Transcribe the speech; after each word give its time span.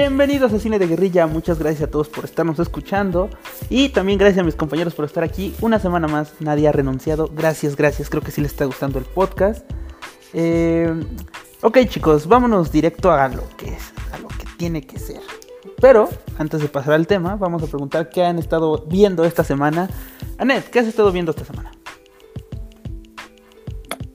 Bienvenidos 0.00 0.52
a 0.52 0.60
Cine 0.60 0.78
de 0.78 0.86
Guerrilla, 0.86 1.26
muchas 1.26 1.58
gracias 1.58 1.88
a 1.88 1.90
todos 1.90 2.08
por 2.08 2.24
estarnos 2.24 2.60
escuchando 2.60 3.30
y 3.68 3.88
también 3.88 4.16
gracias 4.16 4.40
a 4.40 4.44
mis 4.44 4.54
compañeros 4.54 4.94
por 4.94 5.04
estar 5.04 5.24
aquí 5.24 5.56
una 5.60 5.80
semana 5.80 6.06
más, 6.06 6.34
nadie 6.38 6.68
ha 6.68 6.72
renunciado, 6.72 7.28
gracias, 7.34 7.74
gracias, 7.74 8.08
creo 8.08 8.22
que 8.22 8.30
sí 8.30 8.40
les 8.40 8.52
está 8.52 8.64
gustando 8.64 9.00
el 9.00 9.04
podcast. 9.06 9.68
Eh, 10.34 10.88
ok 11.62 11.78
chicos, 11.88 12.28
vámonos 12.28 12.70
directo 12.70 13.10
a 13.10 13.26
lo 13.26 13.42
que 13.56 13.70
es, 13.70 13.92
a 14.12 14.18
lo 14.18 14.28
que 14.28 14.44
tiene 14.56 14.82
que 14.82 15.00
ser. 15.00 15.20
Pero 15.80 16.08
antes 16.38 16.60
de 16.60 16.68
pasar 16.68 16.94
al 16.94 17.08
tema, 17.08 17.34
vamos 17.34 17.64
a 17.64 17.66
preguntar 17.66 18.08
qué 18.08 18.24
han 18.24 18.38
estado 18.38 18.84
viendo 18.86 19.24
esta 19.24 19.42
semana. 19.42 19.90
Anet, 20.38 20.70
¿qué 20.70 20.78
has 20.78 20.86
estado 20.86 21.10
viendo 21.10 21.32
esta 21.32 21.44
semana? 21.44 21.72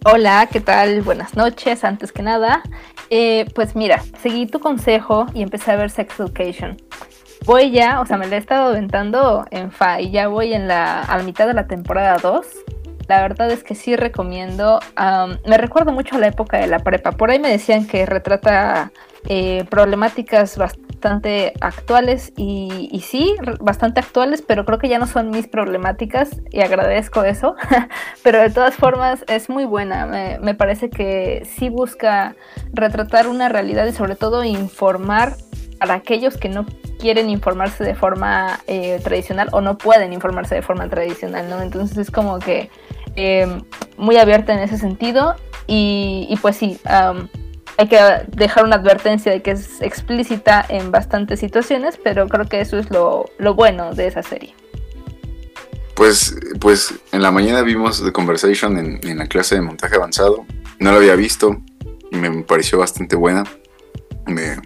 Hola, 0.06 0.47
¿qué 0.52 0.60
tal? 0.60 1.02
Buenas 1.02 1.36
noches, 1.36 1.84
antes 1.84 2.14
que 2.14 2.21
nada. 2.24 2.61
Eh, 3.16 3.46
pues 3.54 3.76
mira, 3.76 4.02
seguí 4.24 4.48
tu 4.48 4.60
consejo 4.60 5.28
y 5.36 5.44
empecé 5.44 5.70
a 5.70 5.76
ver 5.76 5.92
Sex 5.92 6.20
Education. 6.20 6.78
Voy 7.46 7.70
ya, 7.70 8.02
o 8.02 8.08
sea, 8.08 8.18
me 8.18 8.26
la 8.26 8.38
he 8.38 8.39
estado 8.39 8.70
aventando 8.70 9.46
en 9.52 9.72
FA 9.72 10.02
y 10.02 10.10
ya 10.10 10.30
voy 10.30 10.52
en 10.52 10.68
la, 10.68 11.04
a 11.04 11.18
la 11.18 11.22
mitad 11.22 11.46
de 11.46 11.54
la 11.54 11.68
temporada 11.68 12.18
2. 12.18 12.44
La 13.08 13.22
verdad 13.22 13.52
es 13.52 13.64
que 13.64 13.76
sí 13.76 13.96
recomiendo. 13.96 14.80
me 15.46 15.58
recuerdo 15.60 15.92
mucho 15.92 16.16
a 16.16 16.18
la 16.18 16.26
época 16.26 16.58
de 16.58 16.66
la 16.66 16.80
prepa. 16.80 17.12
Por 17.12 17.30
ahí 17.30 17.38
me 17.38 17.52
decían 17.52 17.86
que 17.86 18.08
retrata 18.08 18.92
eh, 19.28 19.64
problemáticas 19.70 20.58
bastante 20.58 20.93
actuales 21.06 22.34
y, 22.38 23.04
sí, 23.06 23.36
bastante 23.60 24.00
actuales, 24.00 24.42
pero 24.42 24.66
creo 24.66 24.80
que 24.80 24.89
ya 24.89 25.00
no 25.00 25.07
son 25.07 25.30
mis 25.32 25.48
problemáticas 25.48 26.42
y 26.52 26.61
agradezco 26.61 27.24
eso. 27.24 27.56
pero 28.24 28.42
de 28.42 28.50
todas 28.50 28.75
formas 28.75 29.24
es 29.28 29.50
muy 29.50 29.66
buena. 29.66 30.06
Me, 30.06 30.39
me 30.39 30.56
parece 30.56 30.89
que 30.89 31.47
sí 31.58 31.70
busca 31.70 32.36
retratar 32.73 33.28
una 33.28 33.50
realidad 33.50 33.86
y 33.86 33.92
sobre 33.92 34.16
todo 34.16 34.44
informar 34.44 35.36
para 35.80 35.95
aquellos 35.95 36.38
que 36.38 36.50
no 36.50 36.66
quieren 37.00 37.30
informarse 37.30 37.83
de 37.83 37.95
forma 37.95 38.61
eh, 38.67 39.02
tradicional 39.03 39.49
o 39.52 39.59
no 39.59 39.77
pueden 39.77 40.14
informarse 40.14 40.55
de 40.55 40.61
forma 40.61 40.88
tradicional, 40.88 41.49
¿no? 41.49 41.61
Entonces 41.61 41.97
es 41.97 42.09
como 42.09 42.39
que 42.39 42.70
eh, 43.17 43.61
muy 43.97 44.16
abierta 44.16 44.53
en 44.53 44.59
ese 44.59 44.77
sentido 44.77 45.36
y, 45.67 46.38
pues 46.42 46.55
sí, 46.55 46.80
hay 47.77 47.88
que 47.88 47.99
dejar 48.29 48.66
una 48.66 48.75
advertencia 48.75 49.31
de 49.31 49.41
que 49.41 49.52
es 49.52 49.81
explícita 49.81 50.66
en 50.69 50.91
bastantes 50.91 51.39
situaciones, 51.39 51.99
pero 52.03 52.27
creo 52.27 52.45
que 52.45 52.61
eso 52.61 52.77
es 52.77 52.89
lo, 52.91 53.25
bueno 53.55 53.93
de 53.93 54.07
esa 54.07 54.23
serie. 54.23 54.55
Pues, 55.95 56.35
pues 56.59 56.93
en 57.11 57.21
la 57.21 57.31
mañana 57.31 57.61
vimos 57.61 58.03
The 58.03 58.11
Conversation 58.11 58.77
en, 58.77 59.17
la 59.17 59.27
clase 59.27 59.55
de 59.55 59.61
montaje 59.61 59.95
avanzado. 59.95 60.45
No 60.80 60.91
lo 60.91 60.97
había 60.97 61.15
visto 61.15 61.61
me 62.17 62.43
pareció 62.43 62.80
bastante 62.80 63.15
buena. 63.15 63.43
Me, 64.25 64.58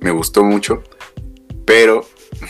me 0.00 0.10
gustó 0.10 0.42
mucho, 0.42 0.82
pero 1.64 2.04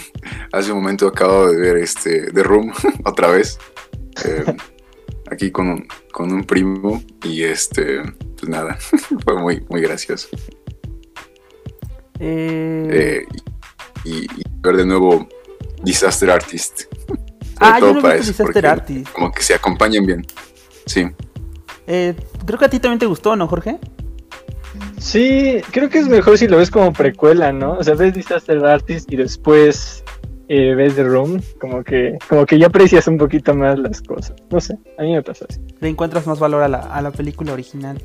hace 0.53 0.73
un 0.73 0.79
momento 0.79 1.09
acabo 1.09 1.49
de 1.49 1.57
ver 1.57 1.77
este 1.77 2.33
The 2.33 2.43
Room 2.43 2.73
otra 3.05 3.29
vez, 3.29 3.59
eh, 4.25 4.57
aquí 5.31 5.51
con 5.51 5.87
con 6.13 6.33
un 6.33 6.45
primo 6.45 7.03
y 7.25 7.43
este, 7.43 8.01
pues 8.39 8.49
nada, 8.49 8.77
fue 9.25 9.41
muy, 9.41 9.65
muy 9.69 9.81
gracioso. 9.81 10.29
Eh... 12.19 12.89
eh 12.91 13.27
y, 14.05 14.27
ver 14.61 14.77
de 14.77 14.87
nuevo 14.87 15.29
Disaster 15.83 16.31
Artist. 16.31 16.83
Ah, 17.59 17.81
yo 17.81 17.95
no 17.95 18.03
para 18.03 18.17
Disaster 18.17 18.67
Artist. 18.67 19.11
Como 19.15 19.33
que 19.33 19.43
se 19.43 19.55
acompañan 19.55 20.05
bien. 20.05 20.27
Sí. 20.85 21.09
Eh, 21.87 22.15
creo 22.45 22.59
que 22.59 22.67
a 22.67 22.69
ti 22.69 22.79
también 22.79 22.99
te 22.99 23.07
gustó, 23.07 23.35
¿no, 23.35 23.49
Jorge? 23.49 23.79
Sí, 24.99 25.63
creo 25.71 25.89
que 25.89 26.01
es 26.01 26.07
mejor 26.07 26.37
si 26.37 26.49
lo 26.49 26.59
ves 26.59 26.71
como 26.71 26.93
precuela, 26.93 27.53
¿no? 27.53 27.79
O 27.79 27.83
sea, 27.83 27.95
ves 27.95 28.13
Disaster 28.13 28.63
Artist 28.63 29.11
y 29.11 29.17
después 29.17 30.05
eh, 30.49 30.75
ves 30.75 30.97
The 30.97 31.05
Room, 31.05 31.41
como 31.61 31.83
que, 31.83 32.19
como 32.29 32.45
que 32.45 32.59
ya 32.59 32.67
aprecias 32.67 33.09
un 33.09 33.17
poquito 33.17 33.55
más 33.55 33.79
las 33.79 34.03
cosas. 34.03 34.37
No 34.51 34.61
sé, 34.61 34.79
a 34.99 35.03
mí 35.03 35.13
me 35.13 35.23
pasa 35.23 35.47
así. 35.49 35.61
Le 35.81 35.89
encuentras 35.89 36.27
más 36.27 36.39
valor 36.39 36.63
a 36.63 36.69
la, 36.69 36.79
a 36.79 37.01
la 37.03 37.11
película 37.11 37.53
original. 37.53 38.01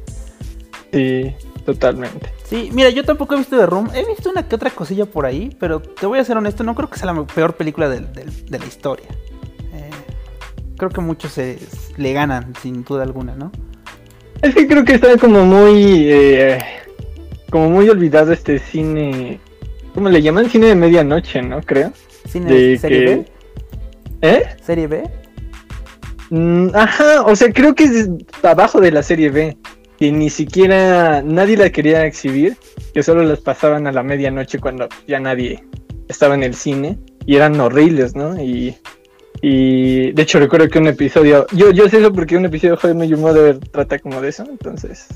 Sí, 0.91 1.34
totalmente. 1.66 2.31
Sí, 2.46 2.69
mira, 2.74 2.90
yo 2.90 3.03
tampoco 3.03 3.35
he 3.35 3.38
visto 3.38 3.57
The 3.57 3.66
Room. 3.66 3.90
He 3.94 4.06
visto 4.06 4.29
una 4.29 4.47
que 4.47 4.56
otra 4.56 4.69
cosilla 4.69 5.06
por 5.06 5.25
ahí, 5.25 5.56
pero 5.59 5.79
te 5.81 6.06
voy 6.06 6.19
a 6.19 6.24
ser 6.24 6.38
honesto, 6.38 6.63
no 6.63 6.75
creo 6.75 6.90
que 6.90 7.00
sea 7.00 7.13
la 7.13 7.25
peor 7.25 7.56
película 7.56 7.88
de, 7.90 8.02
de, 8.02 8.59
la 8.59 8.66
historia. 8.66 9.07
Eh, 9.74 9.90
creo 10.78 10.90
que 10.90 11.01
muchos 11.01 11.31
se, 11.31 11.59
le 11.97 12.13
ganan, 12.13 12.53
sin 12.62 12.84
duda 12.84 13.03
alguna, 13.03 13.35
¿no? 13.35 13.51
Es 14.41 14.56
que 14.56 14.68
creo 14.68 14.84
que 14.84 14.96
está 14.96 15.18
como 15.18 15.46
muy. 15.46 16.06
Eh, 16.09 16.57
como 17.50 17.69
muy 17.69 17.90
olvidado 17.90 18.31
este 18.34 18.59
cine. 18.59 19.40
¿Cómo 19.94 20.09
le 20.09 20.22
llaman? 20.22 20.50
Cine 20.50 20.68
de 20.68 20.75
medianoche, 20.75 21.41
¿no? 21.41 21.62
Creo. 21.62 21.91
¿Cine 22.28 22.51
de 22.51 22.78
serie 22.78 23.06
B? 23.06 23.25
¿Eh? 24.22 24.44
¿Serie 24.63 24.88
B? 24.88 25.03
Mm, 26.31 26.69
ajá, 26.74 27.24
o 27.24 27.35
sea, 27.35 27.51
creo 27.51 27.75
que 27.75 27.84
es 27.84 28.09
abajo 28.41 28.80
de 28.80 28.91
la 28.91 29.03
serie 29.03 29.30
B. 29.30 29.57
Y 30.01 30.12
ni 30.12 30.29
siquiera 30.29 31.22
nadie 31.22 31.56
la 31.56 31.69
quería 31.69 32.06
exhibir. 32.06 32.57
Que 32.94 33.03
solo 33.03 33.23
las 33.23 33.39
pasaban 33.39 33.88
a 33.88 33.94
la 33.94 34.03
medianoche 34.03 34.59
cuando 34.59 34.89
ya 35.07 35.22
nadie 35.22 35.63
estaba 36.09 36.35
en 36.35 36.44
el 36.44 36.56
cine. 36.56 37.00
Y 37.25 37.38
eran 37.38 37.57
horribles, 37.62 38.16
¿no? 38.16 38.41
Y 38.41 38.75
y 39.41 40.12
de 40.12 40.22
hecho 40.22 40.39
recuerdo 40.39 40.69
que 40.69 40.78
un 40.78 40.88
episodio, 40.88 41.47
yo, 41.51 41.72
yo 41.72 41.89
sé 41.89 41.97
eso 41.97 42.13
porque 42.13 42.38
un 42.38 42.45
episodio 42.45 42.75
de 42.75 42.88
How 42.88 43.03
I 43.03 43.16
Mother 43.16 43.59
trata 43.59 44.00
como 44.00 44.22
de 44.22 44.29
eso, 44.29 44.45
entonces... 44.50 45.07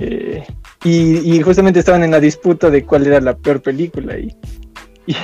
Eh, 0.00 0.44
y, 0.84 1.40
justamente 1.42 1.80
estaban 1.80 2.04
en 2.04 2.12
la 2.12 2.20
disputa 2.20 2.70
de 2.70 2.84
cuál 2.84 3.08
era 3.08 3.20
la 3.20 3.36
peor 3.36 3.60
película 3.60 4.16
y, 4.16 4.32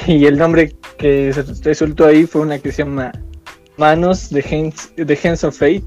y, 0.08 0.26
el 0.26 0.36
nombre 0.36 0.74
que 0.98 1.32
resultó 1.62 2.06
ahí 2.06 2.26
fue 2.26 2.40
una 2.40 2.58
que 2.58 2.72
se 2.72 2.82
llama 2.82 3.12
Manos 3.76 4.30
de 4.30 4.42
Hands, 4.42 4.92
de 4.96 5.18
Hands 5.22 5.44
of 5.44 5.56
Fate. 5.56 5.86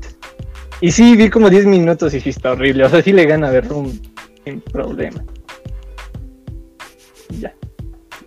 Y 0.80 0.92
sí, 0.92 1.16
vi 1.16 1.30
como 1.30 1.50
10 1.50 1.66
minutos 1.66 2.14
y 2.14 2.20
sí 2.20 2.30
está 2.30 2.52
horrible, 2.52 2.86
o 2.86 2.90
sea, 2.90 3.02
sí 3.02 3.12
le 3.12 3.26
gana 3.26 3.50
de 3.50 3.62
Room 3.62 4.00
sin 4.44 4.62
problema. 4.62 5.24
Ya. 7.40 7.54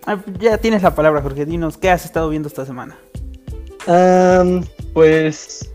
Ah, 0.05 0.21
ya 0.39 0.57
tienes 0.57 0.83
la 0.83 0.93
palabra, 0.93 1.21
Jorge. 1.21 1.45
Dinos, 1.45 1.77
¿qué 1.77 1.89
has 1.89 2.03
estado 2.05 2.29
viendo 2.29 2.47
esta 2.47 2.65
semana? 2.65 2.97
pues 4.93 5.71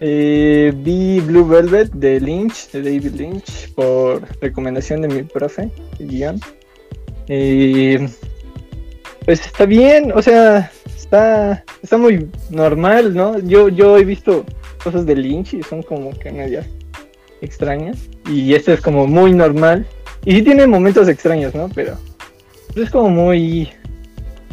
eh, 0.00 0.72
vi 0.76 1.20
Blue 1.20 1.46
Velvet 1.46 1.90
de 1.92 2.20
Lynch, 2.20 2.70
de 2.72 2.82
David 2.82 3.14
Lynch, 3.14 3.72
por 3.74 4.22
recomendación 4.42 5.00
de 5.02 5.08
mi 5.08 5.22
profe, 5.22 5.70
guion. 5.98 6.38
pues 9.24 9.46
está 9.46 9.64
bien, 9.64 10.12
o 10.14 10.20
sea, 10.20 10.70
está, 10.94 11.64
está 11.82 11.96
muy 11.96 12.28
normal, 12.50 13.14
¿no? 13.14 13.38
Yo, 13.38 13.68
yo 13.68 13.96
he 13.96 14.04
visto 14.04 14.44
cosas 14.84 15.06
de 15.06 15.16
Lynch 15.16 15.54
y 15.54 15.62
son 15.62 15.82
como 15.82 16.16
que 16.16 16.30
media 16.30 16.64
extrañas. 17.40 18.08
Y 18.30 18.54
este 18.54 18.74
es 18.74 18.80
como 18.80 19.06
muy 19.06 19.32
normal. 19.32 19.86
Y 20.24 20.32
sí 20.32 20.42
tiene 20.42 20.66
momentos 20.66 21.08
extraños, 21.08 21.54
¿no? 21.54 21.68
Pero 21.74 21.96
es 22.76 22.90
como 22.90 23.08
muy 23.08 23.70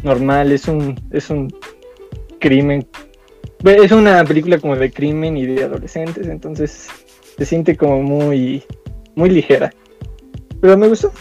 normal, 0.02 0.52
es 0.52 0.66
un, 0.68 0.98
es 1.10 1.30
un 1.30 1.54
crimen. 2.40 2.86
Es 3.64 3.92
una 3.92 4.24
película 4.24 4.58
como 4.58 4.76
de 4.76 4.90
crimen 4.90 5.36
y 5.36 5.46
de 5.46 5.64
adolescentes, 5.64 6.26
entonces 6.26 6.88
se 7.38 7.46
siente 7.46 7.76
como 7.76 8.02
muy, 8.02 8.64
muy 9.14 9.30
ligera. 9.30 9.72
Pero 10.60 10.76
me 10.76 10.88
gustó. 10.88 11.12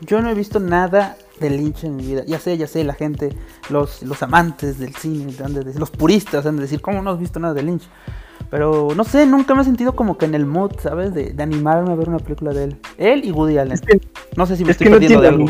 Yo 0.00 0.20
no 0.20 0.30
he 0.30 0.34
visto 0.34 0.60
nada 0.60 1.16
de 1.40 1.50
Lynch 1.50 1.84
en 1.84 1.96
mi 1.96 2.04
vida. 2.04 2.24
Ya 2.26 2.38
sé, 2.38 2.56
ya 2.56 2.66
sé, 2.66 2.84
la 2.84 2.94
gente, 2.94 3.36
los, 3.70 4.02
los 4.02 4.22
amantes 4.22 4.78
del 4.78 4.94
cine, 4.94 5.34
los 5.76 5.90
puristas 5.90 6.46
han 6.46 6.56
de 6.56 6.62
decir, 6.62 6.80
¿cómo 6.80 7.02
no 7.02 7.10
has 7.10 7.18
visto 7.18 7.40
nada 7.40 7.54
de 7.54 7.62
Lynch? 7.62 7.88
Pero 8.50 8.88
no 8.94 9.04
sé, 9.04 9.26
nunca 9.26 9.54
me 9.54 9.62
he 9.62 9.64
sentido 9.64 9.96
como 9.96 10.18
que 10.18 10.26
en 10.26 10.34
el 10.34 10.46
mood, 10.46 10.72
¿sabes? 10.80 11.14
De, 11.14 11.34
animarme 11.38 11.92
a 11.92 11.94
ver 11.96 12.08
una 12.08 12.18
película 12.18 12.52
de 12.52 12.64
él. 12.64 12.76
Él 12.96 13.24
y 13.24 13.32
Woody 13.32 13.58
Allen. 13.58 13.80
no 14.36 14.46
sé 14.46 14.56
si 14.56 14.64
me 14.64 14.70
estoy 14.72 14.88
perdiendo 14.88 15.20
de 15.20 15.28
algo 15.28 15.46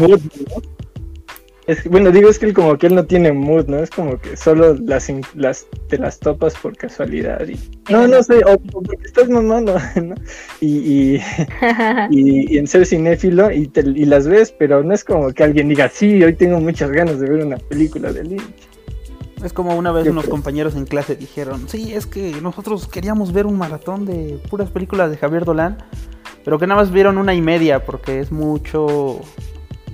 bueno, 1.91 2.13
digo, 2.13 2.29
es 2.29 2.39
que 2.39 2.47
él 2.47 2.55
como 2.55 2.79
que 2.79 2.87
él 2.87 2.95
no 2.95 3.05
tiene 3.05 3.33
mood, 3.33 3.67
¿no? 3.67 3.79
Es 3.79 3.91
como 3.91 4.21
que 4.21 4.37
solo 4.37 4.75
las, 4.75 5.11
las 5.35 5.67
te 5.89 5.99
las 5.99 6.21
topas 6.21 6.55
por 6.55 6.77
casualidad 6.77 7.47
y... 7.49 7.59
No, 7.91 8.07
no 8.07 8.23
sé, 8.23 8.41
o, 8.47 8.57
porque 8.59 8.97
estás 9.05 9.29
mamando, 9.29 9.77
¿no? 10.03 10.15
Y, 10.61 11.19
y, 12.11 12.59
en 12.59 12.67
ser 12.67 12.87
cinéfilo 12.87 13.51
y, 13.51 13.71
y 13.75 14.05
las 14.07 14.27
ves, 14.27 14.55
pero 14.57 14.83
no 14.83 14.95
es 14.95 15.05
como 15.05 15.33
que 15.33 15.43
alguien 15.43 15.69
diga, 15.69 15.89
sí, 15.89 16.23
hoy 16.23 16.35
tengo 16.35 16.61
muchas 16.61 16.91
ganas 16.91 17.19
de 17.21 17.29
ver 17.29 17.45
una 17.45 17.57
película 17.57 18.13
de 18.13 18.25
Lynch. 18.25 18.69
Es 19.45 19.53
como 19.53 19.77
una 19.77 19.93
vez 19.93 20.09
unos 20.09 20.27
compañeros 20.27 20.77
en 20.77 20.87
clase 20.87 21.15
dijeron, 21.15 21.69
sí, 21.69 21.93
es 21.93 22.07
que 22.07 22.41
nosotros 22.41 22.89
queríamos 22.89 23.33
ver 23.33 23.45
un 23.47 23.59
maratón 23.59 24.07
de 24.07 24.39
puras 24.49 24.71
películas 24.71 25.11
de 25.11 25.19
Javier 25.19 25.45
Dolan, 25.45 25.77
pero 26.45 26.59
que 26.59 26.67
nada 26.67 26.81
más 26.81 26.91
vieron 26.91 27.19
una 27.19 27.35
y 27.35 27.43
media 27.43 27.85
porque 27.85 28.21
es 28.21 28.33
mucho 28.33 29.21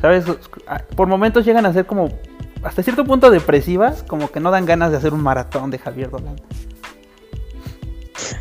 ¿Sabes? 0.02 0.24
Por 0.96 1.06
momentos 1.08 1.46
llegan 1.46 1.64
a 1.64 1.72
ser 1.72 1.86
como 1.86 2.10
hasta 2.64 2.82
cierto 2.82 3.04
punto 3.04 3.30
depresivas, 3.30 4.02
como 4.02 4.30
que 4.30 4.40
no 4.40 4.50
dan 4.50 4.66
ganas 4.66 4.90
de 4.90 4.96
hacer 4.96 5.14
un 5.14 5.22
maratón 5.22 5.70
de 5.70 5.78
Javier 5.78 6.10
Dolan. 6.10 6.36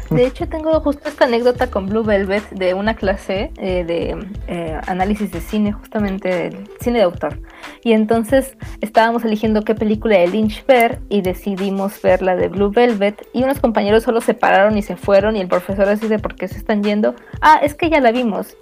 De 0.09 0.25
hecho, 0.25 0.47
tengo 0.47 0.77
justo 0.81 1.07
esta 1.07 1.25
anécdota 1.25 1.67
con 1.67 1.85
Blue 1.85 2.03
Velvet 2.03 2.49
de 2.49 2.73
una 2.73 2.95
clase 2.95 3.51
eh, 3.57 3.85
de 3.85 4.27
eh, 4.47 4.79
análisis 4.87 5.31
de 5.31 5.39
cine, 5.39 5.71
justamente 5.71 6.47
el 6.47 6.69
cine 6.81 6.97
de 6.97 7.05
autor. 7.05 7.39
Y 7.83 7.93
entonces 7.93 8.57
estábamos 8.81 9.23
eligiendo 9.23 9.61
qué 9.61 9.73
película 9.73 10.17
de 10.17 10.27
Lynch 10.27 10.65
ver 10.65 10.99
y 11.07 11.21
decidimos 11.21 12.01
ver 12.01 12.21
la 12.21 12.35
de 12.35 12.49
Blue 12.49 12.71
Velvet. 12.71 13.25
Y 13.33 13.43
unos 13.43 13.59
compañeros 13.59 14.03
solo 14.03 14.19
se 14.19 14.33
pararon 14.33 14.77
y 14.77 14.81
se 14.81 14.97
fueron. 14.97 15.37
Y 15.37 15.41
el 15.41 15.47
profesor 15.47 15.87
así 15.87 16.07
de 16.07 16.19
por 16.19 16.35
qué 16.35 16.47
se 16.47 16.57
están 16.57 16.83
yendo. 16.83 17.15
Ah, 17.39 17.59
es 17.63 17.73
que 17.73 17.89
ya 17.89 18.01
la 18.01 18.11
vimos. 18.11 18.57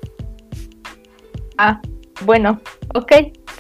Ah, 1.58 1.82
bueno, 2.22 2.62
ok, 2.94 3.12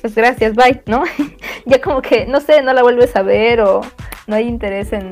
pues 0.01 0.15
gracias, 0.15 0.56
bye, 0.56 0.81
¿no? 0.85 1.03
ya 1.65 1.81
como 1.81 2.01
que, 2.01 2.25
no 2.25 2.41
sé, 2.41 2.61
no 2.61 2.73
la 2.73 2.81
vuelves 2.81 3.15
a 3.15 3.21
ver 3.21 3.61
o 3.61 3.81
no 4.27 4.35
hay 4.35 4.47
interés 4.47 4.94
en 4.94 5.11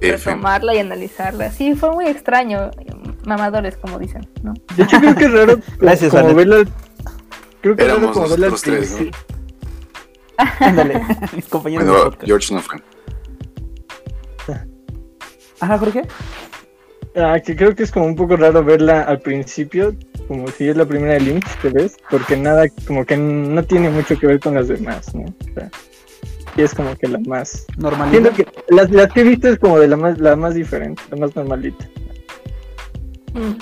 retomarla 0.00 0.74
y 0.74 0.78
analizarla. 0.78 1.50
Sí, 1.50 1.74
fue 1.74 1.90
muy 1.90 2.06
extraño, 2.06 2.70
mamadores, 3.24 3.76
como 3.76 3.98
dicen, 3.98 4.28
¿no? 4.42 4.54
De 4.76 4.84
hecho, 4.84 4.98
creo 4.98 5.14
que 5.14 5.24
es 5.24 5.32
raro 5.32 5.58
Gracias, 5.78 6.10
como 6.12 6.34
verla. 6.34 6.64
Creo 7.60 7.76
que 7.76 7.82
es 7.82 7.88
raro 7.88 7.98
Éramos 7.98 8.16
como 8.16 8.28
verla 8.28 8.46
al 8.46 8.52
nosotros 8.52 8.88
tres, 8.88 9.00
¿no? 9.00 10.46
Ándale, 10.66 11.02
mis 11.34 11.46
compañeros 11.46 11.86
de 11.86 11.90
Bueno, 11.92 12.04
podcast. 12.04 12.26
George 12.26 12.54
no 12.54 12.60
fue. 12.62 12.82
Ajá, 15.60 15.78
Jorge. 15.78 16.02
Ah, 17.16 17.40
que 17.40 17.56
creo 17.56 17.74
que 17.74 17.82
es 17.82 17.90
como 17.90 18.06
un 18.06 18.14
poco 18.14 18.36
raro 18.36 18.62
verla 18.62 19.02
al 19.02 19.20
principio, 19.20 19.94
como 20.28 20.48
si 20.48 20.68
es 20.68 20.76
la 20.76 20.84
primera 20.84 21.14
de 21.14 21.20
Lynch 21.20 21.58
que 21.60 21.70
ves, 21.70 21.96
porque 22.10 22.36
nada, 22.36 22.66
como 22.86 23.04
que 23.04 23.16
no 23.16 23.62
tiene 23.64 23.90
mucho 23.90 24.18
que 24.18 24.26
ver 24.26 24.40
con 24.40 24.54
las 24.54 24.68
demás, 24.68 25.14
¿no? 25.14 25.24
O 25.24 25.54
sea, 25.54 25.70
y 26.56 26.62
es 26.62 26.74
como 26.74 26.94
que 26.96 27.08
la 27.08 27.18
más. 27.20 27.66
Siento 28.10 28.32
que 28.32 28.46
las, 28.68 28.90
las 28.90 29.12
que 29.12 29.20
he 29.20 29.24
visto 29.24 29.48
es 29.48 29.58
como 29.58 29.78
de 29.78 29.88
la 29.88 29.96
más, 29.96 30.18
la 30.18 30.36
más 30.36 30.54
diferente, 30.54 31.02
la 31.10 31.16
más 31.16 31.34
normalita. 31.34 31.88
Mm. 33.32 33.58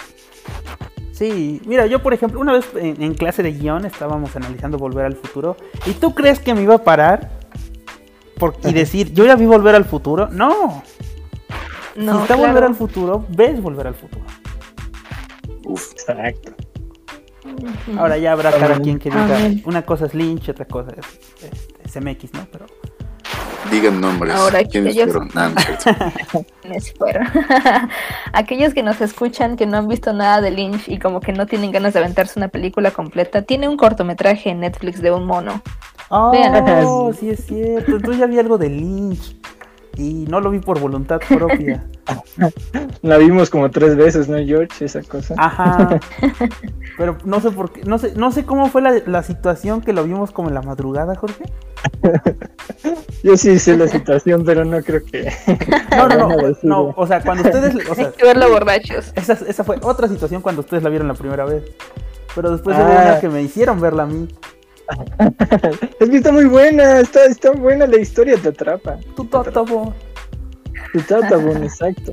Sí, 1.13 1.61
mira, 1.67 1.87
yo 1.87 2.03
por 2.03 2.15
ejemplo, 2.15 2.41
una 2.41 2.53
vez 2.53 2.67
en, 2.75 3.03
en 3.03 3.15
clase 3.15 3.43
de 3.43 3.53
guion 3.53 3.87
estábamos 3.87 4.35
analizando 4.37 4.79
Volver 4.79 5.07
al 5.07 5.15
Futuro. 5.15 5.57
¿Y 5.87 5.93
tú 5.93 6.15
crees 6.15 6.41
que 6.41 6.55
me 6.55 6.63
iba 6.63 6.75
a 6.75 6.85
parar 6.85 7.31
por, 8.39 8.55
y 8.65 8.73
decir, 8.75 9.13
yo 9.13 9.25
ya 9.25 9.37
vi 9.37 9.47
Volver 9.47 9.75
al 9.75 9.85
Futuro? 9.85 10.29
No. 10.31 10.83
No, 11.97 12.17
si 12.17 12.23
está 12.23 12.35
claro. 12.35 12.53
Volver 12.53 12.65
al 12.65 12.75
Futuro, 12.75 13.25
ves 13.29 13.61
Volver 13.61 13.87
al 13.89 13.95
Futuro. 13.95 14.25
Uf, 15.65 15.93
Exacto. 15.93 16.53
Ahora 17.99 18.19
ya 18.19 18.33
habrá 18.33 18.51
cada 18.53 18.79
quien 18.81 18.99
que 18.99 19.09
diga, 19.11 19.39
una 19.65 19.83
cosa 19.83 20.07
es 20.07 20.15
Lynch, 20.15 20.49
otra 20.49 20.65
cosa 20.67 20.91
es 20.97 21.07
este, 21.45 21.89
SMX, 21.89 22.35
¿no? 22.35 22.47
Pero 22.51 22.67
digan 23.71 24.01
nombres. 24.01 24.35
Ahora, 24.35 24.63
¿Quiénes 24.65 24.95
ellos- 24.95 25.13
fueron? 25.13 25.31
Nah, 25.35 25.51
es 26.75 26.93
fueron. 26.95 27.27
Aquellos 28.33 28.75
que 28.75 28.83
nos 28.83 29.01
escuchan 29.01 29.57
que 29.57 29.67
no 29.67 29.79
han 29.79 29.89
visto 29.89 30.13
nada 30.13 30.41
de 30.41 30.51
Lynch 30.51 30.89
y 30.89 30.99
como 30.99 31.21
que 31.21 31.33
no 31.33 31.47
tienen 31.47 31.71
ganas 31.71 31.95
de 31.95 32.01
aventarse 32.01 32.39
una 32.39 32.49
película 32.49 32.91
completa, 32.91 33.43
tiene 33.43 33.69
un 33.69 33.77
cortometraje 33.77 34.51
en 34.51 34.61
Netflix 34.61 35.01
de 35.01 35.13
un 35.13 35.25
mono. 35.27 35.63
Oh, 36.09 37.13
sí 37.19 37.31
es 37.31 37.47
cierto. 37.47 37.97
Entonces 37.97 38.21
ya 38.21 38.27
vi 38.27 38.39
algo 38.39 38.59
de 38.59 38.69
Lynch. 38.69 39.37
Y 39.97 40.27
no 40.29 40.41
lo 40.41 40.51
vi 40.51 40.59
por 40.59 40.79
voluntad 40.79 41.21
propia. 41.29 41.85
La 43.03 43.17
vimos 43.17 43.49
como 43.51 43.71
tres 43.71 43.97
veces, 43.97 44.29
¿no, 44.29 44.37
George? 44.39 44.85
Esa 44.85 45.03
cosa. 45.03 45.35
Ajá. 45.39 45.99
Pero 46.99 47.17
no 47.25 47.41
sé 47.41 47.51
por 47.51 47.73
qué. 47.73 47.83
No 47.85 47.99
sé, 47.99 48.13
no 48.15 48.31
sé 48.31 48.45
cómo 48.45 48.69
fue 48.69 48.83
la, 48.83 49.01
la 49.07 49.23
situación 49.23 49.81
que 49.81 49.93
lo 49.93 50.05
vimos 50.05 50.31
como 50.33 50.49
en 50.49 50.55
la 50.55 50.63
madrugada, 50.63 51.15
Jorge. 51.15 51.45
Yo 53.23 53.37
sí 53.37 53.59
sé 53.59 53.77
la 53.77 53.89
situación, 53.89 54.45
pero 54.45 54.65
no 54.65 54.83
creo 54.83 55.05
que. 55.05 55.33
No, 55.97 56.09
no, 56.09 56.29
no. 56.63 56.95
O 56.97 57.07
sea, 57.07 57.21
cuando 57.23 57.43
ustedes. 57.45 57.75
O 57.89 57.95
sea, 57.95 58.07
Hay 58.07 58.13
que 58.13 58.25
verlo 58.25 58.51
borrachos. 58.51 59.13
esa, 59.15 59.33
esa 59.35 59.65
fue 59.65 59.79
otra 59.83 60.09
situación 60.09 60.43
cuando 60.43 60.61
ustedes 60.61 60.83
la 60.83 60.91
vieron 60.91 61.09
la 61.09 61.15
primera 61.15 61.45
vez. 61.45 61.65
Pero 62.35 62.51
después 62.51 62.77
hubo 62.77 62.85
Ah. 62.85 63.03
una 63.05 63.21
que 63.21 63.29
me 63.29 63.43
hicieron 63.43 63.81
verla 63.81 64.03
a 64.05 64.07
mí. 64.07 64.29
Es 66.01 66.11
que 66.11 66.17
está 66.17 66.33
muy 66.33 66.45
buena, 66.45 67.01
está, 67.01 67.25
está 67.25 67.53
buena 67.53 67.87
la 67.87 67.99
historia, 67.99 68.37
te 68.37 68.49
atrapa. 68.49 68.99
Tu 69.15 69.25
totobo. 69.25 69.95
Te 70.93 71.01
trata, 71.01 71.37
bueno, 71.37 71.65
exacto. 71.65 72.13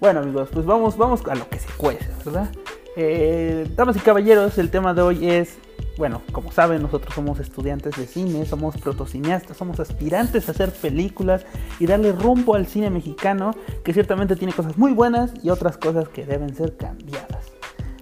Bueno 0.00 0.20
amigos, 0.20 0.48
pues 0.52 0.64
vamos, 0.64 0.96
vamos 0.96 1.22
a 1.26 1.34
lo 1.34 1.48
que 1.48 1.58
se 1.58 1.68
cuece, 1.76 2.08
¿verdad? 2.24 2.48
Eh, 2.96 3.66
damas 3.76 3.96
y 3.96 4.00
caballeros, 4.00 4.56
el 4.58 4.70
tema 4.70 4.94
de 4.94 5.02
hoy 5.02 5.28
es, 5.28 5.56
bueno, 5.96 6.22
como 6.30 6.52
saben, 6.52 6.82
nosotros 6.82 7.14
somos 7.14 7.40
estudiantes 7.40 7.96
de 7.96 8.06
cine, 8.06 8.46
somos 8.46 8.76
protocineastas, 8.76 9.56
somos 9.56 9.80
aspirantes 9.80 10.48
a 10.48 10.52
hacer 10.52 10.72
películas 10.72 11.46
y 11.80 11.86
darle 11.86 12.12
rumbo 12.12 12.54
al 12.54 12.66
cine 12.66 12.90
mexicano, 12.90 13.52
que 13.84 13.92
ciertamente 13.92 14.36
tiene 14.36 14.52
cosas 14.52 14.78
muy 14.78 14.92
buenas 14.92 15.32
y 15.42 15.50
otras 15.50 15.76
cosas 15.78 16.08
que 16.08 16.24
deben 16.24 16.54
ser 16.54 16.76
cambiadas. 16.76 17.27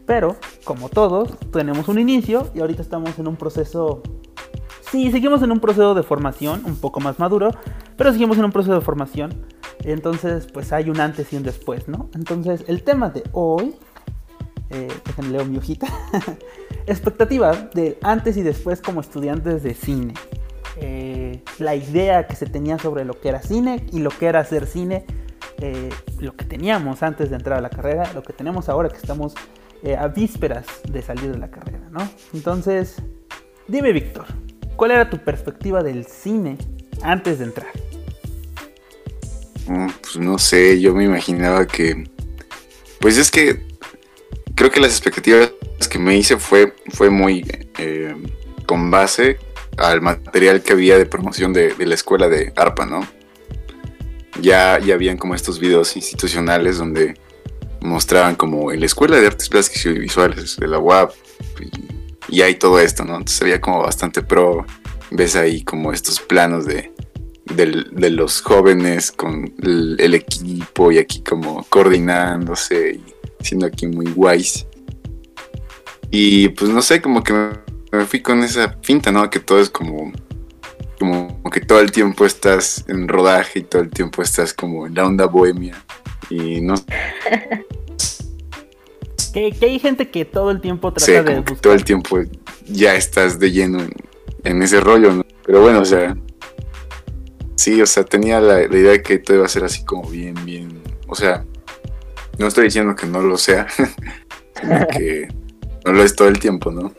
Pero, 0.07 0.37
como 0.65 0.89
todos, 0.89 1.37
tenemos 1.51 1.89
un 1.89 1.99
inicio 1.99 2.49
y 2.55 2.61
ahorita 2.61 2.83
estamos 2.83 3.19
en 3.19 3.27
un 3.27 3.37
proceso 3.37 4.03
Sí, 4.91 5.11
seguimos 5.11 5.43
en 5.43 5.51
un 5.51 5.59
proceso 5.59 5.95
de 5.95 6.05
formación 6.05 6.63
un 6.65 6.77
poco 6.77 7.01
más 7.01 7.19
maduro, 7.19 7.51
pero 7.97 8.13
seguimos 8.13 8.39
en 8.39 8.45
un 8.45 8.53
proceso 8.53 8.75
de 8.75 8.81
formación. 8.81 9.45
Entonces, 9.83 10.47
pues 10.47 10.73
hay 10.73 10.91
un 10.91 11.01
antes 11.01 11.33
y 11.33 11.37
un 11.37 11.43
después, 11.43 11.89
¿no? 11.89 12.09
Entonces, 12.15 12.65
el 12.69 12.85
tema 12.85 13.11
de 13.11 13.25
hoy, 13.33 13.75
eh, 14.71 14.89
déjenme 15.05 15.31
leo 15.31 15.45
mi 15.45 15.59
hojita, 15.59 15.89
expectativa 16.87 17.53
del 17.75 17.99
antes 18.03 18.37
y 18.37 18.43
después 18.43 18.81
como 18.81 19.01
estudiantes 19.01 19.65
de 19.65 19.75
cine. 19.75 20.15
Eh, 20.77 21.43
la 21.59 21.75
idea 21.75 22.29
que 22.29 22.37
se 22.37 22.47
tenía 22.47 22.79
sobre 22.79 23.05
lo 23.05 23.21
que 23.21 23.29
era 23.29 23.43
cine 23.43 23.87
y 23.93 23.99
lo 23.99 24.11
que 24.11 24.27
era 24.27 24.41
hacer 24.41 24.67
cine, 24.67 25.05
eh, 25.59 25.91
lo 26.21 26.37
que 26.37 26.45
teníamos 26.45 27.03
antes 27.03 27.31
de 27.31 27.37
entrar 27.37 27.59
a 27.59 27.61
la 27.61 27.71
carrera, 27.71 28.09
lo 28.15 28.23
que 28.23 28.33
tenemos 28.33 28.69
ahora 28.69 28.89
que 28.89 28.99
estamos 28.99 29.35
eh, 29.83 29.97
a 29.97 30.09
vísperas 30.09 30.67
de 30.89 31.03
salir 31.03 31.33
de 31.33 31.39
la 31.39 31.51
carrera, 31.51 31.89
¿no? 31.91 32.09
Entonces, 32.33 32.97
dime 33.69 33.93
Víctor, 33.93 34.27
¿cuál 34.77 34.93
era 34.93 35.11
tu 35.11 35.19
perspectiva 35.19 35.83
del 35.83 36.07
cine 36.07 36.59
antes 37.03 37.39
de 37.39 37.45
entrar? 37.45 37.71
Mm, 39.67 39.89
Pues 40.01 40.17
no 40.19 40.39
sé, 40.39 40.81
yo 40.81 40.95
me 40.95 41.05
imaginaba 41.05 41.67
que. 41.67 42.09
Pues 43.01 43.19
es 43.19 43.31
que. 43.31 43.67
Creo 44.55 44.71
que 44.71 44.81
las 44.81 44.93
expectativas 44.93 45.53
que 45.91 45.99
me 45.99 46.17
hice 46.17 46.39
fue, 46.39 46.75
fue 46.95 47.11
muy 47.11 47.47
eh, 47.79 48.15
con 48.65 48.91
base 48.91 49.39
al 49.77 50.01
material 50.01 50.63
que 50.63 50.73
había 50.73 50.97
de 50.97 51.05
promoción 51.05 51.53
de, 51.53 51.75
de 51.75 51.85
la 51.85 51.95
escuela 51.95 52.29
de 52.31 52.55
ARPA, 52.57 52.87
¿no? 52.87 53.07
Ya, 54.41 54.79
ya 54.79 54.95
habían 54.95 55.19
como 55.19 55.35
estos 55.35 55.61
videos 55.61 55.95
institucionales 55.97 56.79
donde 56.79 57.19
mostraban 57.81 58.37
como 58.37 58.73
en 58.73 58.81
la 58.81 58.87
escuela 58.87 59.17
de 59.17 59.27
artes 59.27 59.49
plásticas 59.49 59.87
y 59.87 59.99
visuales 59.99 60.57
de 60.57 60.69
la 60.69 60.79
UAP 60.79 61.13
y, 62.29 62.37
y 62.37 62.43
hay 62.43 62.57
todo 62.57 62.81
esto, 62.81 63.05
¿no? 63.05 63.13
Entonces 63.13 63.41
había 63.43 63.61
como 63.61 63.83
bastante 63.83 64.23
pro. 64.23 64.65
Ves 65.11 65.37
ahí 65.37 65.63
como 65.63 65.93
estos 65.93 66.21
planos 66.21 66.67
de, 66.67 66.93
del- 67.45 67.89
de 67.93 68.11
los 68.11 68.41
jóvenes 68.41 69.13
con 69.13 69.55
el, 69.63 70.15
equipo 70.15 70.91
y 70.91 70.99
aquí 70.99 71.23
como 71.23 71.65
coordinándose 71.69 73.01
y 73.01 73.15
siendo 73.45 73.67
aquí 73.67 73.87
muy 73.87 74.07
guays. 74.13 74.67
Y 76.11 76.49
pues 76.51 76.71
no 76.71 76.83
sé, 76.83 77.01
como 77.01 77.23
que 77.23 77.33
me 77.93 78.05
fui 78.07 78.21
con 78.21 78.43
esa 78.43 78.77
finta, 78.83 79.13
¿no? 79.13 79.29
Que 79.31 79.39
todo 79.41 79.61
es 79.61 79.71
como, 79.71 80.13
como 80.99 81.43
que 81.53 81.61
todo 81.61 81.81
el 81.81 81.93
tiempo 81.93 82.25
estás 82.27 82.85
en 82.89 83.07
rodaje 83.09 83.61
y 83.61 83.63
todo 83.63 83.83
el 83.83 83.91
tiempo 83.91 84.23
estás 84.23 84.53
como 84.53 84.87
en 84.87 84.95
la 84.95 85.07
onda 85.07 85.27
bohemia. 85.27 85.77
Y 86.31 86.61
no 86.61 86.75
Que, 89.33 89.53
que 89.53 89.67
hay 89.67 89.79
gente 89.79 90.11
que 90.11 90.25
todo 90.25 90.51
el 90.51 90.61
tiempo 90.63 90.93
trata 90.95 91.23
de 91.23 91.35
como 91.35 91.45
que 91.45 91.57
todo 91.57 91.75
el 91.75 91.85
tiempo 91.85 92.19
ya 92.65 92.95
estás 92.95 93.39
de 93.39 93.53
lleno 93.53 93.81
en, 93.81 93.93
en 94.45 94.63
ese 94.63 94.81
rollo, 94.81 95.13
¿no? 95.13 95.27
Pero 95.45 95.61
bueno, 95.61 95.81
o 95.81 95.85
sea, 95.85 96.17
sí, 97.55 97.83
o 97.83 97.87
sea, 97.87 98.05
tenía 98.05 98.41
la, 98.41 98.67
la 98.67 98.79
idea 98.79 98.93
de 98.93 99.03
que 99.03 99.19
todo 99.19 99.37
iba 99.37 99.45
a 99.45 99.51
ser 99.51 99.65
así 99.65 99.85
como 99.85 100.09
bien, 100.09 100.35
bien, 100.47 100.81
o 101.07 101.15
sea, 101.15 101.45
no 102.39 102.47
estoy 102.47 102.65
diciendo 102.65 102.95
que 102.95 103.07
no 103.07 103.21
lo 103.23 103.37
sea, 103.37 103.67
sino 104.61 104.87
que 104.89 105.29
no 105.85 105.93
lo 105.93 106.03
es 106.03 106.15
todo 106.15 106.29
el 106.29 106.39
tiempo, 106.39 106.71
¿no? 106.71 106.93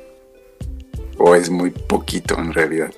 O 1.18 1.36
es 1.36 1.50
muy 1.50 1.72
poquito 1.72 2.38
en 2.38 2.54
realidad. 2.54 2.92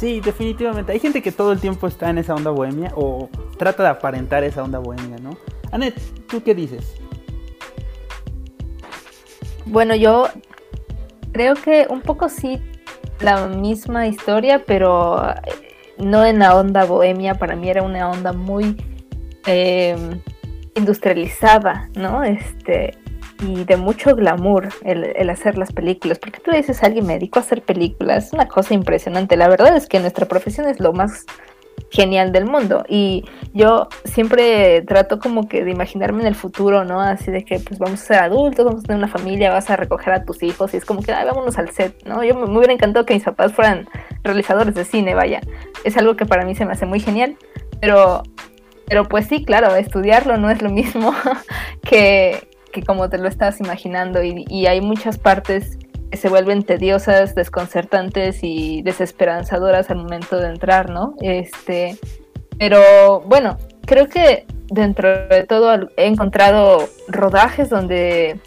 Sí, 0.00 0.22
definitivamente. 0.22 0.92
Hay 0.92 0.98
gente 0.98 1.20
que 1.20 1.30
todo 1.30 1.52
el 1.52 1.60
tiempo 1.60 1.86
está 1.86 2.08
en 2.08 2.16
esa 2.16 2.34
onda 2.34 2.50
bohemia 2.50 2.90
o 2.96 3.28
trata 3.58 3.82
de 3.82 3.90
aparentar 3.90 4.42
esa 4.44 4.62
onda 4.62 4.78
bohemia, 4.78 5.18
¿no? 5.18 5.36
Anet, 5.72 5.94
¿tú 6.26 6.42
qué 6.42 6.54
dices? 6.54 6.94
Bueno, 9.66 9.94
yo 9.94 10.28
creo 11.32 11.54
que 11.54 11.86
un 11.90 12.00
poco 12.00 12.30
sí 12.30 12.62
la 13.20 13.46
misma 13.48 14.06
historia, 14.06 14.64
pero 14.66 15.22
eh, 15.32 15.34
no 15.98 16.24
en 16.24 16.38
la 16.38 16.56
onda 16.56 16.86
bohemia. 16.86 17.34
Para 17.34 17.54
mí 17.54 17.68
era 17.68 17.82
una 17.82 18.10
onda 18.10 18.32
muy 18.32 18.82
eh, 19.46 19.98
industrializada, 20.76 21.90
¿no? 21.94 22.24
Este 22.24 22.96
y 23.42 23.64
de 23.64 23.76
mucho 23.76 24.14
glamour 24.14 24.68
el, 24.84 25.30
hacer 25.30 25.56
las 25.58 25.72
películas. 25.72 26.18
Porque 26.18 26.40
tú 26.40 26.50
dices 26.50 26.82
alguien 26.82 27.06
me 27.06 27.14
dedico 27.14 27.38
a 27.38 27.42
hacer 27.42 27.62
películas, 27.62 28.26
es 28.26 28.32
una 28.32 28.48
cosa 28.48 28.74
impresionante. 28.74 29.36
La 29.36 29.48
verdad 29.48 29.76
es 29.76 29.88
que 29.88 30.00
nuestra 30.00 30.26
profesión 30.26 30.68
es 30.68 30.80
lo 30.80 30.92
más 30.92 31.24
genial 31.90 32.32
del 32.32 32.46
mundo. 32.46 32.84
Y 32.88 33.24
yo 33.52 33.88
siempre 34.04 34.82
trato 34.82 35.18
como 35.18 35.48
que 35.48 35.64
de 35.64 35.70
imaginarme 35.70 36.22
en 36.22 36.28
el 36.28 36.34
futuro, 36.34 36.84
¿no? 36.84 37.00
Así 37.00 37.30
de 37.30 37.44
que 37.44 37.58
pues 37.58 37.78
vamos 37.78 38.02
a 38.02 38.04
ser 38.04 38.18
adultos, 38.18 38.64
vamos 38.64 38.84
a 38.84 38.86
tener 38.86 38.98
una 38.98 39.08
familia, 39.12 39.50
vas 39.50 39.70
a 39.70 39.76
recoger 39.76 40.12
a 40.12 40.24
tus 40.24 40.42
hijos 40.42 40.72
y 40.74 40.76
es 40.76 40.84
como 40.84 41.02
que, 41.02 41.12
ay, 41.12 41.26
vámonos 41.26 41.58
al 41.58 41.70
set, 41.70 42.04
¿no? 42.04 42.22
Yo 42.22 42.34
me, 42.34 42.46
me 42.46 42.58
hubiera 42.58 42.72
encantado 42.72 43.06
que 43.06 43.14
mis 43.14 43.24
papás 43.24 43.52
fueran 43.52 43.88
realizadores 44.22 44.74
de 44.74 44.84
cine, 44.84 45.14
vaya. 45.14 45.40
Es 45.84 45.96
algo 45.96 46.16
que 46.16 46.26
para 46.26 46.44
mí 46.44 46.54
se 46.54 46.64
me 46.64 46.72
hace 46.72 46.86
muy 46.86 47.00
genial, 47.00 47.36
pero, 47.80 48.22
pero 48.86 49.04
pues 49.08 49.26
sí, 49.26 49.44
claro, 49.44 49.74
estudiarlo 49.74 50.36
no 50.36 50.50
es 50.50 50.62
lo 50.62 50.70
mismo 50.70 51.14
que, 51.82 52.48
que 52.72 52.82
como 52.82 53.08
te 53.08 53.18
lo 53.18 53.28
estás 53.28 53.60
imaginando 53.60 54.22
y, 54.22 54.66
hay 54.66 54.80
muchas 54.80 55.18
partes 55.18 55.78
que 56.10 56.16
se 56.16 56.28
vuelven 56.28 56.62
tediosas, 56.62 57.34
desconcertantes 57.34 58.40
y 58.42 58.82
desesperanzadoras 58.82 59.90
al 59.90 59.98
momento 59.98 60.38
de 60.38 60.48
entrar, 60.48 60.90
¿no? 60.90 61.14
Este, 61.20 61.96
pero 62.58 63.20
bueno, 63.20 63.58
creo 63.86 64.08
que 64.08 64.46
dentro 64.68 65.28
de 65.28 65.44
todo 65.44 65.88
he 65.96 66.06
encontrado 66.06 66.88
rodajes 67.08 67.70
donde, 67.70 68.40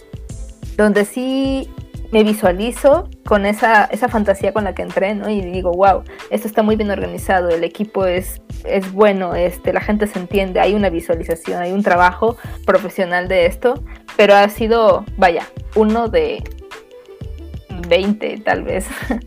donde 0.77 1.06
sí 1.06 1.70
me 2.13 2.24
visualizo 2.24 3.10
con 3.25 3.48
esa, 3.48 3.86
esa 3.86 4.08
fantasía 4.08 4.53
con 4.53 4.65
la 4.65 4.75
que 4.75 4.84
entré, 4.84 5.15
¿no? 5.15 5.32
Y 5.32 5.41
digo, 5.41 5.72
wow, 5.72 6.03
esto 6.29 6.48
está 6.48 6.62
muy 6.62 6.75
bien 6.75 6.91
organizado, 6.91 7.50
el 7.50 7.63
equipo 7.63 8.05
es, 8.05 8.39
es 8.65 8.91
bueno, 8.91 9.34
este, 9.34 9.74
la 9.74 9.82
gente 9.82 10.05
se 10.05 10.20
entiende, 10.20 10.60
hay 10.60 10.75
una 10.75 10.91
visualización, 10.91 11.60
hay 11.60 11.72
un 11.72 11.82
trabajo 11.82 12.38
profesional 12.67 13.27
de 13.27 13.48
esto, 13.48 13.84
pero 14.15 14.36
ha 14.36 14.48
sido, 14.50 15.05
vaya, 15.17 15.48
uno 15.75 16.08
de 16.08 16.43
20 17.89 18.38
tal 18.46 18.63
vez. 18.63 18.86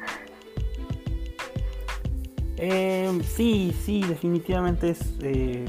Eh, 2.59 3.11
sí, 3.23 3.77
sí, 3.85 4.03
definitivamente 4.09 4.89
es 4.89 5.01
eh, 5.21 5.67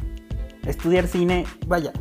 estudiar 0.66 1.06
cine. 1.06 1.46
Vaya, 1.68 1.92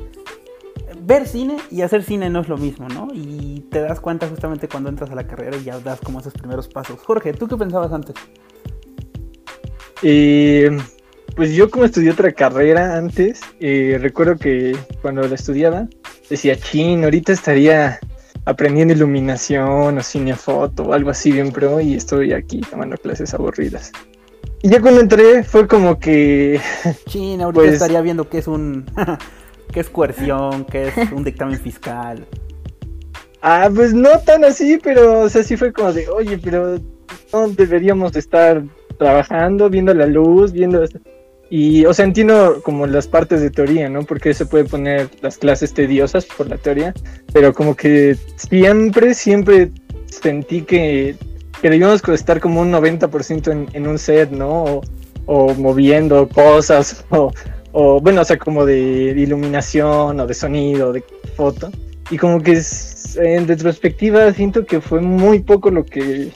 ver 1.07 1.27
cine 1.29 1.57
y 1.71 1.83
hacer 1.83 2.03
cine 2.03 2.29
no 2.31 2.41
es 2.41 2.49
lo 2.49 2.57
mismo, 2.59 2.89
¿no? 2.89 3.09
Y 3.15 3.65
te 3.71 3.81
das 3.81 4.01
cuenta 4.01 4.29
justamente 4.29 4.67
cuando 4.69 4.89
entras 4.91 5.11
a 5.11 5.15
la 5.15 5.27
carrera 5.27 5.57
y 5.57 5.63
ya 5.65 5.79
das 5.79 6.01
como 6.01 6.19
esos 6.19 6.33
primeros 6.35 6.67
pasos. 6.69 6.99
Jorge, 7.01 7.33
¿tú 7.33 7.47
qué 7.47 7.57
pensabas 7.57 7.93
antes? 7.93 8.17
Eh, 10.03 10.77
pues 11.37 11.53
yo 11.55 11.71
como 11.71 11.85
estudié 11.85 12.11
otra 12.11 12.33
carrera 12.33 12.97
antes, 12.97 13.41
eh, 13.61 13.99
recuerdo 14.01 14.37
que 14.37 14.77
cuando 15.01 15.23
la 15.23 15.35
estudiaba 15.35 15.87
decía, 16.29 16.57
chin, 16.57 17.05
ahorita 17.05 17.33
estaría 17.33 17.99
aprendiendo 18.45 18.95
iluminación 18.95 19.99
o 19.99 20.03
cinefoto 20.03 20.85
o 20.85 20.93
algo 20.93 21.11
así 21.11 21.33
bien 21.33 21.53
pro 21.53 21.81
y 21.81 21.95
estoy 21.95 22.33
aquí 22.33 22.61
tomando 22.61 22.97
clases 22.97 23.33
aburridas. 23.35 23.93
Y 24.63 24.71
ya 24.71 24.81
cuando 24.81 25.01
entré 25.01 25.45
fue 25.45 25.69
como 25.69 25.99
que... 26.01 26.61
Chin, 27.09 27.41
ahorita 27.41 27.61
Pues- 27.61 27.73
estaría 27.75 28.01
viendo 28.01 28.29
qué 28.29 28.39
es 28.39 28.49
un... 28.49 28.87
qué 29.73 29.81
es 29.81 29.91
coerción, 29.91 30.65
qué 30.65 30.89
es 30.89 31.13
un 31.13 31.25
dictamen 31.25 31.59
fiscal. 31.59 32.27
Ah, 33.43 33.71
pues 33.75 33.95
no 33.95 34.19
tan 34.21 34.45
así, 34.45 34.79
pero 34.83 35.21
o 35.21 35.29
sea, 35.29 35.43
sí 35.43 35.57
fue 35.57 35.73
como 35.73 35.93
de, 35.93 36.09
oye, 36.09 36.39
pero 36.39 36.81
no 37.33 37.49
deberíamos 37.49 38.13
de 38.13 38.21
estar 38.21 38.63
trabajando, 38.99 39.71
viendo 39.71 39.95
la 39.95 40.07
luz, 40.07 40.53
viendo... 40.53 40.83
esto". 40.83 40.99
Y, 41.49 41.85
o 41.85 41.95
sea, 41.95 42.05
entiendo 42.05 42.61
como 42.65 42.89
las 42.89 43.07
partes 43.07 43.41
de 43.41 43.51
teoría, 43.51 43.89
¿no? 43.89 44.03
Porque 44.03 44.35
se 44.35 44.47
puede 44.47 44.65
poner 44.65 45.09
las 45.21 45.39
clases 45.39 45.73
tediosas 45.73 46.25
por 46.25 46.49
la 46.49 46.57
teoría, 46.57 46.93
pero 47.33 47.55
como 47.55 47.77
que 47.77 48.17
siempre, 48.35 49.15
siempre 49.15 49.71
sentí 50.07 50.63
que, 50.63 51.15
que 51.63 51.71
debíamos 51.71 52.03
estar 52.09 52.41
como 52.41 52.63
un 52.63 52.73
90% 52.73 53.53
en, 53.53 53.69
en 53.75 53.87
un 53.87 53.99
set, 53.99 54.31
¿no? 54.31 54.65
O, 54.65 54.81
o 55.27 55.55
moviendo 55.55 56.29
cosas, 56.29 57.05
o, 57.11 57.31
o, 57.79 58.01
bueno, 58.01 58.23
o 58.23 58.25
sea, 58.25 58.39
como 58.39 58.65
de, 58.65 59.13
de 59.13 59.21
iluminación, 59.21 60.19
o 60.19 60.27
de 60.27 60.33
sonido, 60.33 60.95
de 60.95 61.05
foto. 61.37 61.71
Y 62.11 62.17
como 62.17 62.43
que 62.43 62.53
es- 62.53 63.17
en 63.17 63.47
retrospectiva 63.47 64.33
siento 64.33 64.65
que 64.65 64.81
fue 64.81 65.03
muy 65.03 65.41
poco 65.41 65.71
lo 65.71 65.85
que, 65.85 66.31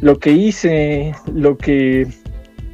lo 0.00 0.18
que 0.18 0.32
hice, 0.32 1.14
lo 1.34 1.58
que... 1.58 2.06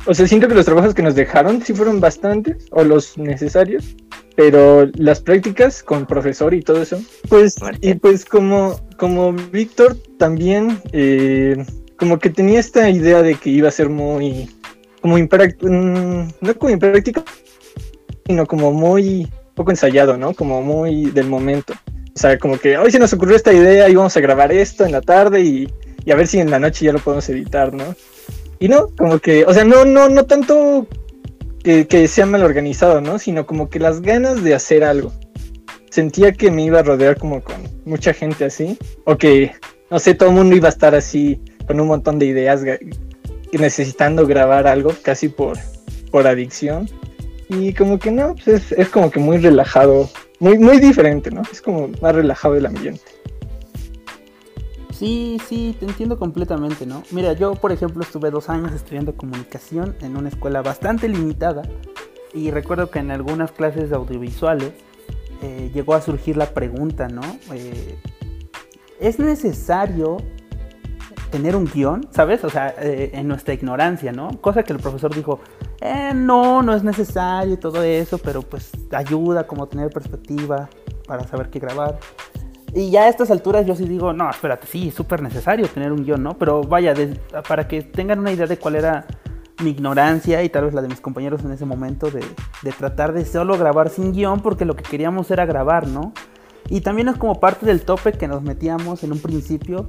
O 0.07 0.15
sea, 0.15 0.29
siento 0.29 0.47
que 0.47 0.55
los 0.55 0.65
trabajos 0.65 0.95
que 0.95 1.03
nos 1.03 1.17
dejaron 1.17 1.61
sí 1.61 1.75
fueron 1.75 1.99
bastantes, 1.99 2.69
o 2.71 2.85
los 2.85 3.19
necesarios, 3.19 3.97
pero 4.37 4.89
las 4.95 5.21
prácticas 5.21 5.83
con 5.83 6.07
profesor 6.07 6.55
y 6.55 6.63
todo 6.63 6.81
eso, 6.81 7.03
pues, 7.29 7.57
y 7.81 7.95
pues 7.95 8.25
como, 8.25 8.79
como 8.97 9.33
Víctor 9.33 9.97
también, 10.19 10.79
eh, 10.93 11.57
como 11.99 12.21
que 12.21 12.31
tenía 12.31 12.61
esta 12.61 12.89
idea 12.89 13.23
de 13.23 13.35
que 13.35 13.51
iba 13.51 13.67
a 13.69 13.73
ser 13.73 13.89
muy, 13.89 14.49
como 15.01 15.19
impráctico, 15.19 15.69
no 15.69 16.55
como 16.59 16.71
impráctico, 16.71 17.25
sino 18.29 18.47
como 18.47 18.73
muy 18.73 19.27
poco 19.55 19.71
ensayado, 19.71 20.17
¿no? 20.17 20.35
Como 20.35 20.63
muy 20.63 21.07
del 21.07 21.27
momento. 21.27 21.75
O 22.15 22.19
sea, 22.19 22.39
como 22.39 22.59
que 22.59 22.77
hoy 22.77 22.91
se 22.91 22.99
nos 22.99 23.13
ocurrió 23.13 23.35
esta 23.35 23.53
idea 23.53 23.89
y 23.89 23.95
vamos 23.95 24.17
a 24.17 24.21
grabar 24.21 24.53
esto 24.53 24.85
en 24.85 24.93
la 24.93 25.01
tarde 25.01 25.41
y, 25.41 25.73
y 26.05 26.13
a 26.13 26.15
ver 26.15 26.27
si 26.27 26.39
en 26.39 26.51
la 26.51 26.59
noche 26.59 26.85
ya 26.85 26.93
lo 26.93 26.99
podemos 26.99 27.29
editar, 27.31 27.73
¿no? 27.73 27.97
Y 28.61 28.69
no, 28.69 28.89
como 28.97 29.19
que, 29.19 29.45
o 29.47 29.55
sea, 29.55 29.65
no, 29.65 29.85
no, 29.85 30.09
no 30.09 30.25
tanto 30.27 30.87
que, 31.65 31.87
que 31.87 32.07
sea 32.07 32.27
mal 32.27 32.43
organizado, 32.43 33.01
¿no? 33.01 33.19
Sino 33.19 33.47
como 33.47 33.71
que 33.71 33.79
las 33.79 34.03
ganas 34.03 34.45
de 34.45 34.55
hacer 34.55 34.85
algo. 34.85 35.13
Sentía 35.91 36.33
que 36.33 36.51
me 36.51 36.65
iba 36.65 36.81
a 36.81 36.83
rodear 36.83 37.17
como 37.17 37.41
con 37.41 37.57
mucha 37.87 38.13
gente 38.13 38.45
así. 38.45 38.77
O 39.05 39.17
que, 39.17 39.53
no 39.91 39.99
sé, 39.99 40.15
todo 40.15 40.29
el 40.29 40.35
mundo 40.35 40.55
iba 40.55 40.69
a 40.69 40.71
estar 40.71 40.95
así 40.95 41.41
con 41.67 41.81
un 41.81 41.87
montón 41.87 42.19
de 42.19 42.27
ideas 42.27 42.63
necesitando 43.53 44.27
grabar 44.27 44.67
algo 44.67 44.93
casi 45.03 45.29
por, 45.29 45.57
por 46.11 46.27
adicción. 46.27 46.89
Y 47.49 47.73
como 47.73 47.99
que 47.99 48.11
no, 48.11 48.35
pues 48.35 48.49
es, 48.49 48.73
es 48.73 48.89
como 48.89 49.11
que 49.11 49.19
muy 49.19 49.39
relajado, 49.39 50.09
muy, 50.39 50.59
muy 50.59 50.79
diferente, 50.79 51.31
¿no? 51.31 51.43
Es 51.51 51.63
como 51.63 51.89
más 52.03 52.15
relajado 52.15 52.57
el 52.57 52.67
ambiente. 52.67 53.01
Sí, 54.99 55.41
sí, 55.47 55.77
te 55.79 55.87
entiendo 55.87 56.19
completamente, 56.19 56.85
¿no? 56.85 57.05
Mira, 57.13 57.33
yo 57.33 57.55
por 57.55 57.71
ejemplo 57.71 58.03
estuve 58.03 58.33
dos 58.33 58.49
años 58.49 58.73
estudiando 58.73 59.15
comunicación 59.15 59.95
en 60.01 60.17
una 60.17 60.29
escuela 60.29 60.61
bastante 60.61 61.09
limitada 61.09 61.63
y 62.35 62.51
recuerdo 62.51 62.91
que 62.91 62.99
en 62.99 63.13
algunas 63.13 63.53
clases 63.53 63.93
audiovisuales 63.93 64.73
eh, 65.41 65.71
llegó 65.73 65.95
a 65.95 66.01
surgir 66.01 66.37
la 66.37 66.47
pregunta, 66.47 67.07
¿no? 67.07 67.23
Eh, 67.53 67.97
¿Es 68.99 69.21
necesario 69.21 70.17
tener 71.31 71.55
un 71.55 71.67
guion? 71.67 72.09
¿Sabes? 72.11 72.43
O 72.43 72.51
sea, 72.51 72.75
eh, 72.81 73.11
en 73.15 73.29
nuestra 73.29 73.55
ignorancia, 73.55 74.11
¿no? 74.11 74.41
Cosa 74.41 74.65
que 74.65 74.73
el 74.73 74.81
profesor 74.81 75.15
dijo, 75.15 75.39
eh, 75.81 76.13
no, 76.15 76.63
no 76.63 76.75
es 76.75 76.83
necesario 76.83 77.55
y 77.55 77.57
todo 77.57 77.83
eso, 77.83 78.19
pero 78.19 78.43
pues 78.43 78.71
ayuda 78.93 79.47
como 79.47 79.67
tener 79.69 79.91
perspectiva 79.91 80.69
para 81.07 81.27
saber 81.27 81.51
qué 81.51 81.59
grabar. 81.59 81.99
Y 82.75 82.91
ya 82.91 83.03
a 83.05 83.09
estas 83.09 83.31
alturas 83.31 83.65
yo 83.67 83.75
sí 83.75 83.85
digo, 83.87 84.13
no, 84.13 84.29
espérate, 84.29 84.67
sí, 84.67 84.89
es 84.89 84.95
súper 84.95 85.23
necesario 85.23 85.67
tener 85.69 85.91
un 85.93 86.05
guion, 86.05 86.23
¿no? 86.23 86.37
Pero 86.37 86.63
vaya, 86.63 86.93
de- 86.95 87.19
para 87.49 87.67
que 87.67 87.83
tengan 87.83 88.19
una 88.19 88.31
idea 88.33 88.47
de 88.47 88.59
cuál 88.59 88.75
era 88.77 89.07
mi 89.63 89.71
ignorancia 89.71 90.43
y 90.45 90.49
tal 90.51 90.67
vez 90.67 90.75
la 90.75 90.83
de 90.83 90.89
mis 90.89 91.01
compañeros 91.01 91.43
en 91.45 91.51
ese 91.51 91.65
momento 91.65 92.11
de, 92.11 92.21
de 92.63 92.73
tratar 92.73 93.13
de 93.13 93.25
solo 93.25 93.57
grabar 93.59 93.89
sin 93.89 94.13
guion 94.13 94.41
porque 94.41 94.65
lo 94.65 94.77
que 94.77 94.85
queríamos 94.85 95.31
era 95.31 95.47
grabar, 95.47 95.89
¿no? 95.89 96.13
Y 96.69 96.83
también 96.83 97.09
es 97.09 97.17
como 97.17 97.41
parte 97.41 97.65
del 97.67 97.81
tope 97.83 98.13
que 98.13 98.29
nos 98.29 98.43
metíamos 98.43 99.03
en 99.03 99.13
un 99.13 99.19
principio 99.21 99.89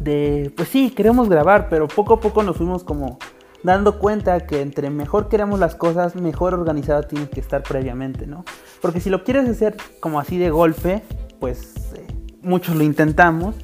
de, 0.00 0.52
pues 0.56 0.68
sí, 0.70 0.90
queremos 0.90 1.28
grabar, 1.28 1.68
pero 1.68 1.86
poco 1.86 2.14
a 2.14 2.20
poco 2.20 2.42
nos 2.42 2.56
fuimos 2.56 2.82
como 2.84 3.18
dando 3.64 3.98
cuenta 3.98 4.46
que 4.46 4.60
entre 4.60 4.90
mejor 4.90 5.28
queramos 5.28 5.58
las 5.58 5.74
cosas, 5.74 6.14
mejor 6.14 6.54
organizada 6.54 7.02
tienes 7.02 7.30
que 7.30 7.40
estar 7.40 7.62
previamente, 7.62 8.26
¿no? 8.26 8.44
Porque 8.80 9.00
si 9.00 9.10
lo 9.10 9.24
quieres 9.24 9.48
hacer 9.48 9.76
como 9.98 10.20
así 10.20 10.38
de 10.38 10.50
golpe, 10.50 11.02
pues 11.40 11.74
eh, 11.96 12.06
muchos 12.42 12.76
lo 12.76 12.84
intentamos, 12.84 13.56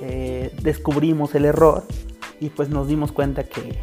eh, 0.00 0.56
descubrimos 0.62 1.34
el 1.34 1.44
error 1.44 1.82
y 2.38 2.48
pues 2.48 2.70
nos 2.70 2.86
dimos 2.86 3.12
cuenta 3.12 3.42
que, 3.44 3.76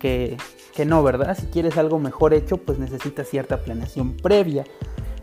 que, 0.00 0.38
que 0.74 0.84
no, 0.86 1.02
¿verdad? 1.02 1.36
Si 1.38 1.46
quieres 1.46 1.76
algo 1.76 1.98
mejor 1.98 2.32
hecho, 2.32 2.56
pues 2.56 2.78
necesitas 2.78 3.28
cierta 3.28 3.58
planeación 3.58 4.16
previa. 4.16 4.64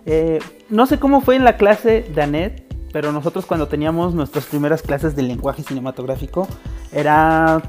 Eh, 0.05 0.39
no 0.69 0.85
sé 0.85 0.99
cómo 0.99 1.21
fue 1.21 1.35
en 1.35 1.43
la 1.43 1.57
clase 1.57 2.03
de 2.03 2.21
Anet, 2.21 2.63
pero 2.93 3.11
nosotros 3.11 3.47
cuando 3.47 3.67
teníamos 3.67 4.13
nuestras 4.13 4.45
primeras 4.45 4.83
clases 4.83 5.15
de 5.15 5.23
lenguaje 5.23 5.63
cinematográfico, 5.63 6.47
era 6.91 7.63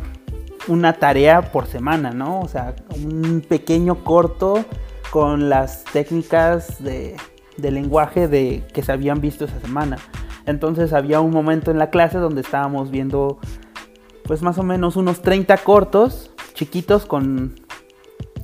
una 0.68 0.94
tarea 0.94 1.52
por 1.52 1.66
semana, 1.66 2.10
¿no? 2.12 2.40
O 2.40 2.48
sea, 2.48 2.74
un 2.96 3.44
pequeño 3.46 4.04
corto 4.04 4.64
con 5.10 5.48
las 5.48 5.84
técnicas 5.84 6.82
de, 6.82 7.16
de 7.56 7.70
lenguaje 7.70 8.28
de, 8.28 8.64
que 8.72 8.82
se 8.82 8.92
habían 8.92 9.20
visto 9.20 9.44
esa 9.44 9.60
semana. 9.60 9.98
Entonces 10.46 10.92
había 10.92 11.20
un 11.20 11.30
momento 11.30 11.70
en 11.70 11.78
la 11.78 11.90
clase 11.90 12.18
donde 12.18 12.40
estábamos 12.40 12.90
viendo 12.90 13.38
pues 14.24 14.42
más 14.42 14.58
o 14.58 14.62
menos 14.62 14.96
unos 14.96 15.20
30 15.22 15.56
cortos 15.58 16.30
chiquitos 16.54 17.06
con 17.06 17.54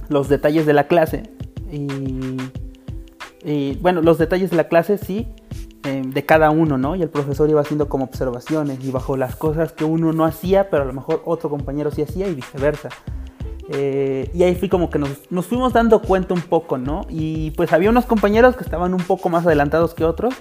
los 0.08 0.28
detalles 0.28 0.66
de 0.66 0.72
la 0.72 0.86
clase. 0.86 1.30
Y, 1.70 2.36
y, 3.44 3.76
bueno, 3.76 4.02
los 4.02 4.18
detalles 4.18 4.50
de 4.50 4.56
la 4.56 4.68
clase 4.68 4.98
sí, 4.98 5.28
eh, 5.88 6.02
de 6.04 6.24
cada 6.26 6.50
uno, 6.50 6.76
¿no? 6.76 6.96
Y 6.96 7.02
el 7.02 7.08
profesor 7.08 7.48
iba 7.48 7.60
haciendo 7.60 7.88
como 7.88 8.04
observaciones 8.04 8.84
y 8.84 8.90
bajo 8.90 9.16
las 9.16 9.36
cosas 9.36 9.72
que 9.72 9.84
uno 9.84 10.12
no 10.12 10.24
hacía, 10.24 10.70
pero 10.70 10.82
a 10.82 10.86
lo 10.86 10.92
mejor 10.92 11.22
otro 11.24 11.48
compañero 11.48 11.90
sí 11.90 12.02
hacía 12.02 12.28
y 12.28 12.34
viceversa. 12.34 12.90
Eh, 13.70 14.30
y 14.34 14.42
ahí 14.42 14.54
fui 14.54 14.68
como 14.68 14.90
que 14.90 14.98
nos, 14.98 15.30
nos, 15.30 15.46
fuimos 15.46 15.72
dando 15.72 16.00
cuenta 16.00 16.34
un 16.34 16.40
poco, 16.40 16.78
¿no? 16.78 17.06
Y 17.08 17.52
pues 17.52 17.72
había 17.72 17.90
unos 17.90 18.06
compañeros 18.06 18.56
que 18.56 18.64
estaban 18.64 18.94
un 18.94 19.02
poco 19.02 19.28
más 19.28 19.46
adelantados 19.46 19.94
que 19.94 20.04
otros. 20.04 20.34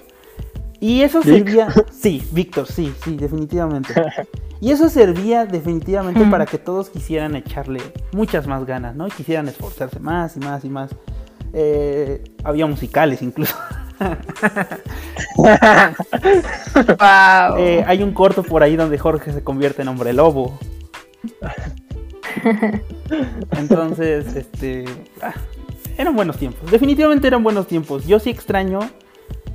Y 0.79 1.01
eso 1.01 1.23
servía... 1.23 1.69
Sí, 1.91 2.21
Víctor, 2.31 2.67
sí, 2.67 2.93
sí, 3.03 3.15
definitivamente. 3.15 3.93
Y 4.59 4.71
eso 4.71 4.89
servía 4.89 5.45
definitivamente 5.45 6.25
para 6.25 6.47
que 6.47 6.57
todos 6.57 6.89
quisieran 6.89 7.35
echarle 7.35 7.79
muchas 8.11 8.47
más 8.47 8.65
ganas, 8.65 8.95
¿no? 8.95 9.07
Y 9.07 9.11
quisieran 9.11 9.47
esforzarse 9.47 9.99
más 9.99 10.35
y 10.35 10.39
más 10.39 10.65
y 10.65 10.69
más. 10.69 10.95
Eh, 11.53 12.23
había 12.43 12.65
musicales 12.65 13.21
incluso. 13.21 13.55
Eh, 17.57 17.83
hay 17.87 18.03
un 18.03 18.13
corto 18.13 18.43
por 18.43 18.63
ahí 18.63 18.75
donde 18.75 18.97
Jorge 18.97 19.31
se 19.31 19.43
convierte 19.43 19.81
en 19.81 19.87
hombre 19.87 20.13
lobo. 20.13 20.57
Entonces, 23.57 24.35
este. 24.35 24.85
Ah, 25.21 25.33
eran 25.97 26.15
buenos 26.15 26.37
tiempos. 26.37 26.69
Definitivamente 26.69 27.27
eran 27.27 27.43
buenos 27.43 27.67
tiempos. 27.67 28.05
Yo 28.05 28.19
sí 28.19 28.29
extraño. 28.29 28.79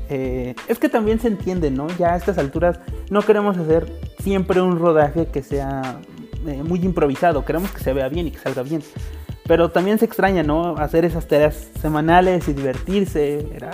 Eh, 0.09 0.55
es 0.69 0.79
que 0.79 0.89
también 0.89 1.21
se 1.21 1.29
entiende, 1.29 1.71
¿no? 1.71 1.87
Ya 1.99 2.15
a 2.15 2.17
estas 2.17 2.39
alturas 2.39 2.81
no 3.11 3.23
queremos 3.23 3.57
hacer 3.57 3.87
siempre 4.23 4.61
un 4.61 4.79
rodaje 4.79 5.27
que 5.27 5.43
sea 5.43 6.01
eh, 6.47 6.63
muy 6.63 6.85
improvisado. 6.85 7.45
Queremos 7.45 7.71
que 7.71 7.83
se 7.83 7.93
vea 7.93 8.09
bien 8.09 8.27
y 8.27 8.31
que 8.33 8.39
salga 8.39 8.63
bien. 8.63 8.83
Pero 9.47 9.71
también 9.71 9.99
se 9.99 10.05
extraña, 10.05 10.43
¿no? 10.43 10.77
Hacer 10.77 11.05
esas 11.05 11.27
tareas 11.27 11.69
semanales 11.81 12.49
y 12.49 12.53
divertirse. 12.53 13.47
Era, 13.55 13.71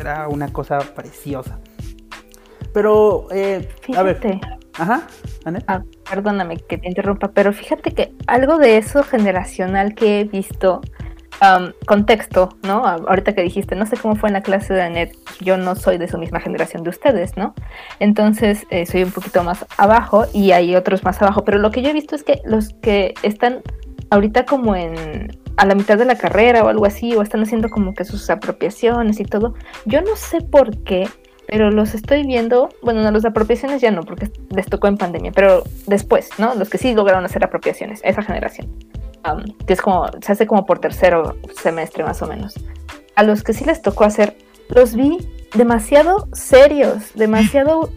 era 0.00 0.28
una 0.28 0.52
cosa 0.52 0.78
preciosa. 0.78 1.58
Pero, 2.72 3.26
eh, 3.30 3.68
a 3.96 4.02
ver. 4.02 4.20
Ajá, 4.78 5.08
ah, 5.66 5.82
perdóname 6.08 6.58
que 6.58 6.78
te 6.78 6.88
interrumpa, 6.88 7.32
pero 7.32 7.52
fíjate 7.52 7.90
que 7.90 8.14
algo 8.28 8.58
de 8.58 8.76
eso 8.76 9.02
generacional 9.02 9.94
que 9.94 10.20
he 10.20 10.24
visto, 10.24 10.80
contexto, 11.86 12.50
¿no? 12.62 12.84
Ahorita 12.84 13.32
que 13.32 13.42
dijiste, 13.42 13.74
no 13.74 13.86
sé 13.86 13.96
cómo 13.96 14.14
fue 14.16 14.28
en 14.28 14.34
la 14.34 14.42
clase 14.42 14.74
de 14.74 14.82
Anet, 14.82 15.16
yo 15.40 15.56
no 15.56 15.74
soy 15.74 15.98
de 15.98 16.08
su 16.08 16.18
misma 16.18 16.40
generación 16.40 16.82
de 16.82 16.90
ustedes, 16.90 17.36
¿no? 17.36 17.54
Entonces 17.98 18.66
eh, 18.70 18.86
soy 18.86 19.02
un 19.04 19.10
poquito 19.10 19.42
más 19.42 19.64
abajo 19.76 20.26
y 20.32 20.52
hay 20.52 20.74
otros 20.76 21.04
más 21.04 21.20
abajo, 21.22 21.44
pero 21.44 21.58
lo 21.58 21.70
que 21.70 21.82
yo 21.82 21.90
he 21.90 21.92
visto 21.92 22.14
es 22.14 22.24
que 22.24 22.40
los 22.44 22.70
que 22.74 23.14
están 23.22 23.62
ahorita 24.10 24.46
como 24.46 24.74
en 24.74 25.36
a 25.58 25.66
la 25.66 25.74
mitad 25.74 25.98
de 25.98 26.06
la 26.06 26.16
carrera 26.16 26.64
o 26.64 26.68
algo 26.68 26.86
así, 26.86 27.14
o 27.14 27.22
están 27.22 27.42
haciendo 27.42 27.68
como 27.68 27.94
que 27.94 28.04
sus 28.04 28.30
apropiaciones 28.30 29.20
y 29.20 29.24
todo, 29.24 29.54
yo 29.84 30.00
no 30.00 30.16
sé 30.16 30.40
por 30.40 30.76
qué 30.84 31.08
pero 31.48 31.70
los 31.70 31.94
estoy 31.94 32.26
viendo, 32.26 32.68
bueno, 32.82 33.02
no, 33.02 33.10
los 33.10 33.24
apropiaciones 33.24 33.80
ya 33.80 33.90
no, 33.90 34.02
porque 34.02 34.30
les 34.50 34.66
tocó 34.66 34.86
en 34.86 34.98
pandemia, 34.98 35.32
pero 35.32 35.64
después, 35.86 36.28
¿no? 36.36 36.54
Los 36.54 36.68
que 36.68 36.76
sí 36.76 36.94
lograron 36.94 37.24
hacer 37.24 37.42
apropiaciones, 37.42 38.00
esa 38.04 38.22
generación, 38.22 38.68
que 39.66 39.72
es 39.72 39.80
como, 39.80 40.06
se 40.20 40.30
hace 40.30 40.46
como 40.46 40.66
por 40.66 40.78
tercero 40.78 41.36
semestre 41.58 42.04
más 42.04 42.20
o 42.20 42.26
menos. 42.26 42.54
A 43.16 43.22
los 43.22 43.42
que 43.42 43.54
sí 43.54 43.64
les 43.64 43.80
tocó 43.80 44.04
hacer, 44.04 44.36
los 44.68 44.94
vi 44.94 45.26
demasiado 45.54 46.28
serios, 46.34 47.14
demasiado 47.14 47.88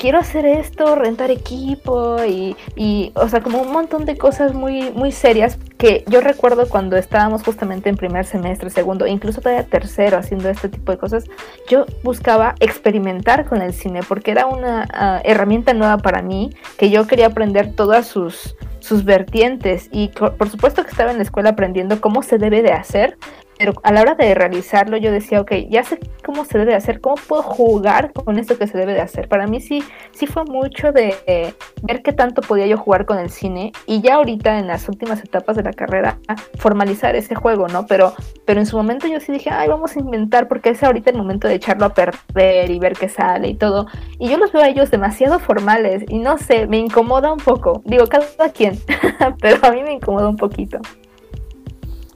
quiero 0.00 0.18
hacer 0.18 0.46
esto, 0.46 0.94
rentar 0.94 1.30
equipo 1.30 2.24
y, 2.24 2.56
y, 2.74 3.12
o 3.14 3.28
sea, 3.28 3.42
como 3.42 3.60
un 3.60 3.70
montón 3.70 4.06
de 4.06 4.16
cosas 4.16 4.54
muy, 4.54 4.90
muy 4.92 5.12
serias 5.12 5.58
que 5.76 6.04
yo 6.08 6.22
recuerdo 6.22 6.68
cuando 6.70 6.96
estábamos 6.96 7.42
justamente 7.42 7.90
en 7.90 7.96
primer 7.96 8.24
semestre, 8.24 8.70
segundo, 8.70 9.06
incluso 9.06 9.42
todavía 9.42 9.66
tercero 9.66 10.16
haciendo 10.16 10.48
este 10.48 10.70
tipo 10.70 10.90
de 10.90 10.96
cosas, 10.96 11.24
yo 11.68 11.84
buscaba 12.02 12.54
experimentar 12.60 13.44
con 13.44 13.60
el 13.60 13.74
cine 13.74 14.00
porque 14.08 14.30
era 14.30 14.46
una 14.46 14.88
ah, 14.90 15.20
herramienta 15.22 15.74
nueva 15.74 15.98
para 15.98 16.22
mí, 16.22 16.50
que 16.78 16.88
yo 16.88 17.06
quería 17.06 17.26
aprender 17.26 17.74
todas 17.74 18.06
sus, 18.06 18.56
sus 18.78 19.04
vertientes 19.04 19.90
y 19.92 20.08
por 20.08 20.48
supuesto 20.48 20.82
que 20.82 20.90
estaba 20.90 21.10
en 21.10 21.18
la 21.18 21.24
escuela 21.24 21.50
aprendiendo 21.50 22.00
cómo 22.00 22.22
se 22.22 22.38
debe 22.38 22.62
de 22.62 22.72
hacer, 22.72 23.18
pero 23.60 23.74
a 23.82 23.92
la 23.92 24.00
hora 24.00 24.14
de 24.14 24.34
realizarlo 24.34 24.96
yo 24.96 25.12
decía, 25.12 25.38
ok, 25.38 25.52
ya 25.68 25.84
sé 25.84 25.98
cómo 26.24 26.46
se 26.46 26.56
debe 26.56 26.74
hacer, 26.74 27.02
cómo 27.02 27.16
puedo 27.16 27.42
jugar 27.42 28.10
con 28.14 28.38
esto 28.38 28.56
que 28.56 28.66
se 28.66 28.78
debe 28.78 28.94
de 28.94 29.02
hacer. 29.02 29.28
Para 29.28 29.46
mí 29.46 29.60
sí, 29.60 29.84
sí 30.12 30.26
fue 30.26 30.44
mucho 30.46 30.92
de 30.92 31.52
ver 31.82 32.02
qué 32.02 32.14
tanto 32.14 32.40
podía 32.40 32.66
yo 32.66 32.78
jugar 32.78 33.04
con 33.04 33.18
el 33.18 33.28
cine 33.28 33.72
y 33.84 34.00
ya 34.00 34.14
ahorita 34.14 34.58
en 34.58 34.66
las 34.66 34.88
últimas 34.88 35.22
etapas 35.22 35.58
de 35.58 35.62
la 35.62 35.74
carrera 35.74 36.18
formalizar 36.56 37.16
ese 37.16 37.34
juego, 37.34 37.68
¿no? 37.68 37.84
Pero, 37.84 38.14
pero 38.46 38.60
en 38.60 38.66
su 38.66 38.78
momento 38.78 39.06
yo 39.06 39.20
sí 39.20 39.30
dije, 39.30 39.50
ay, 39.50 39.68
vamos 39.68 39.94
a 39.94 40.00
inventar 40.00 40.48
porque 40.48 40.70
es 40.70 40.82
ahorita 40.82 41.10
el 41.10 41.18
momento 41.18 41.46
de 41.46 41.56
echarlo 41.56 41.84
a 41.84 41.92
perder 41.92 42.70
y 42.70 42.78
ver 42.78 42.94
qué 42.94 43.10
sale 43.10 43.48
y 43.48 43.54
todo. 43.54 43.88
Y 44.18 44.30
yo 44.30 44.38
los 44.38 44.52
veo 44.52 44.62
a 44.62 44.68
ellos 44.70 44.90
demasiado 44.90 45.38
formales 45.38 46.06
y 46.08 46.18
no 46.18 46.38
sé, 46.38 46.66
me 46.66 46.78
incomoda 46.78 47.30
un 47.30 47.40
poco. 47.40 47.82
Digo, 47.84 48.06
cada 48.06 48.48
quien, 48.54 48.78
pero 49.42 49.58
a 49.66 49.70
mí 49.70 49.82
me 49.82 49.92
incomoda 49.92 50.30
un 50.30 50.36
poquito. 50.36 50.80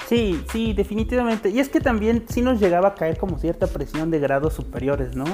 Sí, 0.08 0.42
sí, 0.52 0.72
definitivamente. 0.72 1.50
Y 1.50 1.60
es 1.60 1.68
que 1.68 1.80
también 1.80 2.24
sí 2.28 2.42
nos 2.42 2.60
llegaba 2.60 2.88
a 2.88 2.94
caer 2.94 3.16
como 3.16 3.38
cierta 3.38 3.66
presión 3.66 4.10
de 4.10 4.18
grados 4.18 4.52
superiores, 4.52 5.16
¿no? 5.16 5.24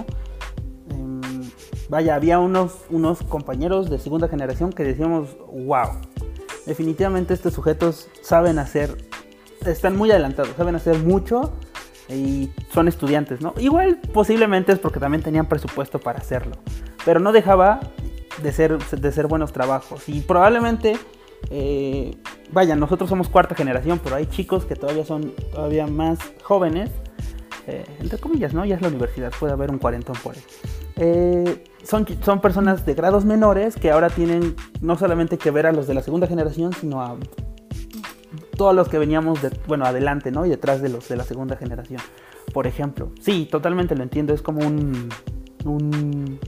Em, 0.90 1.20
vaya, 1.88 2.14
había 2.14 2.38
unos, 2.38 2.72
unos 2.88 3.22
compañeros 3.22 3.90
de 3.90 3.98
segunda 3.98 4.28
generación 4.28 4.72
que 4.72 4.84
decíamos, 4.84 5.36
wow, 5.52 6.00
definitivamente 6.66 7.34
estos 7.34 7.52
sujetos 7.54 8.08
saben 8.22 8.58
hacer, 8.58 8.96
están 9.66 9.96
muy 9.96 10.10
adelantados, 10.10 10.54
saben 10.56 10.76
hacer 10.76 10.98
mucho 10.98 11.52
y 12.08 12.50
son 12.72 12.88
estudiantes, 12.88 13.40
¿no? 13.40 13.54
Igual 13.58 14.00
posiblemente 14.12 14.72
es 14.72 14.78
porque 14.78 15.00
también 15.00 15.22
tenían 15.22 15.46
presupuesto 15.46 15.98
para 15.98 16.18
hacerlo, 16.18 16.56
pero 17.04 17.20
no 17.20 17.32
dejaba 17.32 17.80
de 18.42 18.52
ser, 18.52 18.78
de 18.78 19.12
ser 19.12 19.26
buenos 19.26 19.52
trabajos 19.52 20.08
y 20.08 20.20
probablemente 20.20 20.96
eh, 21.50 22.16
vaya, 22.52 22.76
nosotros 22.76 23.08
somos 23.08 23.28
cuarta 23.28 23.54
generación, 23.54 24.00
pero 24.02 24.16
hay 24.16 24.26
chicos 24.26 24.64
que 24.64 24.76
todavía 24.76 25.04
son 25.04 25.32
todavía 25.52 25.86
más 25.86 26.18
jóvenes, 26.42 26.90
eh, 27.66 27.84
entre 28.00 28.18
comillas, 28.18 28.52
¿no? 28.52 28.64
Ya 28.64 28.76
es 28.76 28.82
la 28.82 28.88
universidad, 28.88 29.32
puede 29.38 29.52
haber 29.52 29.70
un 29.70 29.78
cuarentón 29.78 30.16
por 30.22 30.34
ahí. 30.34 30.42
Eh, 30.96 31.64
son, 31.82 32.06
son 32.22 32.40
personas 32.40 32.84
de 32.84 32.94
grados 32.94 33.24
menores 33.24 33.76
que 33.76 33.90
ahora 33.90 34.10
tienen 34.10 34.54
no 34.80 34.98
solamente 34.98 35.38
que 35.38 35.50
ver 35.50 35.66
a 35.66 35.72
los 35.72 35.86
de 35.86 35.94
la 35.94 36.02
segunda 36.02 36.26
generación, 36.26 36.72
sino 36.72 37.00
a 37.00 37.16
todos 38.56 38.74
los 38.74 38.88
que 38.88 38.98
veníamos, 38.98 39.40
de, 39.40 39.50
bueno, 39.66 39.86
adelante, 39.86 40.30
¿no? 40.30 40.44
Y 40.44 40.50
detrás 40.50 40.82
de 40.82 40.90
los 40.90 41.08
de 41.08 41.16
la 41.16 41.24
segunda 41.24 41.56
generación, 41.56 42.00
por 42.52 42.66
ejemplo. 42.66 43.10
Sí, 43.20 43.48
totalmente 43.50 43.96
lo 43.96 44.02
entiendo, 44.02 44.34
es 44.34 44.42
como 44.42 44.66
un, 44.66 45.08
un 45.64 46.38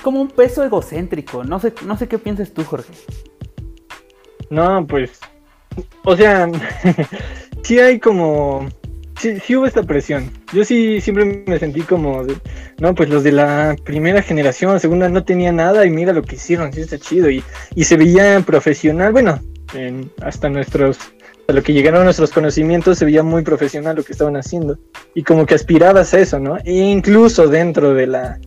como 0.00 0.20
un 0.20 0.28
peso 0.28 0.64
egocéntrico. 0.64 1.44
No 1.44 1.60
sé, 1.60 1.72
no 1.86 1.96
sé 1.96 2.08
qué 2.08 2.18
piensas 2.18 2.52
tú, 2.52 2.64
Jorge. 2.64 2.92
No, 4.50 4.86
pues, 4.86 5.20
o 6.04 6.16
sea, 6.16 6.48
sí 7.62 7.78
hay 7.78 8.00
como, 8.00 8.68
sí, 9.18 9.38
sí, 9.40 9.56
hubo 9.56 9.66
esta 9.66 9.82
presión. 9.82 10.30
Yo 10.52 10.64
sí 10.64 11.00
siempre 11.00 11.44
me 11.46 11.58
sentí 11.58 11.82
como, 11.82 12.24
no, 12.78 12.94
pues 12.94 13.08
los 13.08 13.22
de 13.22 13.32
la 13.32 13.76
primera 13.84 14.22
generación, 14.22 14.80
segunda 14.80 15.08
no 15.08 15.24
tenía 15.24 15.52
nada 15.52 15.86
y 15.86 15.90
mira 15.90 16.12
lo 16.12 16.22
que 16.22 16.36
hicieron, 16.36 16.72
sí 16.72 16.80
está 16.80 16.98
chido 16.98 17.30
y, 17.30 17.44
y 17.74 17.84
se 17.84 17.96
veía 17.96 18.40
profesional, 18.40 19.12
bueno, 19.12 19.38
hasta 20.22 20.48
nuestros, 20.48 20.98
a 21.46 21.52
lo 21.52 21.62
que 21.62 21.72
llegaron 21.72 22.04
nuestros 22.04 22.30
conocimientos 22.30 22.98
se 22.98 23.04
veía 23.04 23.22
muy 23.22 23.42
profesional 23.42 23.96
lo 23.96 24.02
que 24.02 24.12
estaban 24.12 24.36
haciendo 24.36 24.78
y 25.14 25.22
como 25.22 25.46
que 25.46 25.54
aspirabas 25.54 26.12
a 26.14 26.18
eso, 26.18 26.38
¿no? 26.38 26.56
E 26.64 26.72
incluso 26.72 27.46
dentro 27.48 27.94
de 27.94 28.06
la, 28.06 28.40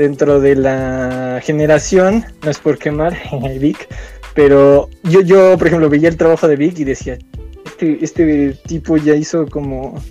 dentro 0.00 0.40
de 0.40 0.56
la 0.56 1.40
generación, 1.42 2.24
no 2.42 2.50
es 2.50 2.58
por 2.58 2.78
quemar, 2.78 3.16
Vic, 3.60 3.86
pero 4.34 4.88
yo, 5.02 5.20
yo, 5.20 5.58
por 5.58 5.66
ejemplo, 5.66 5.90
veía 5.90 6.08
el 6.08 6.16
trabajo 6.16 6.48
de 6.48 6.56
Vic 6.56 6.78
y 6.78 6.84
decía, 6.84 7.18
este, 7.66 7.98
este 8.02 8.54
tipo 8.66 8.96
ya 8.96 9.14
hizo 9.14 9.46
como, 9.46 10.02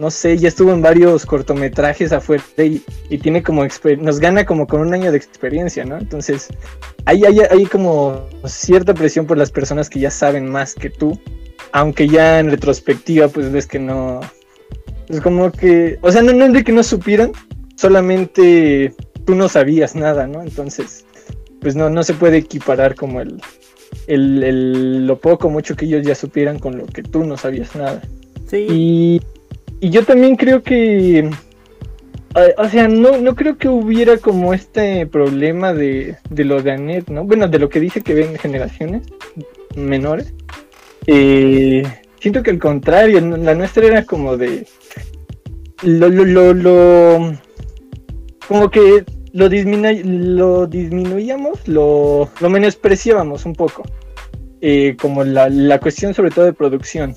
no 0.00 0.10
sé, 0.10 0.36
ya 0.36 0.48
estuvo 0.48 0.72
en 0.72 0.82
varios 0.82 1.24
cortometrajes 1.24 2.12
afuera 2.12 2.42
y, 2.58 3.18
tiene 3.18 3.44
como, 3.44 3.64
nos 4.00 4.18
gana 4.18 4.44
como 4.44 4.66
con 4.66 4.80
un 4.80 4.92
año 4.92 5.12
de 5.12 5.18
experiencia, 5.18 5.84
¿no? 5.84 5.96
Entonces, 5.96 6.48
hay, 7.04 7.24
hay, 7.24 7.38
hay 7.38 7.66
como 7.66 8.26
cierta 8.46 8.94
presión 8.94 9.26
por 9.26 9.38
las 9.38 9.52
personas 9.52 9.88
que 9.88 10.00
ya 10.00 10.10
saben 10.10 10.50
más 10.50 10.74
que 10.74 10.90
tú, 10.90 11.18
aunque 11.70 12.08
ya 12.08 12.40
en 12.40 12.50
retrospectiva, 12.50 13.28
pues 13.28 13.52
ves 13.52 13.68
que 13.68 13.78
no, 13.78 14.20
es 15.08 15.20
como 15.20 15.52
que, 15.52 15.98
o 16.00 16.10
sea, 16.10 16.22
no, 16.22 16.32
no 16.32 16.46
es 16.46 16.52
de 16.52 16.64
que 16.64 16.72
no 16.72 16.82
supieran, 16.82 17.30
solamente 17.76 18.92
tú 19.26 19.34
no 19.34 19.48
sabías 19.48 19.94
nada, 19.94 20.26
¿no? 20.26 20.42
Entonces, 20.42 21.04
pues 21.60 21.76
no, 21.76 21.90
no 21.90 22.02
se 22.02 22.14
puede 22.14 22.38
equiparar 22.38 22.94
como 22.94 23.20
el, 23.20 23.40
el, 24.06 25.06
lo 25.06 25.18
poco, 25.18 25.50
mucho 25.50 25.76
que 25.76 25.84
ellos 25.84 26.06
ya 26.06 26.14
supieran 26.14 26.58
con 26.58 26.78
lo 26.78 26.86
que 26.86 27.02
tú 27.02 27.24
no 27.24 27.36
sabías 27.36 27.74
nada. 27.74 28.00
Sí. 28.46 28.66
Y, 28.70 29.20
yo 29.90 30.04
también 30.04 30.36
creo 30.36 30.62
que, 30.62 31.28
o 32.56 32.68
sea, 32.68 32.88
no, 32.88 33.18
no 33.18 33.34
creo 33.34 33.58
que 33.58 33.68
hubiera 33.68 34.16
como 34.16 34.54
este 34.54 35.06
problema 35.06 35.74
de, 35.74 36.16
de 36.30 36.44
lo 36.44 36.62
de 36.62 36.72
Anet, 36.72 37.10
¿no? 37.10 37.24
Bueno, 37.24 37.46
de 37.46 37.58
lo 37.58 37.68
que 37.68 37.80
dice 37.80 38.00
que 38.00 38.14
ven 38.14 38.38
generaciones 38.38 39.06
menores. 39.76 40.32
Eh, 41.06 41.82
siento 42.20 42.42
que 42.42 42.50
al 42.50 42.58
contrario, 42.58 43.20
la 43.20 43.54
nuestra 43.54 43.86
era 43.86 44.04
como 44.04 44.36
de... 44.36 44.66
Lo, 45.82 46.08
lo, 46.08 46.24
lo, 46.24 46.54
lo 46.54 47.36
como 48.48 48.70
que 48.70 49.04
lo, 49.36 49.48
lo 49.48 50.66
disminuíamos, 50.66 51.68
lo, 51.68 52.30
menospreciábamos 52.40 53.44
un 53.44 53.54
poco. 53.54 53.82
eh, 54.62 54.96
como 54.98 55.22
la, 55.22 55.50
la, 55.50 55.78
cuestión 55.78 56.14
sobre 56.14 56.30
todo 56.30 56.46
de 56.46 56.54
producción. 56.54 57.14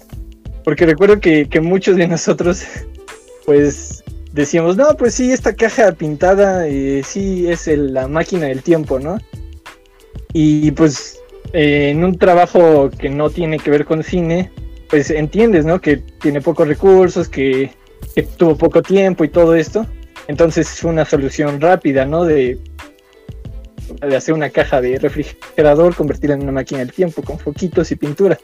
Porque 0.65 0.85
recuerdo 0.85 1.21
que, 1.21 1.47
que 1.47 1.61
muchos 1.61 1.95
de 1.95 2.07
nosotros, 2.07 2.63
pues 3.45 4.03
decíamos, 4.33 4.75
no, 4.75 4.95
pues 4.97 5.15
sí, 5.15 5.31
esta 5.31 5.55
caja 5.55 5.93
pintada 5.93 6.67
eh, 6.67 7.01
sí 7.05 7.47
es 7.47 7.67
la 7.67 8.09
máquina 8.09 8.47
del 8.47 8.61
tiempo, 8.63 8.99
¿no? 8.99 9.17
Y 10.33 10.71
pues 10.71 11.17
eh, 11.53 11.89
en 11.91 12.03
un 12.03 12.17
trabajo 12.17 12.89
que 12.89 13.09
no 13.09 13.29
tiene 13.29 13.59
que 13.59 13.71
ver 13.71 13.85
con 13.85 14.03
cine, 14.03 14.51
pues 14.89 15.09
entiendes, 15.09 15.65
¿no? 15.65 15.79
Que 15.79 15.97
tiene 16.21 16.41
pocos 16.41 16.67
recursos, 16.67 17.29
que 17.29 17.71
tuvo 18.37 18.57
poco 18.57 18.81
tiempo 18.81 19.23
y 19.23 19.29
todo 19.29 19.55
esto. 19.55 19.87
Entonces 20.29 20.71
es 20.71 20.83
una 20.83 21.05
solución 21.05 21.59
rápida, 21.59 22.05
¿no? 22.05 22.23
De, 22.23 22.59
hacer 24.15 24.35
una 24.35 24.51
caja 24.51 24.79
de 24.79 24.99
refrigerador, 24.99 25.95
convertirla 25.95 26.35
en 26.35 26.43
una 26.43 26.51
máquina 26.51 26.81
del 26.81 26.93
tiempo 26.93 27.23
con 27.23 27.39
foquitos 27.39 27.91
y 27.91 27.95
pintura. 27.95 28.37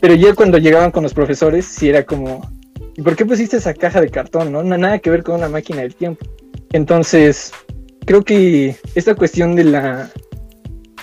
Pero 0.00 0.14
ya 0.14 0.34
cuando 0.34 0.58
llegaban 0.58 0.90
con 0.90 1.04
los 1.04 1.14
profesores, 1.14 1.64
sí 1.64 1.88
era 1.88 2.04
como, 2.04 2.42
¿y 2.96 3.02
por 3.02 3.14
qué 3.14 3.24
pusiste 3.24 3.58
esa 3.58 3.72
caja 3.72 4.00
de 4.00 4.08
cartón? 4.08 4.50
No, 4.50 4.64
nada 4.64 4.98
que 4.98 5.10
ver 5.10 5.22
con 5.22 5.36
una 5.36 5.48
máquina 5.48 5.82
del 5.82 5.94
tiempo. 5.94 6.26
Entonces, 6.72 7.52
creo 8.04 8.24
que 8.24 8.74
esta 8.96 9.14
cuestión 9.14 9.54
de 9.54 9.62
la 9.64 10.10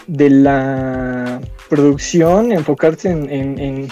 de 0.07 0.29
la 0.29 1.39
producción, 1.69 2.51
enfocarse 2.51 3.09
en, 3.09 3.89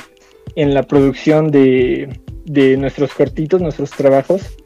en, 0.55 0.73
la 0.73 0.83
producción 0.83 1.49
de, 1.49 2.19
de, 2.45 2.75
nuestros 2.75 3.13
cortitos, 3.13 3.61
nuestros 3.61 3.91
trabajos, 3.91 4.57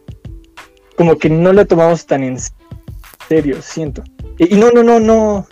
como 0.98 1.18
que 1.18 1.30
no 1.30 1.54
la 1.54 1.64
tomamos 1.64 2.06
tan 2.06 2.24
en 2.24 2.38
serio, 3.30 3.62
siento. 3.62 4.04
Y, 4.40 4.56
no, 4.56 4.72
no, 4.72 4.84
no, 4.84 5.00
no, 5.00 5.48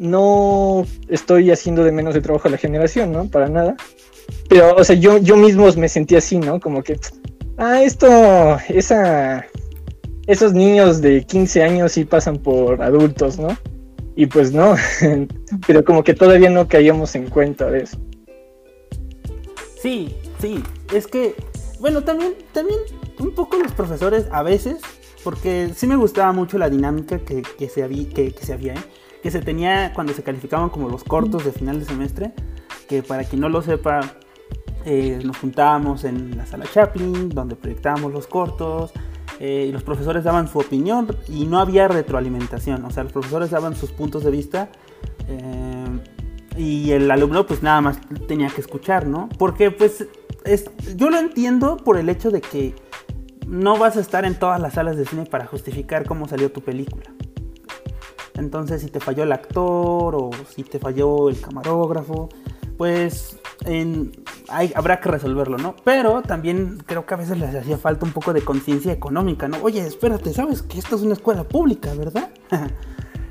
no 0.00 0.86
estoy 1.08 1.50
haciendo 1.50 1.84
de 1.84 1.92
menos 1.92 2.14
de 2.14 2.20
trabajo 2.20 2.48
a 2.48 2.50
la 2.50 2.58
generación, 2.58 3.12
¿no? 3.12 3.28
Para 3.28 3.48
nada. 3.48 3.76
Pero, 4.48 4.74
o 4.74 4.84
sea, 4.84 4.96
yo, 4.96 5.18
yo 5.18 5.36
mismo 5.36 5.66
me 5.76 5.88
sentí 5.88 6.16
así, 6.16 6.36
¿no? 6.38 6.60
Como 6.60 6.82
que, 6.82 6.98
ah, 7.58 7.80
esto, 7.82 8.58
esa, 8.68 9.46
esos 10.26 10.52
niños 10.52 11.00
de 11.00 11.24
15 11.24 11.62
años 11.62 11.92
sí 11.92 12.04
pasan 12.04 12.36
por 12.38 12.82
adultos, 12.82 13.38
¿no? 13.38 13.56
Y 14.16 14.26
pues 14.26 14.52
no, 14.52 14.74
pero 15.66 15.84
como 15.84 16.02
que 16.02 16.12
todavía 16.12 16.50
no 16.50 16.66
caíamos 16.66 17.14
en 17.14 17.30
cuenta 17.30 17.70
de 17.70 17.84
eso. 17.84 17.98
Sí, 19.80 20.16
sí, 20.40 20.60
es 20.92 21.06
que, 21.06 21.36
bueno, 21.78 22.02
también, 22.02 22.34
también 22.52 22.80
un 23.20 23.34
poco 23.34 23.58
los 23.58 23.72
profesores 23.72 24.26
a 24.32 24.42
veces, 24.42 24.80
porque 25.24 25.72
sí 25.74 25.86
me 25.86 25.96
gustaba 25.96 26.32
mucho 26.32 26.58
la 26.58 26.70
dinámica 26.70 27.18
que, 27.18 27.68
se, 27.68 27.82
había, 27.82 28.08
que, 28.08 28.32
se 28.40 28.52
había, 28.52 28.74
¿eh? 28.74 28.84
que 29.22 29.30
se 29.30 29.40
tenía 29.40 29.92
cuando 29.94 30.12
se 30.12 30.22
calificaban 30.22 30.70
como 30.70 30.88
los 30.88 31.04
cortos 31.04 31.44
de 31.44 31.52
final 31.52 31.80
de 31.80 31.86
semestre, 31.86 32.32
que 32.88 33.02
para 33.02 33.24
quien 33.24 33.40
no 33.40 33.48
lo 33.48 33.62
sepa, 33.62 34.00
eh, 34.84 35.20
nos 35.24 35.36
juntábamos 35.38 36.04
en 36.04 36.36
la 36.36 36.46
sala 36.46 36.64
Chaplin, 36.72 37.28
donde 37.28 37.56
proyectábamos 37.56 38.12
los 38.12 38.26
cortos, 38.26 38.92
eh, 39.40 39.66
y 39.68 39.72
los 39.72 39.82
profesores 39.82 40.24
daban 40.24 40.48
su 40.48 40.58
opinión 40.58 41.08
y 41.28 41.44
no 41.44 41.60
había 41.60 41.86
retroalimentación, 41.86 42.84
o 42.84 42.90
sea, 42.90 43.04
los 43.04 43.12
profesores 43.12 43.50
daban 43.50 43.76
sus 43.76 43.90
puntos 43.90 44.24
de 44.24 44.30
vista 44.30 44.70
y 46.58 46.90
el 46.90 47.10
alumno 47.10 47.46
pues 47.46 47.62
nada 47.62 47.80
más 47.80 48.00
tenía 48.26 48.48
que 48.48 48.60
escuchar, 48.60 49.06
¿no? 49.06 49.28
Porque 49.38 49.70
pues 49.70 50.06
es, 50.44 50.70
yo 50.96 51.08
lo 51.08 51.18
entiendo 51.18 51.76
por 51.76 51.98
el 51.98 52.08
hecho 52.08 52.30
de 52.30 52.40
que 52.40 52.74
no 53.48 53.78
vas 53.78 53.96
a 53.96 54.00
estar 54.00 54.24
en 54.24 54.38
todas 54.38 54.60
las 54.60 54.74
salas 54.74 54.96
de 54.96 55.06
cine 55.06 55.24
para 55.24 55.46
justificar 55.46 56.04
cómo 56.06 56.28
salió 56.28 56.52
tu 56.52 56.60
película. 56.60 57.04
Entonces, 58.34 58.82
si 58.82 58.88
te 58.88 59.00
falló 59.00 59.24
el 59.24 59.32
actor 59.32 60.14
o 60.14 60.30
si 60.54 60.62
te 60.62 60.78
falló 60.78 61.28
el 61.28 61.40
camarógrafo, 61.40 62.28
pues 62.76 63.38
habrá 64.74 65.00
que 65.00 65.08
resolverlo, 65.08 65.58
¿no? 65.58 65.74
Pero 65.84 66.22
también 66.22 66.78
creo 66.86 67.04
que 67.04 67.14
a 67.14 67.16
veces 67.16 67.38
les 67.38 67.54
hacía 67.54 67.76
falta 67.76 68.06
un 68.06 68.12
poco 68.12 68.32
de 68.32 68.42
conciencia 68.42 68.92
económica, 68.92 69.48
¿no? 69.48 69.58
Oye, 69.62 69.84
espérate, 69.84 70.32
¿sabes 70.32 70.62
que 70.62 70.78
esta 70.78 70.94
es 70.94 71.02
una 71.02 71.14
escuela 71.14 71.44
pública, 71.44 71.92
verdad? 71.94 72.30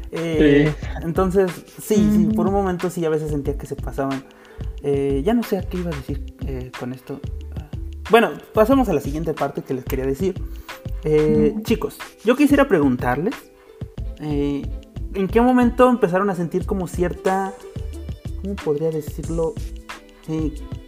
Eh, 0.10 0.74
entonces, 1.04 1.52
sí, 1.82 1.96
sí, 1.96 2.30
por 2.34 2.48
un 2.48 2.54
momento 2.54 2.90
sí, 2.90 3.04
a 3.04 3.10
veces 3.10 3.30
sentía 3.30 3.58
que 3.58 3.68
se 3.68 3.76
pasaban. 3.76 4.24
Eh, 4.82 5.22
ya 5.24 5.34
no 5.34 5.44
sé 5.44 5.58
a 5.58 5.64
qué 5.64 5.80
iba 5.80 5.92
a 5.92 5.96
decir 5.96 6.34
eh, 6.48 6.72
con 6.80 6.94
esto. 6.94 7.20
Bueno, 8.10 8.32
pasamos 8.54 8.88
a 8.90 8.94
la 8.94 9.02
siguiente 9.02 9.34
parte 9.34 9.62
que 9.62 9.74
les 9.74 9.84
quería 9.84 10.06
decir. 10.06 10.42
chicos, 11.64 11.98
yo 12.24 12.36
quisiera 12.36 12.68
preguntarles, 12.68 13.36
¿en 14.20 15.28
qué 15.28 15.42
momento 15.42 15.90
empezaron 15.90 16.30
a 16.30 16.36
sentir 16.36 16.66
como 16.66 16.88
cierta, 16.88 17.54
¿cómo 18.42 18.56
podría 18.56 18.92
decirlo? 18.92 19.54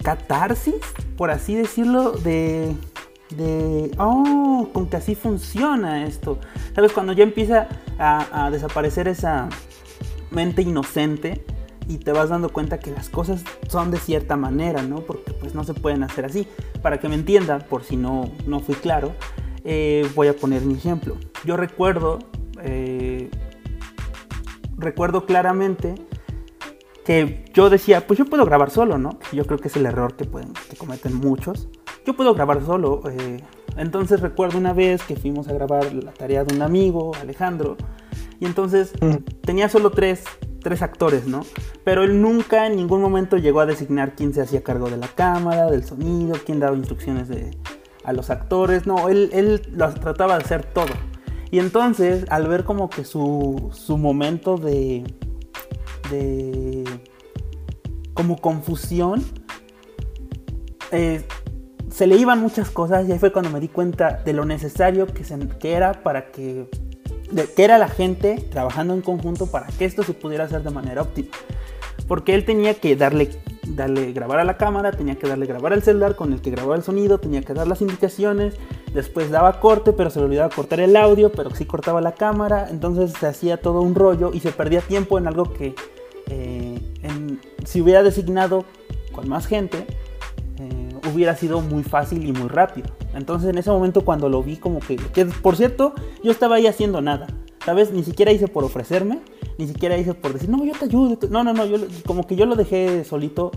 catarsis, 0.04 0.76
por 1.18 1.32
así 1.32 1.56
decirlo, 1.56 2.12
de, 2.12 2.76
de, 3.36 3.92
oh, 3.98 4.70
con 4.74 4.90
que 4.90 4.98
así 4.98 5.16
funciona 5.16 6.06
esto. 6.06 6.40
¿Sabes? 6.76 6.92
Cuando 6.92 7.14
ya 7.14 7.24
empieza 7.24 7.68
a, 7.98 8.50
desaparecer 8.52 9.08
esa 9.08 9.50
mente 10.32 10.62
inocente 10.62 11.44
y 11.90 11.98
te 11.98 12.12
vas 12.14 12.30
dando 12.30 12.50
cuenta 12.50 12.80
que 12.80 12.92
las 12.92 13.10
cosas 13.10 13.44
son 13.68 13.90
de 13.90 13.98
cierta 13.98 14.38
manera, 14.38 14.84
¿no? 14.84 14.98
Porque 14.98 15.34
pues 15.34 15.56
no 15.56 15.64
se 15.64 15.74
pueden 15.74 16.04
hacer 16.04 16.24
así. 16.24 16.48
Para 16.84 17.00
que 17.00 17.10
me 17.10 17.16
entienda, 17.16 17.60
por 17.60 17.84
si 17.84 17.98
no, 17.98 18.32
no 18.46 18.60
fui 18.60 18.76
claro, 18.76 19.12
eh, 19.66 20.08
voy 20.16 20.28
a 20.28 20.36
poner 20.36 20.62
mi 20.62 20.76
ejemplo. 20.76 21.18
Yo 21.44 21.58
recuerdo, 21.58 22.20
eh, 22.62 23.32
recuerdo 24.78 25.26
claramente 25.26 25.96
que 27.04 27.44
yo 27.56 27.72
decía, 27.72 28.06
pues 28.06 28.20
yo 28.20 28.26
puedo 28.26 28.46
grabar 28.46 28.70
solo, 28.70 29.00
¿no? 29.00 29.18
Yo 29.32 29.46
creo 29.46 29.58
que 29.58 29.68
es 29.68 29.76
el 29.76 29.88
error 29.88 30.16
que, 30.16 30.26
pueden, 30.26 30.54
que 30.70 30.78
cometen 30.78 31.16
muchos. 31.16 31.70
Yo 32.06 32.16
puedo 32.16 32.36
grabar 32.36 32.64
solo. 32.64 33.02
Eh, 33.10 33.42
entonces 33.78 34.22
recuerdo 34.22 34.60
una 34.60 34.74
vez 34.74 35.02
que 35.02 35.16
fuimos 35.16 35.48
a 35.48 35.54
grabar 35.54 35.92
la 35.92 36.12
tarea 36.12 36.44
de 36.44 36.54
un 36.54 36.62
amigo, 36.62 37.14
Alejandro, 37.20 37.78
y 38.40 38.46
entonces 38.46 38.94
tenía 39.42 39.70
solo 39.70 39.92
tres, 39.92 40.24
tres 40.62 40.82
actores, 40.82 41.28
¿no? 41.28 41.42
Pero 41.84 42.04
él 42.04 42.22
nunca 42.22 42.68
en 42.68 42.76
ningún 42.76 43.02
momento 43.02 43.38
llegó 43.38 43.60
a 43.60 43.66
designar 43.66 44.16
quién 44.16 44.34
se 44.34 44.42
hacía 44.42 44.64
cargo 44.64 44.90
de 44.90 44.98
la 44.98 45.08
cámara, 45.08 45.70
del 45.70 45.84
sonido, 45.84 46.36
quién 46.46 46.60
daba 46.60 46.76
instrucciones 46.76 47.28
de, 47.28 47.52
a 48.04 48.14
los 48.14 48.30
actores, 48.30 48.88
no, 48.88 49.10
él, 49.10 49.30
él 49.34 49.62
trataba 50.02 50.38
de 50.38 50.44
hacer 50.44 50.66
todo. 50.66 50.94
Y 51.52 51.60
entonces, 51.60 52.26
al 52.30 52.48
ver 52.48 52.64
como 52.64 52.90
que 52.90 53.04
su, 53.04 53.70
su 53.74 53.98
momento 53.98 54.58
de, 54.58 55.04
de 56.12 56.84
como 58.20 58.36
confusión. 58.36 59.24
Eh, 60.92 61.24
se 61.90 62.06
le 62.06 62.18
iban 62.18 62.42
muchas 62.42 62.70
cosas 62.70 63.08
y 63.08 63.14
ahí 63.14 63.18
fue 63.18 63.32
cuando 63.32 63.50
me 63.50 63.62
di 63.62 63.70
cuenta 63.70 64.22
de 64.26 64.34
lo 64.34 64.44
necesario 64.44 65.08
que, 65.08 65.24
se, 65.24 65.40
que 65.60 65.72
era 65.72 66.04
para 66.04 66.30
que, 66.30 66.70
que 67.56 67.64
era 67.64 67.78
la 67.78 67.88
gente 67.88 68.44
trabajando 68.50 68.94
en 68.94 69.02
conjunto 69.02 69.48
para 69.48 69.68
que 69.68 69.86
esto 69.86 70.04
se 70.04 70.14
pudiera 70.14 70.46
hacer 70.46 70.64
de 70.64 70.72
manera 70.72 71.02
óptima. 71.02 71.30
Porque 72.08 72.34
él 72.34 72.46
tenía 72.46 72.74
que 72.74 72.96
darle, 72.96 73.30
darle 73.68 74.12
grabar 74.14 74.40
a 74.40 74.44
la 74.44 74.58
cámara, 74.58 74.92
tenía 74.92 75.16
que 75.16 75.28
darle 75.28 75.46
grabar 75.46 75.74
al 75.74 75.84
celular 75.84 76.16
con 76.16 76.34
el 76.34 76.42
que 76.42 76.50
grababa 76.50 76.76
el 76.76 76.84
sonido, 76.84 77.20
tenía 77.20 77.42
que 77.42 77.54
dar 77.54 77.68
las 77.68 77.82
indicaciones, 77.82 78.56
después 78.94 79.30
daba 79.30 79.60
corte, 79.60 79.94
pero 79.94 80.10
se 80.10 80.20
le 80.20 80.26
olvidaba 80.26 80.50
cortar 80.50 80.80
el 80.80 80.96
audio, 80.96 81.32
pero 81.32 81.54
sí 81.54 81.66
cortaba 81.66 82.02
la 82.02 82.14
cámara, 82.14 82.68
entonces 82.70 83.14
se 83.20 83.28
hacía 83.28 83.58
todo 83.58 83.82
un 83.82 83.94
rollo 83.94 84.32
y 84.34 84.40
se 84.40 84.52
perdía 84.52 84.82
tiempo 84.82 85.20
en 85.20 85.28
algo 85.28 85.54
que 85.54 85.76
eh, 86.28 86.80
si 87.66 87.82
hubiera 87.82 88.02
designado 88.02 88.66
con 89.12 89.30
más 89.30 89.46
gente, 89.46 89.86
hubiera 91.10 91.36
sido 91.36 91.62
muy 91.62 91.84
fácil 91.84 92.26
y 92.28 92.32
muy 92.32 92.48
rápido. 92.48 92.90
Entonces 93.14 93.50
en 93.50 93.58
ese 93.58 93.70
momento 93.70 94.06
cuando 94.06 94.30
lo 94.30 94.44
vi 94.44 94.58
como 94.58 94.80
que, 94.80 94.98
por 95.42 95.56
cierto, 95.56 95.94
yo 96.24 96.32
estaba 96.32 96.56
ahí 96.56 96.68
haciendo 96.68 97.02
nada. 97.02 97.28
¿Sabes? 97.66 97.92
Ni 97.92 98.04
siquiera 98.04 98.32
hice 98.32 98.48
por 98.48 98.64
ofrecerme, 98.64 99.20
ni 99.58 99.68
siquiera 99.68 99.98
hice 99.98 100.14
por 100.14 100.34
decir, 100.34 100.50
no, 100.50 100.64
yo 100.64 100.74
te 100.74 100.86
ayudo. 100.86 101.18
No, 101.30 101.44
no, 101.44 101.54
no, 101.54 101.66
como 102.06 102.26
que 102.26 102.36
yo 102.36 102.46
lo 102.46 102.56
dejé 102.56 103.04
solito 103.04 103.52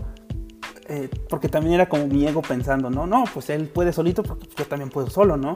eh, 0.89 1.09
porque 1.29 1.47
también 1.47 1.75
era 1.75 1.87
como 1.87 2.07
mi 2.07 2.27
ego 2.27 2.41
pensando, 2.41 2.89
no, 2.89 3.07
no, 3.07 3.23
pues 3.33 3.49
él 3.49 3.67
puede 3.67 3.93
solito 3.93 4.21
porque 4.21 4.47
yo 4.57 4.65
también 4.65 4.89
puedo 4.89 5.09
solo, 5.09 5.37
¿no? 5.37 5.55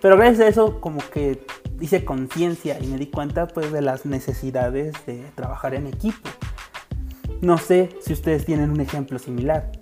Pero 0.00 0.16
gracias 0.16 0.40
a 0.40 0.48
eso 0.48 0.80
como 0.80 1.00
que 1.12 1.44
hice 1.80 2.04
conciencia 2.04 2.78
y 2.80 2.86
me 2.86 2.96
di 2.96 3.06
cuenta 3.06 3.48
pues 3.48 3.72
de 3.72 3.82
las 3.82 4.06
necesidades 4.06 4.94
de 5.06 5.24
trabajar 5.34 5.74
en 5.74 5.88
equipo. 5.88 6.28
No 7.40 7.58
sé 7.58 7.90
si 8.00 8.12
ustedes 8.12 8.44
tienen 8.44 8.70
un 8.70 8.80
ejemplo 8.80 9.18
similar. 9.18 9.81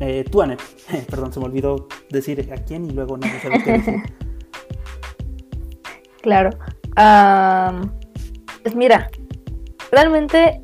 Eh, 0.00 0.24
tú, 0.30 0.42
Anet. 0.42 0.60
Perdón, 1.10 1.32
se 1.32 1.40
me 1.40 1.46
olvidó 1.46 1.88
decir 2.10 2.48
a 2.52 2.56
quién 2.56 2.84
y 2.86 2.90
luego 2.90 3.16
no 3.16 3.26
sé. 3.26 4.02
Claro. 6.20 6.50
pues 8.62 8.74
mira, 8.74 9.08
realmente 9.90 10.60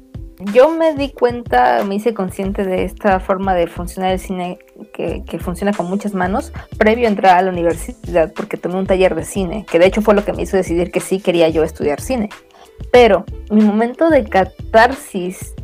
yo 0.52 0.68
me 0.68 0.94
di 0.94 1.12
cuenta, 1.12 1.84
me 1.84 1.94
hice 1.94 2.12
consciente 2.12 2.64
de 2.64 2.84
esta 2.84 3.20
forma 3.20 3.54
de 3.54 3.66
funcionar 3.66 4.12
el 4.12 4.18
cine 4.18 4.58
que, 4.92 5.22
funciona 5.38 5.72
con 5.72 5.86
muchas 5.86 6.12
manos 6.12 6.52
previo 6.76 7.06
a 7.06 7.10
entrar 7.10 7.38
a 7.38 7.42
la 7.42 7.50
universidad, 7.50 8.32
porque 8.34 8.56
tomé 8.56 8.76
un 8.76 8.86
taller 8.86 9.14
de 9.14 9.24
cine, 9.24 9.64
que 9.70 9.78
de 9.78 9.86
hecho 9.86 10.02
fue 10.02 10.14
lo 10.14 10.24
que 10.24 10.32
me 10.32 10.42
hizo 10.42 10.56
decidir 10.56 10.90
que 10.90 11.00
sí 11.00 11.20
quería 11.20 11.48
yo 11.48 11.62
estudiar 11.62 12.00
cine. 12.00 12.28
Pero 12.90 13.24
mi 13.50 13.62
momento 13.62 14.10
de 14.10 14.24
catarsis 14.24 15.54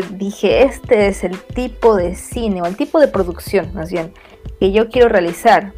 dije, 0.00 0.62
este 0.62 1.08
es 1.08 1.24
el 1.24 1.38
tipo 1.38 1.94
de 1.96 2.14
cine 2.14 2.62
o 2.62 2.66
el 2.66 2.76
tipo 2.76 2.98
de 2.98 3.08
producción, 3.08 3.72
más 3.74 3.90
bien, 3.90 4.12
que 4.58 4.72
yo 4.72 4.88
quiero 4.88 5.08
realizar. 5.08 5.72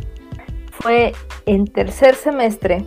Fue 0.71 1.13
en 1.47 1.67
tercer 1.67 2.15
semestre, 2.15 2.85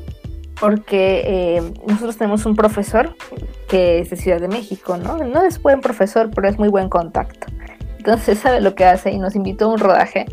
porque 0.60 1.24
eh, 1.26 1.74
nosotros 1.86 2.18
tenemos 2.18 2.46
un 2.46 2.56
profesor 2.56 3.16
que 3.68 4.00
es 4.00 4.10
de 4.10 4.16
Ciudad 4.16 4.40
de 4.40 4.48
México, 4.48 4.98
¿no? 4.98 5.18
No 5.18 5.42
es 5.44 5.62
buen 5.62 5.82
profesor, 5.82 6.30
pero 6.34 6.48
es 6.48 6.58
muy 6.58 6.70
buen 6.70 6.90
contacto. 6.90 7.48
Entonces 7.98 8.40
sabe 8.40 8.62
lo 8.62 8.76
que 8.76 8.86
hace 8.86 9.12
y 9.12 9.20
nos 9.20 9.36
invitó 9.36 9.66
a 9.66 9.74
un 9.74 9.80
rodaje 9.80 10.26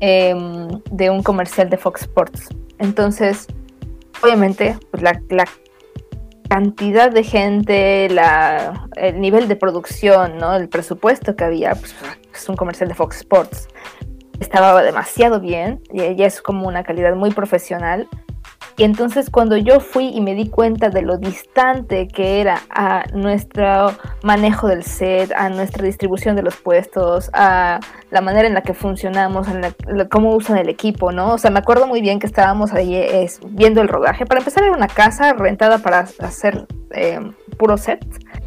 em, 0.00 0.68
de 0.90 1.10
un 1.10 1.22
comercial 1.22 1.68
de 1.68 1.76
Fox 1.76 2.02
Sports. 2.02 2.48
Entonces, 2.78 3.48
obviamente, 4.22 4.78
pues 4.90 5.02
la, 5.02 5.20
la 5.28 5.44
cantidad 6.48 7.10
de 7.10 7.22
gente, 7.22 8.08
la, 8.10 8.88
el 8.96 9.20
nivel 9.20 9.48
de 9.48 9.56
producción, 9.56 10.38
¿no? 10.38 10.56
El 10.56 10.68
presupuesto 10.68 11.36
que 11.36 11.44
había, 11.44 11.74
pues, 11.74 11.94
es 12.34 12.48
un 12.48 12.56
comercial 12.56 12.88
de 12.88 12.94
Fox 12.94 13.18
Sports. 13.18 13.68
Estaba 14.40 14.82
demasiado 14.82 15.40
bien, 15.40 15.82
y 15.92 16.02
ella 16.02 16.26
es 16.26 16.40
como 16.40 16.66
una 16.66 16.84
calidad 16.84 17.14
muy 17.14 17.30
profesional. 17.30 18.08
Y 18.76 18.84
entonces 18.84 19.28
cuando 19.28 19.56
yo 19.56 19.80
fui 19.80 20.10
y 20.10 20.20
me 20.20 20.36
di 20.36 20.48
cuenta 20.48 20.88
de 20.88 21.02
lo 21.02 21.18
distante 21.18 22.06
que 22.06 22.40
era 22.40 22.60
a 22.70 23.04
nuestro 23.12 23.92
manejo 24.22 24.68
del 24.68 24.84
set, 24.84 25.32
a 25.32 25.48
nuestra 25.48 25.84
distribución 25.84 26.36
de 26.36 26.42
los 26.42 26.54
puestos, 26.54 27.28
a 27.32 27.80
la 28.10 28.20
manera 28.20 28.48
en 28.48 28.54
la 28.54 28.62
que 28.62 28.74
funcionamos, 28.74 29.48
en 29.48 29.62
cómo 30.08 30.34
usan 30.34 30.58
el 30.58 30.68
equipo, 30.68 31.12
¿no? 31.12 31.34
O 31.34 31.38
sea, 31.38 31.50
me 31.50 31.58
acuerdo 31.58 31.86
muy 31.86 32.00
bien 32.00 32.18
que 32.18 32.26
estábamos 32.26 32.72
ahí 32.72 32.94
es, 32.94 33.40
viendo 33.44 33.80
el 33.80 33.88
rodaje. 33.88 34.26
Para 34.26 34.40
empezar 34.40 34.64
era 34.64 34.72
una 34.72 34.88
casa 34.88 35.32
rentada 35.34 35.78
para 35.78 36.06
hacer 36.20 36.66
eh, 36.92 37.20
puro 37.58 37.76
set 37.76 38.04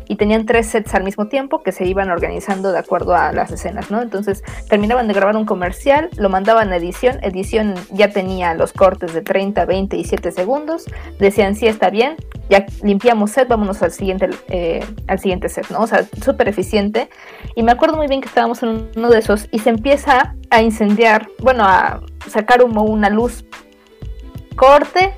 y 0.08 0.16
tenían 0.16 0.46
tres 0.46 0.68
sets 0.68 0.94
al 0.94 1.04
mismo 1.04 1.28
tiempo 1.28 1.64
que 1.64 1.72
se 1.72 1.86
iban 1.86 2.10
organizando 2.10 2.72
de 2.72 2.80
acuerdo 2.80 3.16
a 3.16 3.32
las 3.32 3.52
escenas, 3.52 3.92
¿no? 3.92 4.02
Entonces 4.02 4.44
terminaban 4.68 5.08
de 5.08 5.14
grabar 5.14 5.38
un 5.38 5.46
comercial, 5.46 6.10
lo 6.18 6.28
mandaban 6.28 6.74
a 6.74 6.78
edición, 6.78 7.20
edición 7.22 7.76
ya 7.92 8.10
tenía 8.10 8.54
los 8.54 8.74
cortes 8.74 9.14
de 9.14 9.22
30, 9.22 9.64
20 9.66 9.96
y 9.96 10.04
7 10.04 10.32
segundos, 10.32 10.86
decían 11.18 11.56
sí 11.56 11.68
está 11.68 11.90
bien, 11.90 12.18
ya 12.52 12.66
limpiamos 12.84 13.32
set, 13.32 13.48
vámonos 13.48 13.82
al 13.82 13.92
siguiente, 13.92 14.30
eh, 14.50 14.86
al 15.08 15.20
siguiente 15.20 15.48
set, 15.48 15.70
¿no? 15.70 15.80
O 15.80 15.88
sea, 15.88 16.06
súper 16.22 16.50
eficiente. 16.50 17.10
Y 17.56 17.64
me 17.64 17.72
acuerdo 17.72 17.96
muy 17.96 18.08
bien 18.08 18.20
que 18.20 18.28
estábamos 18.28 18.62
en 18.62 18.90
uno 18.96 19.10
de 19.10 19.20
esos 19.20 19.48
y 19.52 19.60
se 19.60 19.70
empieza 19.70 20.36
a 20.50 20.62
incendiar, 20.62 21.30
bueno, 21.40 21.64
a 21.64 22.02
sacar 22.28 22.62
humo, 22.62 22.84
una 22.84 23.10
luz 23.10 23.46
corte 24.58 25.14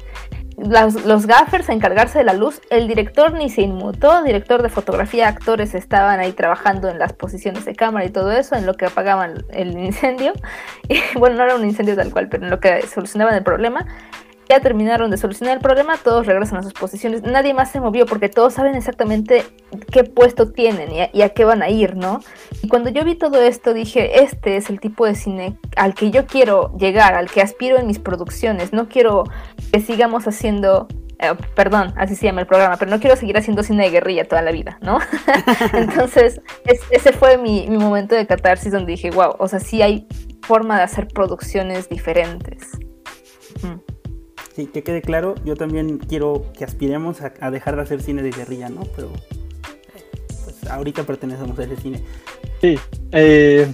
los 0.58 1.26
gaffers 1.26 1.70
a 1.70 1.74
encargarse 1.74 2.20
de 2.20 2.26
la 2.26 2.34
luz, 2.34 2.62
el 2.70 2.88
director 2.88 3.34
ni 3.34 3.50
se 3.50 3.62
inmutó, 3.62 4.22
director 4.24 4.62
de 4.62 4.70
fotografía, 4.70 5.28
actores 5.28 5.74
estaban 5.74 6.20
ahí 6.20 6.32
trabajando 6.32 6.90
en 6.90 7.00
las 7.00 7.14
posiciones 7.14 7.66
de 7.66 7.76
cámara 7.76 8.06
y 8.06 8.10
todo 8.10 8.32
eso, 8.32 8.56
en 8.56 8.66
lo 8.66 8.76
que 8.76 8.86
apagaban 8.86 9.46
el 9.50 9.78
incendio, 9.78 10.34
y 10.88 11.00
bueno, 11.18 11.38
no 11.38 11.44
era 11.44 11.56
un 11.56 11.66
incendio 11.66 11.96
tal 11.96 12.12
cual, 12.12 12.30
pero 12.30 12.44
en 12.44 12.50
lo 12.50 12.60
que 12.60 12.84
solucionaban 12.84 13.34
el 13.36 13.44
problema, 13.44 13.88
ya 14.50 14.60
terminaron 14.60 15.12
de 15.12 15.18
solucionar 15.18 15.58
el 15.58 15.62
problema, 15.62 15.98
todos 15.98 16.26
regresan 16.26 16.60
a 16.60 16.64
sus 16.64 16.74
posiciones, 16.74 17.24
nadie 17.24 17.54
más 17.54 17.72
se 17.72 17.80
movió 17.80 18.06
porque 18.06 18.30
todos 18.30 18.54
saben 18.54 18.76
exactamente 18.76 19.46
qué 19.92 20.04
puesto 20.04 20.52
tienen 20.52 20.90
y 21.14 21.22
a, 21.22 21.30
qué 21.30 21.46
van 21.46 21.62
a 21.62 21.70
ir, 21.70 21.96
¿no? 21.96 22.20
Y 22.62 22.68
cuando 22.68 22.90
yo 22.90 23.04
vi 23.04 23.16
todo 23.16 23.42
esto 23.42 23.74
dije, 23.74 24.24
este 24.24 24.58
es 24.58 24.70
el 24.70 24.80
tipo 24.80 25.06
de 25.06 25.16
cine 25.16 25.58
al 25.76 25.94
que 25.96 26.12
yo 26.12 26.26
quiero 26.26 26.76
llegar, 26.78 27.16
al 27.16 27.30
que 27.30 27.42
aspiro 27.42 27.78
en 27.78 27.88
mis 27.88 28.00
producciones, 28.00 28.74
no 28.74 28.90
quiero 28.90 29.24
que 29.72 29.80
sigamos 29.80 30.28
haciendo 30.28 30.88
eh, 31.20 31.36
perdón, 31.56 31.94
así 31.96 32.16
se 32.16 32.26
llama 32.26 32.42
el 32.42 32.48
programa, 32.48 32.76
pero 32.78 32.92
no 32.92 33.00
quiero 33.00 33.16
seguir 33.16 33.38
haciendo 33.38 33.64
cine 33.64 33.84
de 33.84 33.92
guerrilla 33.92 34.28
toda 34.28 34.42
la 34.42 34.52
vida, 34.52 34.78
¿no? 34.82 35.00
Entonces, 35.74 36.42
ese 36.92 37.14
fue 37.14 37.38
mi, 37.38 37.70
momento 37.70 38.14
de 38.16 38.28
catarsis 38.28 38.74
donde 38.74 38.92
dije, 38.92 39.10
wow, 39.12 39.36
o 39.38 39.48
sea, 39.48 39.60
sí 39.60 39.82
hay 39.82 40.08
forma 40.42 40.78
de 40.78 40.84
hacer 40.84 41.08
producciones 41.08 41.88
diferentes. 41.88 42.72
Sí, 44.56 44.68
que 44.68 44.84
quede 44.84 45.02
claro, 45.02 45.34
yo 45.46 45.56
también 45.56 45.98
quiero 45.98 46.46
que 46.56 46.64
aspiremos 46.64 47.22
a, 47.22 47.50
dejar 47.50 47.76
de 47.76 47.82
hacer 47.82 48.02
cine 48.02 48.22
de 48.22 48.30
guerrilla, 48.30 48.70
¿no? 48.70 48.84
Pero 48.96 49.12
pues 50.44 50.70
ahorita 50.70 51.04
pertenecemos 51.04 51.58
a 51.58 51.64
ese 51.64 51.76
cine. 51.78 52.04
Sí, 52.62 52.78
eh, 53.14 53.68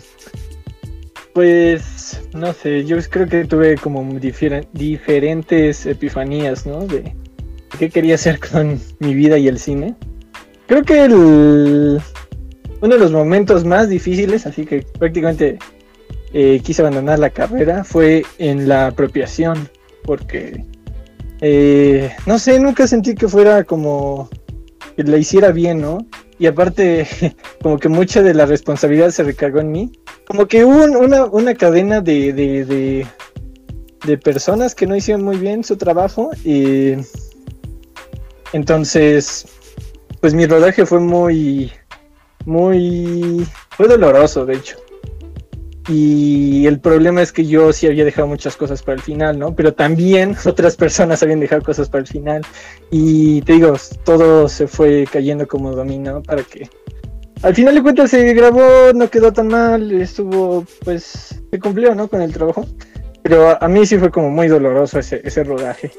pues 1.34 2.22
no 2.34 2.54
sé, 2.54 2.86
yo 2.86 2.98
creo 3.10 3.28
que 3.28 3.44
tuve 3.44 3.76
como 3.76 4.08
diferentes 4.74 5.86
epifanías, 5.86 6.66
¿no? 6.66 6.86
De 6.86 7.14
qué 7.78 7.90
quería 7.90 8.16
hacer 8.16 8.40
con 8.52 8.80
mi 9.00 9.14
vida 9.14 9.38
y 9.38 9.50
el 9.50 9.60
cine. 9.60 9.96
Creo 10.68 10.84
que 10.84 11.04
el, 11.04 12.00
uno 12.82 12.94
de 12.94 13.00
los 13.00 13.12
momentos 13.12 13.66
más 13.66 13.90
difíciles, 13.90 14.46
así 14.46 14.66
que 14.66 14.86
prácticamente 14.98 15.60
eh, 16.32 16.62
quise 16.64 16.84
abandonar 16.84 17.20
la 17.20 17.32
carrera, 17.32 17.84
fue 17.84 18.24
en 18.38 18.70
la 18.70 18.88
apropiación 18.88 19.68
porque 20.10 20.66
eh, 21.40 22.12
no 22.26 22.40
sé, 22.40 22.60
nunca 22.60 22.88
sentí 22.88 23.14
que 23.14 23.28
fuera 23.28 23.64
como 23.64 24.28
que 24.96 25.04
la 25.04 25.18
hiciera 25.18 25.52
bien, 25.52 25.82
¿no? 25.82 26.00
Y 26.40 26.48
aparte, 26.48 27.08
como 27.62 27.78
que 27.78 27.90
mucha 27.90 28.24
de 28.24 28.34
la 28.34 28.48
responsabilidad 28.48 29.12
se 29.12 29.22
recargó 29.22 29.60
en 29.60 29.72
mí. 29.72 29.92
Como 30.26 30.48
que 30.48 30.66
hubo 30.66 30.84
una, 31.00 31.26
una 31.26 31.54
cadena 31.54 32.02
de, 32.02 32.34
de, 32.34 33.06
de, 34.04 34.18
personas 34.18 34.74
que 34.74 34.88
no 34.88 34.96
hicieron 34.96 35.24
muy 35.24 35.38
bien 35.38 35.64
su 35.64 35.78
trabajo. 35.78 36.32
Y 36.44 36.96
entonces, 38.52 39.46
pues 40.22 40.34
mi 40.34 40.48
rodaje 40.48 40.88
fue 40.88 41.00
muy, 41.00 41.72
muy, 42.46 43.48
fue 43.78 43.88
doloroso, 43.88 44.44
de 44.48 44.56
hecho. 44.56 44.76
Y 45.90 46.68
el 46.68 46.80
problema 46.80 47.24
es 47.24 47.32
que 47.32 47.48
yo 47.48 47.74
sí 47.74 47.88
había 47.88 48.06
dejado 48.06 48.28
muchas 48.28 48.56
cosas 48.56 48.84
para 48.84 48.98
el 48.98 49.02
final, 49.02 49.40
¿no? 49.40 49.56
Pero 49.56 49.74
también 49.74 50.36
otras 50.46 50.76
personas 50.76 51.24
habían 51.24 51.40
dejado 51.40 51.64
cosas 51.64 51.90
para 51.90 52.02
el 52.02 52.08
final. 52.08 52.46
Y 52.92 53.42
te 53.42 53.54
digo, 53.54 53.74
todo 54.04 54.48
se 54.48 54.68
fue 54.68 55.08
cayendo 55.12 55.48
como 55.48 55.72
dominó 55.72 56.22
para 56.22 56.44
que 56.44 56.70
al 57.42 57.56
final 57.56 57.74
de 57.74 57.82
cuentas 57.82 58.12
se 58.12 58.34
grabó, 58.34 58.94
no 58.94 59.10
quedó 59.10 59.32
tan 59.32 59.48
mal, 59.48 59.92
estuvo, 59.94 60.66
pues, 60.84 61.42
se 61.50 61.60
cumplió, 61.60 61.96
¿no? 61.96 62.08
Con 62.08 62.22
el 62.22 62.34
trabajo. 62.34 62.68
Pero 63.24 63.62
a, 63.62 63.68
mí 63.68 63.86
sí 63.86 63.98
fue 63.98 64.12
como 64.12 64.30
muy 64.30 64.48
doloroso 64.48 65.00
ese, 65.00 65.22
ese 65.24 65.44
rodaje. 65.44 65.92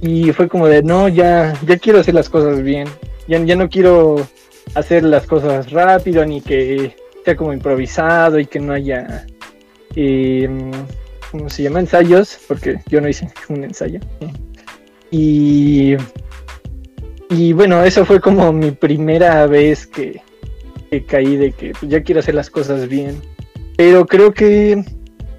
Y 0.00 0.32
fue 0.32 0.48
como 0.48 0.66
de, 0.66 0.82
no, 0.82 1.08
ya, 1.08 1.54
ya 1.66 1.78
quiero 1.78 2.00
hacer 2.00 2.14
las 2.14 2.28
cosas 2.28 2.62
bien. 2.62 2.88
Ya, 3.28 3.38
ya 3.38 3.54
no 3.54 3.68
quiero 3.68 4.26
hacer 4.74 5.04
las 5.04 5.26
cosas 5.26 5.70
rápido 5.70 6.24
ni 6.24 6.40
que 6.40 6.96
sea 7.24 7.36
como 7.36 7.52
improvisado 7.52 8.38
y 8.38 8.46
que 8.46 8.58
no 8.58 8.72
haya, 8.72 9.26
eh, 9.94 10.48
¿cómo 11.30 11.48
se 11.48 11.62
llama? 11.62 11.80
Ensayos, 11.80 12.38
porque 12.48 12.80
yo 12.88 13.00
no 13.00 13.08
hice 13.08 13.28
un 13.48 13.64
ensayo. 13.64 14.00
Y, 15.10 15.96
y 17.28 17.52
bueno, 17.52 17.82
eso 17.84 18.04
fue 18.04 18.20
como 18.20 18.52
mi 18.52 18.70
primera 18.70 19.46
vez 19.46 19.86
que, 19.86 20.20
caí 21.06 21.36
de 21.36 21.52
que 21.52 21.72
pues, 21.72 21.90
ya 21.90 22.02
quiero 22.02 22.20
hacer 22.20 22.34
las 22.34 22.50
cosas 22.50 22.88
bien. 22.88 23.20
Pero 23.76 24.06
creo 24.06 24.32
que 24.32 24.84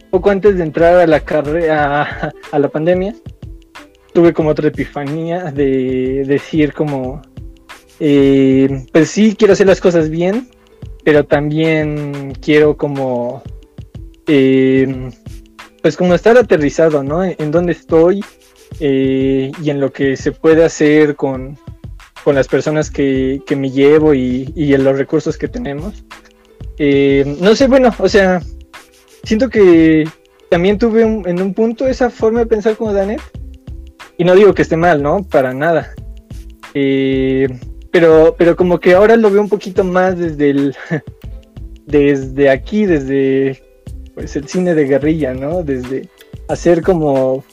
poco 0.09 0.29
antes 0.29 0.57
de 0.57 0.63
entrar 0.63 0.95
a 0.95 1.07
la 1.07 1.19
carrera, 1.19 2.33
a, 2.51 2.59
la 2.59 2.69
pandemia, 2.69 3.15
tuve 4.13 4.33
como 4.33 4.49
otra 4.49 4.67
epifanía 4.67 5.51
de 5.51 6.23
decir 6.25 6.73
como, 6.73 7.21
eh, 7.99 8.85
pues 8.91 9.09
sí, 9.09 9.35
quiero 9.35 9.53
hacer 9.53 9.67
las 9.67 9.81
cosas 9.81 10.09
bien, 10.09 10.49
pero 11.03 11.25
también 11.25 12.33
quiero 12.41 12.77
como, 12.77 13.43
eh, 14.27 15.09
pues 15.81 15.97
como 15.97 16.15
estar 16.15 16.37
aterrizado, 16.37 17.03
¿no? 17.03 17.23
En, 17.23 17.51
dónde 17.51 17.73
estoy 17.73 18.23
eh, 18.79 19.51
y 19.61 19.69
en 19.69 19.79
lo 19.79 19.91
que 19.91 20.15
se 20.15 20.31
puede 20.31 20.63
hacer 20.63 21.15
con, 21.15 21.57
las 22.25 22.47
personas 22.47 22.89
que, 22.89 23.41
me 23.57 23.69
llevo 23.69 24.13
y, 24.13 24.51
en 24.55 24.83
los 24.83 24.97
recursos 24.97 25.37
que 25.37 25.47
tenemos. 25.47 26.05
Eh, 26.77 27.37
no 27.41 27.55
sé, 27.55 27.67
bueno, 27.67 27.93
o 27.99 28.07
sea, 28.07 28.41
siento 29.23 29.49
que 29.49 30.07
también 30.49 30.77
tuve 30.77 31.01
en 31.01 31.41
un 31.41 31.53
punto 31.53 31.87
esa 31.87 32.09
forma 32.09 32.39
de 32.39 32.45
pensar 32.45 32.77
como 32.77 32.93
Danet. 32.93 33.21
Y 34.17 34.23
no 34.23 34.35
digo 34.35 34.53
que 34.53 34.61
esté 34.61 34.77
mal, 34.77 35.01
¿no? 35.01 35.23
Para 35.23 35.53
nada. 35.53 35.93
Eh, 36.73 37.47
pero, 37.93 38.33
pero 38.35 38.55
como 38.55 38.79
que 38.79 38.95
ahora 38.95 39.15
lo 39.15 39.29
veo 39.29 39.39
un 39.39 39.49
poquito 39.49 39.83
más 39.83 40.17
desde 40.17 40.49
el, 40.49 40.75
desde 41.85 42.49
aquí, 42.49 42.87
desde 42.87 43.61
pues 44.15 44.35
el 44.35 44.47
cine 44.47 44.73
de 44.73 44.85
guerrilla, 44.85 45.35
¿no? 45.35 45.61
Desde 45.61 46.09
hacer 46.47 46.81
como 46.81 47.43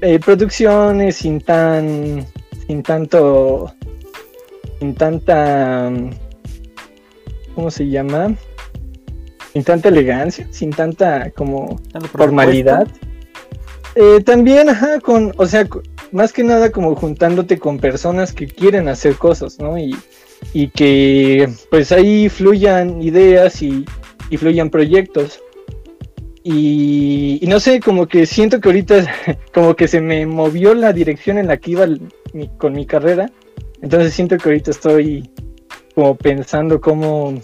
eh, 0.00 0.18
producciones 0.18 1.16
sin 1.16 1.42
tan, 1.42 2.26
sin 2.66 2.82
tanto, 2.82 3.70
sin 4.78 4.94
tanta, 4.94 5.92
¿cómo 7.54 7.70
se 7.70 7.90
llama? 7.90 8.34
Sin 9.52 9.64
tanta 9.64 9.90
elegancia, 9.90 10.48
sin 10.50 10.70
tanta 10.70 11.30
como 11.32 11.78
formalidad. 12.12 12.88
Eh, 13.96 14.22
también, 14.24 14.70
ajá, 14.70 14.98
con, 15.00 15.34
o 15.36 15.44
sea, 15.44 15.68
más 16.12 16.32
que 16.32 16.44
nada 16.44 16.70
como 16.70 16.94
juntándote 16.94 17.58
con 17.58 17.78
personas 17.78 18.32
que 18.32 18.46
quieren 18.46 18.88
hacer 18.88 19.16
cosas, 19.16 19.58
¿no? 19.58 19.78
Y, 19.78 19.94
y 20.52 20.68
que 20.68 21.48
pues 21.70 21.92
ahí 21.92 22.28
fluyan 22.28 23.02
ideas 23.02 23.62
y, 23.62 23.84
y 24.30 24.36
fluyan 24.36 24.70
proyectos. 24.70 25.40
Y, 26.44 27.40
no 27.46 27.60
sé, 27.60 27.80
como 27.80 28.06
que 28.06 28.24
siento 28.24 28.60
que 28.60 28.68
ahorita 28.68 29.06
como 29.52 29.76
que 29.76 29.88
se 29.88 30.00
me 30.00 30.24
movió 30.24 30.74
la 30.74 30.92
dirección 30.92 31.38
en 31.38 31.46
la 31.46 31.58
que 31.58 31.72
iba 31.72 31.86
mi, 32.32 32.48
con 32.56 32.72
mi 32.72 32.86
carrera. 32.86 33.30
Entonces 33.82 34.14
siento 34.14 34.36
que 34.38 34.48
ahorita 34.48 34.70
estoy 34.70 35.30
como 35.94 36.16
pensando 36.16 36.80
cómo, 36.80 37.40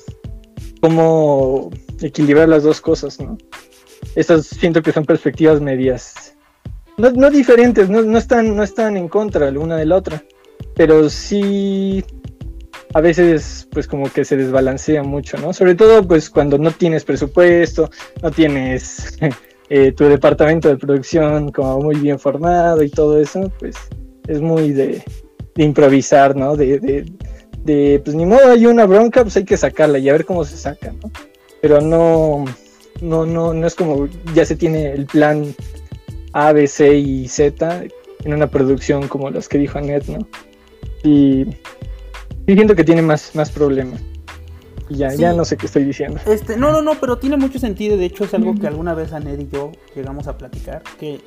cómo 0.81 1.70
equilibrar 2.00 2.48
las 2.48 2.62
dos 2.62 2.81
cosas, 2.81 3.20
¿no? 3.20 3.37
Estas 4.14 4.46
siento 4.46 4.83
que 4.83 4.92
son 4.92 5.05
perspectivas 5.05 5.61
medias, 5.61 6.34
no, 6.97 7.11
no 7.11 7.31
diferentes, 7.31 7.89
no, 7.89 8.03
no, 8.03 8.19
están, 8.19 8.57
no 8.57 8.63
están 8.63 8.97
en 8.97 9.09
contra 9.09 9.51
la 9.51 9.59
una 9.59 9.77
de 9.77 9.87
la 9.87 9.97
otra, 9.97 10.23
pero 10.75 11.09
sí 11.11 12.05
a 12.95 13.01
veces 13.01 13.69
pues 13.73 13.89
como 13.89 14.11
que 14.13 14.25
se 14.25 14.37
desbalancea 14.37 15.03
mucho, 15.03 15.37
¿no? 15.39 15.53
Sobre 15.53 15.75
todo 15.75 16.07
pues 16.07 16.31
cuando 16.31 16.59
no 16.59 16.71
tienes 16.71 17.05
presupuesto, 17.05 17.91
no 18.23 18.31
tienes 18.31 19.19
eh, 19.69 19.93
tu 19.93 20.05
departamento 20.05 20.69
de 20.69 20.77
producción 20.77 21.51
como 21.51 21.81
muy 21.81 21.97
bien 21.97 22.19
formado 22.19 22.83
y 22.83 22.91
todo 22.91 23.21
eso, 23.21 23.53
pues 23.59 23.77
es 24.29 24.41
muy 24.41 24.73
de, 24.73 25.03
improvisar, 25.57 26.37
¿no? 26.37 26.57
De, 26.57 26.79
de, 26.79 27.13
de, 27.65 28.01
pues 28.05 28.17
ni 28.17 28.27
modo, 28.27 28.51
hay 28.51 28.67
una 28.67 28.87
bronca, 28.87 29.23
pues 29.23 29.37
hay 29.37 29.45
que 29.45 29.57
sacarla 29.57 29.99
y 29.99 30.09
a 30.09 30.13
ver 30.13 30.25
cómo 30.25 30.45
se 30.45 30.57
saca, 30.57 30.93
¿no? 30.93 31.11
Pero 31.61 31.81
no, 31.81 32.45
no, 33.01 33.27
no, 33.27 33.55
no 33.55 33.67
es 33.67 33.75
como 33.75 34.09
ya 34.35 34.45
se 34.45 34.57
tiene 34.57 34.93
el 34.93 35.07
plan 35.07 35.55
A, 36.35 36.53
B, 36.53 36.66
C 36.66 36.97
y 36.99 37.29
Z 37.29 37.85
en 38.25 38.35
una 38.35 38.49
producción 38.49 39.09
como 39.09 39.31
los 39.31 39.49
que 39.49 39.59
dijo 39.59 39.79
Anet, 39.79 40.07
¿no? 40.07 40.27
Y 41.03 41.47
Sí, 42.47 42.55
siento 42.55 42.75
que 42.77 42.85
tiene 42.85 43.01
más, 43.01 43.35
más 43.35 43.51
problemas. 43.51 44.03
Y 44.90 44.97
ya, 44.97 45.11
Sí. 45.11 45.16
ya 45.18 45.33
no 45.33 45.47
sé 45.47 45.57
qué 45.57 45.64
estoy 45.64 45.85
diciendo. 45.85 46.20
Este, 46.27 46.59
no, 46.59 46.73
no, 46.73 46.83
no, 46.83 46.94
pero 47.01 47.16
tiene 47.16 47.38
mucho 47.38 47.59
sentido. 47.59 47.97
De 47.97 48.05
hecho, 48.05 48.25
es 48.25 48.35
algo 48.35 48.55
que 48.55 48.66
alguna 48.66 48.92
vez 48.92 49.14
Aned 49.14 49.38
y 49.40 49.49
yo 49.49 49.73
llegamos 49.97 50.29
a 50.29 50.37
platicar. 50.37 50.83
Que 51.01 51.20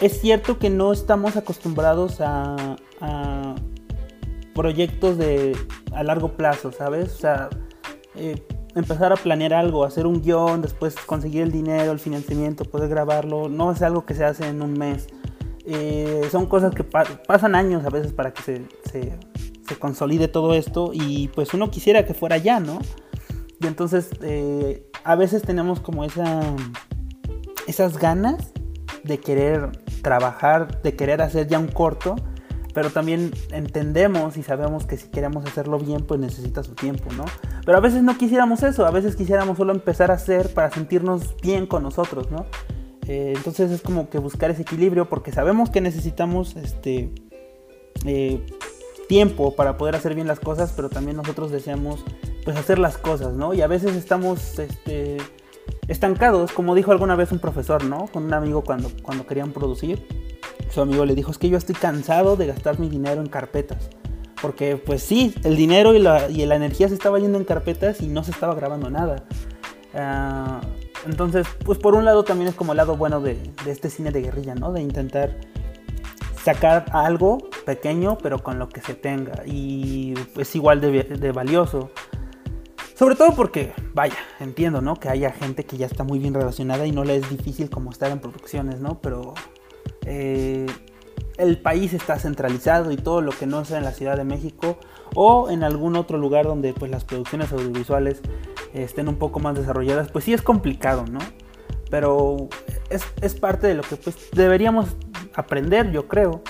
es 0.00 0.20
cierto 0.20 0.60
que 0.60 0.70
no 0.70 0.92
estamos 0.92 1.36
acostumbrados 1.36 2.20
a, 2.20 2.76
a 3.00 3.54
proyectos 4.54 5.18
de 5.18 5.56
a 5.92 6.04
largo 6.04 6.36
plazo, 6.36 6.70
¿sabes? 6.70 7.12
O 7.14 7.18
sea, 7.18 7.48
eh, 8.14 8.36
empezar 8.74 9.12
a 9.12 9.16
planear 9.16 9.52
algo, 9.54 9.84
hacer 9.84 10.06
un 10.06 10.22
guion, 10.22 10.62
después 10.62 10.94
conseguir 11.06 11.42
el 11.42 11.52
dinero, 11.52 11.92
el 11.92 11.98
financiamiento, 11.98 12.64
poder 12.64 12.88
grabarlo, 12.88 13.48
no 13.48 13.72
es 13.72 13.82
algo 13.82 14.04
que 14.06 14.14
se 14.14 14.24
hace 14.24 14.48
en 14.48 14.62
un 14.62 14.72
mes. 14.74 15.06
Eh, 15.64 16.22
son 16.30 16.46
cosas 16.46 16.74
que 16.74 16.82
pa- 16.84 17.04
pasan 17.26 17.54
años 17.54 17.84
a 17.84 17.90
veces 17.90 18.12
para 18.12 18.32
que 18.32 18.42
se, 18.42 18.62
se, 18.90 19.18
se 19.68 19.76
consolide 19.78 20.26
todo 20.28 20.54
esto 20.54 20.90
y 20.92 21.28
pues 21.28 21.54
uno 21.54 21.70
quisiera 21.70 22.04
que 22.04 22.14
fuera 22.14 22.36
ya, 22.38 22.58
¿no? 22.60 22.78
Y 23.60 23.66
entonces 23.66 24.10
eh, 24.22 24.90
a 25.04 25.14
veces 25.14 25.42
tenemos 25.42 25.78
como 25.80 26.04
esa, 26.04 26.40
esas 27.66 27.98
ganas 27.98 28.52
de 29.04 29.18
querer 29.18 29.70
trabajar, 30.02 30.82
de 30.82 30.96
querer 30.96 31.22
hacer 31.22 31.46
ya 31.46 31.58
un 31.58 31.68
corto, 31.68 32.16
pero 32.74 32.90
también 32.90 33.30
entendemos 33.52 34.36
y 34.36 34.42
sabemos 34.42 34.86
que 34.86 34.96
si 34.96 35.08
queremos 35.10 35.44
hacerlo 35.44 35.78
bien, 35.78 36.04
pues 36.06 36.18
necesita 36.18 36.62
su 36.64 36.74
tiempo, 36.74 37.12
¿no? 37.16 37.24
Pero 37.64 37.78
a 37.78 37.80
veces 37.80 38.02
no 38.02 38.18
quisiéramos 38.18 38.62
eso, 38.62 38.86
a 38.86 38.90
veces 38.90 39.16
quisiéramos 39.16 39.56
solo 39.56 39.72
empezar 39.72 40.10
a 40.10 40.14
hacer 40.14 40.52
para 40.52 40.70
sentirnos 40.70 41.36
bien 41.40 41.66
con 41.66 41.82
nosotros, 41.82 42.30
¿no? 42.30 42.46
Eh, 43.06 43.34
entonces 43.36 43.70
es 43.70 43.82
como 43.82 44.08
que 44.10 44.18
buscar 44.18 44.50
ese 44.50 44.62
equilibrio 44.62 45.08
porque 45.08 45.32
sabemos 45.32 45.70
que 45.70 45.80
necesitamos 45.80 46.56
este 46.56 47.12
eh, 48.04 48.44
tiempo 49.08 49.54
para 49.54 49.76
poder 49.76 49.96
hacer 49.96 50.14
bien 50.14 50.26
las 50.26 50.40
cosas, 50.40 50.72
pero 50.74 50.88
también 50.88 51.16
nosotros 51.16 51.50
deseamos 51.50 52.04
pues 52.44 52.56
hacer 52.56 52.78
las 52.78 52.98
cosas, 52.98 53.34
¿no? 53.34 53.54
Y 53.54 53.60
a 53.60 53.66
veces 53.66 53.94
estamos 53.94 54.58
este, 54.58 55.18
estancados, 55.86 56.52
como 56.52 56.74
dijo 56.74 56.90
alguna 56.90 57.14
vez 57.14 57.30
un 57.32 57.38
profesor, 57.38 57.84
¿no? 57.84 58.06
Con 58.08 58.24
un 58.24 58.34
amigo 58.34 58.62
cuando, 58.62 58.90
cuando 59.02 59.26
querían 59.26 59.52
producir, 59.52 60.06
su 60.70 60.80
amigo 60.80 61.04
le 61.04 61.14
dijo, 61.14 61.30
es 61.30 61.38
que 61.38 61.48
yo 61.48 61.58
estoy 61.58 61.74
cansado 61.74 62.36
de 62.36 62.46
gastar 62.46 62.80
mi 62.80 62.88
dinero 62.88 63.20
en 63.20 63.28
carpetas. 63.28 63.90
Porque 64.42 64.76
pues 64.76 65.02
sí, 65.02 65.34
el 65.44 65.56
dinero 65.56 65.94
y 65.94 66.00
la, 66.00 66.28
y 66.28 66.44
la 66.44 66.56
energía 66.56 66.88
se 66.88 66.94
estaba 66.94 67.18
yendo 67.18 67.38
en 67.38 67.44
carpetas 67.44 68.02
y 68.02 68.08
no 68.08 68.24
se 68.24 68.32
estaba 68.32 68.54
grabando 68.54 68.90
nada. 68.90 69.24
Ah, 69.94 70.60
entonces, 71.06 71.46
pues 71.64 71.78
por 71.78 71.94
un 71.94 72.04
lado 72.04 72.24
también 72.24 72.48
es 72.48 72.54
como 72.54 72.72
el 72.72 72.76
lado 72.76 72.96
bueno 72.96 73.20
de, 73.20 73.38
de 73.64 73.70
este 73.70 73.88
cine 73.88 74.10
de 74.10 74.20
guerrilla, 74.20 74.54
¿no? 74.54 74.72
De 74.72 74.82
intentar 74.82 75.38
sacar 76.42 76.86
algo 76.92 77.38
pequeño, 77.64 78.18
pero 78.18 78.42
con 78.42 78.58
lo 78.58 78.68
que 78.68 78.80
se 78.80 78.94
tenga. 78.94 79.46
Y 79.46 80.14
es 80.36 80.54
igual 80.56 80.80
de, 80.80 81.04
de 81.04 81.32
valioso. 81.32 81.90
Sobre 82.94 83.14
todo 83.16 83.34
porque, 83.34 83.72
vaya, 83.94 84.18
entiendo, 84.40 84.80
¿no? 84.80 84.96
Que 84.96 85.08
haya 85.08 85.30
gente 85.30 85.64
que 85.64 85.76
ya 85.76 85.86
está 85.86 86.04
muy 86.04 86.18
bien 86.18 86.34
relacionada 86.34 86.86
y 86.86 86.92
no 86.92 87.04
le 87.04 87.16
es 87.16 87.30
difícil 87.30 87.70
como 87.70 87.90
estar 87.90 88.10
en 88.10 88.20
producciones, 88.20 88.80
¿no? 88.80 89.00
Pero 89.00 89.34
eh, 90.06 90.66
el 91.38 91.58
país 91.58 91.92
está 91.92 92.18
centralizado 92.18 92.92
y 92.92 92.96
todo 92.96 93.20
lo 93.20 93.32
que 93.32 93.46
no 93.46 93.64
sea 93.64 93.78
en 93.78 93.84
la 93.84 93.92
Ciudad 93.92 94.16
de 94.16 94.24
México 94.24 94.78
o 95.14 95.50
en 95.50 95.64
algún 95.64 95.96
otro 95.96 96.18
lugar 96.18 96.46
donde 96.46 96.72
pues 96.72 96.90
las 96.90 97.04
producciones 97.04 97.52
audiovisuales 97.52 98.20
estén 98.74 99.08
un 99.08 99.16
poco 99.16 99.40
más 99.40 99.54
desarrolladas, 99.54 100.10
pues 100.10 100.24
sí 100.24 100.32
es 100.32 100.42
complicado, 100.42 101.04
¿no? 101.06 101.18
Pero 101.90 102.48
es, 102.88 103.04
es 103.20 103.34
parte 103.34 103.66
de 103.66 103.74
lo 103.74 103.82
que 103.82 103.96
pues 103.96 104.16
deberíamos 104.32 104.96
aprender, 105.34 105.90
yo 105.90 106.08
creo. 106.08 106.42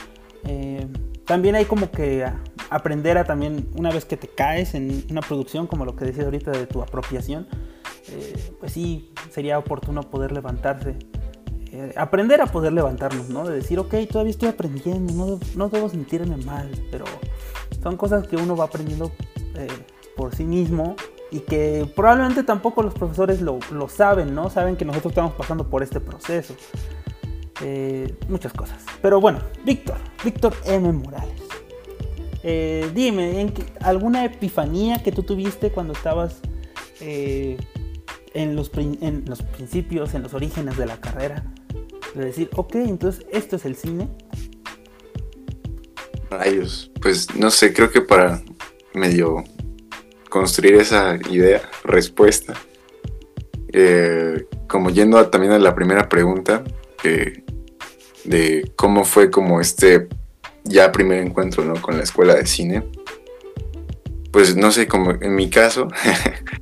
Eh, 0.45 0.87
también 1.25 1.55
hay 1.55 1.65
como 1.65 1.91
que 1.91 2.25
aprender 2.71 3.19
a 3.19 3.25
también, 3.25 3.69
una 3.77 3.91
vez 3.91 4.05
que 4.05 4.17
te 4.17 4.29
caes 4.29 4.75
en 4.75 5.05
una 5.11 5.21
producción, 5.21 5.67
como 5.67 5.85
lo 5.85 5.97
que 5.97 6.05
decías 6.05 6.25
ahorita 6.25 6.51
de 6.51 6.67
tu 6.67 6.83
apropiación, 6.83 7.47
eh, 8.09 8.55
pues 8.61 8.73
sí, 8.73 9.13
sería 9.31 9.59
oportuno 9.59 10.03
poder 10.03 10.33
levantarse. 10.33 10.97
Eh, 11.75 11.95
aprender 11.97 12.41
a 12.43 12.47
poder 12.47 12.73
levantarnos, 12.75 13.31
¿no? 13.31 13.49
De 13.49 13.55
decir, 13.57 13.79
ok, 13.79 13.95
todavía 14.11 14.31
estoy 14.31 14.51
aprendiendo, 14.51 15.13
no, 15.15 15.41
no 15.57 15.69
debo 15.71 15.89
sentirme 15.89 16.37
mal, 16.37 16.71
pero 16.91 17.07
son 17.83 17.97
cosas 17.97 18.29
que 18.29 18.37
uno 18.37 18.55
va 18.55 18.65
aprendiendo 18.67 19.11
eh, 19.55 19.69
por 20.15 20.35
sí 20.35 20.45
mismo 20.45 20.97
y 21.31 21.41
que 21.41 21.91
probablemente 21.97 22.43
tampoco 22.43 22.83
los 22.83 22.93
profesores 22.93 23.41
lo, 23.41 23.59
lo 23.71 23.89
saben, 23.89 24.35
¿no? 24.35 24.51
Saben 24.51 24.77
que 24.77 24.85
nosotros 24.85 25.13
estamos 25.13 25.33
pasando 25.33 25.71
por 25.71 25.83
este 25.83 25.99
proceso. 25.99 26.55
Eh, 27.63 28.15
muchas 28.29 28.53
cosas. 28.53 28.85
Pero 29.01 29.19
bueno, 29.19 29.39
Víctor, 29.65 29.97
Víctor 30.23 30.53
M. 30.67 30.93
Morales. 30.93 31.41
Dime, 32.93 33.41
¿en 33.41 33.51
qué- 33.55 33.65
¿alguna 33.81 34.25
epifanía 34.27 35.03
que 35.03 35.11
tú 35.13 35.23
tuviste 35.23 35.71
cuando 35.71 35.93
estabas 35.95 36.41
en, 37.01 38.57
los, 38.57 38.71
en 38.75 39.25
los 39.27 39.43
principios, 39.43 40.13
en 40.15 40.25
los 40.25 40.35
orígenes 40.35 40.77
de 40.77 40.87
la 40.87 40.97
carrera? 41.01 41.52
De 42.15 42.25
decir, 42.27 42.51
ok, 42.57 42.75
entonces 42.77 43.25
esto 43.33 43.57
es 43.57 43.65
el 43.65 43.77
cine. 43.77 44.09
Rayos, 46.31 46.91
pues 47.01 47.35
no 47.35 47.51
sé, 47.51 47.73
creo 47.73 47.91
que 47.91 48.01
para 48.01 48.43
medio 48.95 49.45
construir 50.31 50.75
esa 50.77 51.19
idea, 51.31 51.63
respuesta, 51.85 52.55
eh, 53.73 54.47
como 54.67 54.91
yendo 54.91 55.25
también 55.29 55.53
a 55.53 55.59
la 55.59 55.75
primera 55.75 56.09
pregunta, 56.09 56.65
que- 57.03 57.45
de 58.25 58.73
cómo 58.77 59.05
fue 59.05 59.31
como 59.31 59.61
este 59.61 60.09
ya 60.65 60.93
primer 60.93 61.19
encuentro 61.19 61.65
¿no? 61.65 61.75
con 61.83 61.97
la 61.97 62.05
escuela 62.05 62.35
de 62.35 62.47
cine, 62.47 62.85
pues 64.31 64.57
no 64.57 64.71
sé, 64.71 64.87
como 64.87 65.11
en 65.11 65.35
mi 65.35 65.51
caso, 65.51 65.89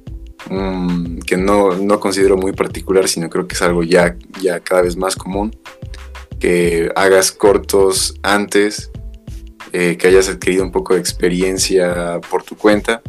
mm, 0.51 1.21
que 1.21 1.37
no, 1.37 1.75
no 1.75 2.01
considero 2.01 2.37
muy 2.37 2.53
particular, 2.53 3.09
sino 3.09 3.31
creo 3.31 3.47
que 3.47 3.55
es 3.55 3.63
algo 3.63 3.83
ya, 3.83 4.17
ya 4.43 4.61
cada 4.61 4.83
vez 4.83 4.97
más 4.97 5.17
común, 5.17 5.57
que 6.39 6.91
hagas 6.97 7.33
cortos 7.33 8.15
antes 8.23 8.91
eh, 9.73 9.97
que 9.97 10.09
hayas 10.09 10.29
adquirido 10.29 10.65
un 10.65 10.73
poco 10.73 10.95
de 10.95 11.01
experiencia 11.01 12.21
por 12.29 12.43
tu 12.43 12.57
cuenta 12.57 13.03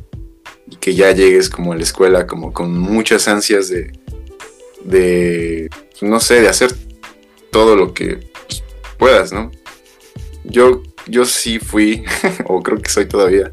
y 0.69 0.75
que 0.75 0.93
ya 0.93 1.11
llegues 1.11 1.49
como 1.49 1.73
a 1.73 1.75
la 1.75 1.81
escuela 1.81 2.27
como 2.27 2.53
con 2.53 2.77
muchas 2.77 3.27
ansias 3.27 3.69
de, 3.69 3.91
de 4.83 5.69
no 6.01 6.19
sé, 6.19 6.41
de 6.41 6.49
hacer 6.49 6.71
todo 7.51 7.75
lo 7.75 7.95
que 7.95 8.29
puedas, 8.99 9.33
¿no? 9.33 9.49
Yo, 10.43 10.83
yo 11.07 11.25
sí 11.25 11.57
fui, 11.57 12.03
o 12.45 12.61
creo 12.61 12.77
que 12.77 12.91
soy 12.91 13.07
todavía, 13.07 13.51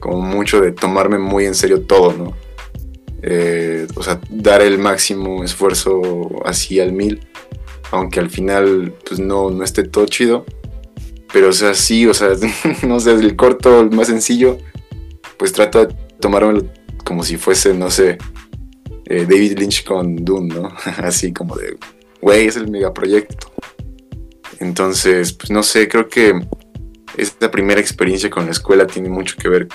como 0.00 0.22
mucho 0.22 0.62
de 0.62 0.72
tomarme 0.72 1.18
muy 1.18 1.44
en 1.44 1.54
serio 1.54 1.82
todo, 1.82 2.14
¿no? 2.14 2.34
Eh, 3.22 3.86
o 3.94 4.02
sea, 4.02 4.20
dar 4.30 4.62
el 4.62 4.78
máximo 4.78 5.42
esfuerzo 5.42 6.30
así 6.44 6.80
al 6.80 6.92
mil, 6.92 7.26
aunque 7.90 8.20
al 8.20 8.30
final 8.30 8.94
pues 9.06 9.20
no, 9.20 9.50
no 9.50 9.64
esté 9.64 9.82
todo 9.84 10.06
chido. 10.06 10.44
Pero, 11.32 11.50
o 11.50 11.52
sea, 11.52 11.74
sí, 11.74 12.06
o 12.06 12.14
sea, 12.14 12.30
no 12.86 13.00
sé, 13.00 13.12
el 13.12 13.36
corto, 13.36 13.80
el 13.80 13.90
más 13.90 14.06
sencillo, 14.06 14.58
pues 15.36 15.52
trato 15.52 15.86
de 15.86 15.94
tomármelo 16.20 16.64
como 17.04 17.22
si 17.22 17.36
fuese, 17.36 17.74
no 17.74 17.90
sé, 17.90 18.18
eh, 19.06 19.26
David 19.28 19.58
Lynch 19.58 19.84
con 19.84 20.16
Dune, 20.16 20.54
¿no? 20.54 20.68
Así 20.98 21.32
como 21.32 21.56
de, 21.56 21.76
güey, 22.20 22.46
es 22.46 22.56
el 22.56 22.70
megaproyecto. 22.70 23.50
Entonces, 24.60 25.32
pues 25.32 25.50
no 25.50 25.62
sé, 25.62 25.88
creo 25.88 26.08
que 26.08 26.34
esta 27.16 27.50
primera 27.50 27.80
experiencia 27.80 28.28
con 28.28 28.44
la 28.46 28.52
escuela 28.52 28.86
tiene 28.86 29.08
mucho 29.08 29.36
que 29.36 29.48
ver 29.48 29.68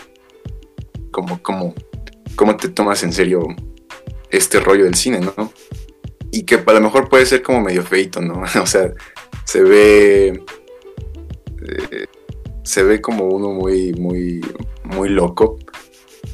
como, 1.12 1.42
como, 1.42 1.74
cómo 2.36 2.58
te 2.58 2.70
tomas 2.70 3.04
en 3.04 3.14
serio 3.14 3.44
este 4.30 4.60
rollo 4.60 4.86
del 4.86 4.96
cine, 4.96 5.20
¿no? 5.20 5.52
Y 6.32 6.44
que 6.44 6.56
a 6.56 6.74
lo 6.74 6.82
mejor 6.82 7.10
puede 7.10 7.26
ser 7.26 7.42
como 7.42 7.62
medio 7.62 7.84
feito, 7.84 8.22
¿no? 8.22 8.42
o 8.62 8.66
sea, 8.66 8.92
se 9.46 9.64
ve... 9.64 10.44
Eh, 11.68 12.06
se 12.64 12.82
ve 12.84 13.02
como 13.02 13.26
uno 13.26 13.50
muy, 13.50 13.94
muy, 13.94 14.42
muy 14.84 15.10
loco. 15.10 15.60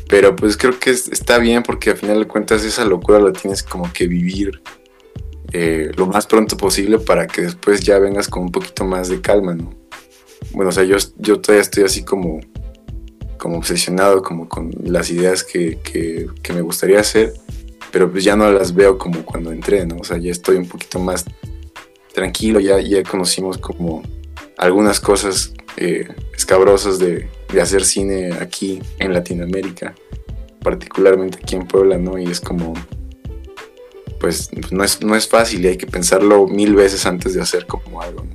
Pero 0.07 0.35
pues 0.35 0.57
creo 0.57 0.79
que 0.79 0.91
está 0.91 1.37
bien 1.37 1.63
porque 1.63 1.91
al 1.91 1.97
final 1.97 2.19
de 2.19 2.27
cuentas 2.27 2.63
esa 2.63 2.85
locura 2.85 3.19
la 3.19 3.31
tienes 3.31 3.61
como 3.61 3.91
que 3.91 4.07
vivir 4.07 4.61
eh, 5.51 5.91
lo 5.95 6.05
más 6.05 6.27
pronto 6.27 6.57
posible 6.57 6.99
para 6.99 7.27
que 7.27 7.43
después 7.43 7.81
ya 7.81 7.99
vengas 7.99 8.27
con 8.27 8.43
un 8.43 8.51
poquito 8.51 8.85
más 8.85 9.09
de 9.09 9.21
calma, 9.21 9.55
¿no? 9.55 9.73
Bueno, 10.51 10.69
o 10.69 10.71
sea, 10.71 10.83
yo, 10.83 10.97
yo 11.17 11.39
todavía 11.39 11.61
estoy 11.61 11.83
así 11.83 12.03
como, 12.03 12.39
como 13.39 13.57
obsesionado 13.57 14.21
como 14.21 14.47
con 14.47 14.71
las 14.83 15.09
ideas 15.09 15.43
que, 15.43 15.79
que, 15.81 16.53
me 16.53 16.61
gustaría 16.61 16.99
hacer, 16.99 17.33
pero 17.91 18.11
pues 18.11 18.23
ya 18.23 18.35
no 18.35 18.51
las 18.51 18.75
veo 18.75 18.97
como 18.99 19.25
cuando 19.25 19.51
entré, 19.51 19.85
¿no? 19.85 19.97
O 19.97 20.03
sea, 20.03 20.17
ya 20.17 20.31
estoy 20.31 20.57
un 20.57 20.67
poquito 20.67 20.99
más 20.99 21.25
tranquilo, 22.13 22.59
ya, 22.59 22.79
ya 22.79 23.01
conocimos 23.03 23.57
como 23.57 24.03
algunas 24.57 24.99
cosas 24.99 25.53
eh, 25.77 26.07
escabrosas 26.35 26.99
de, 26.99 27.29
de, 27.51 27.61
hacer 27.61 27.85
cine 27.85 28.33
aquí 28.33 28.81
en 28.99 29.13
Latinoamérica, 29.13 29.95
particularmente 30.61 31.39
aquí 31.41 31.55
en 31.55 31.65
Puebla, 31.65 31.97
¿no? 31.97 32.17
Y 32.17 32.25
es 32.25 32.41
como, 32.41 32.73
pues 34.19 34.49
no 34.71 34.83
es, 34.83 35.01
no 35.01 35.15
es 35.15 35.27
fácil 35.27 35.63
y 35.63 35.69
hay 35.69 35.77
que 35.77 35.87
pensarlo 35.87 36.45
mil 36.45 36.75
veces 36.75 37.05
antes 37.05 37.33
de 37.33 37.41
hacer 37.41 37.65
como 37.65 38.01
algo. 38.01 38.25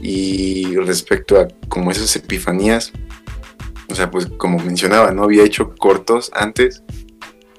Y 0.00 0.76
respecto 0.76 1.40
a 1.40 1.48
como 1.68 1.90
esas 1.90 2.14
epifanías, 2.16 2.92
sea, 3.98 4.10
pues 4.10 4.26
como 4.26 4.58
mencionaba, 4.58 5.12
¿no? 5.12 5.24
Había 5.24 5.44
hecho 5.44 5.74
cortos 5.76 6.30
antes 6.34 6.82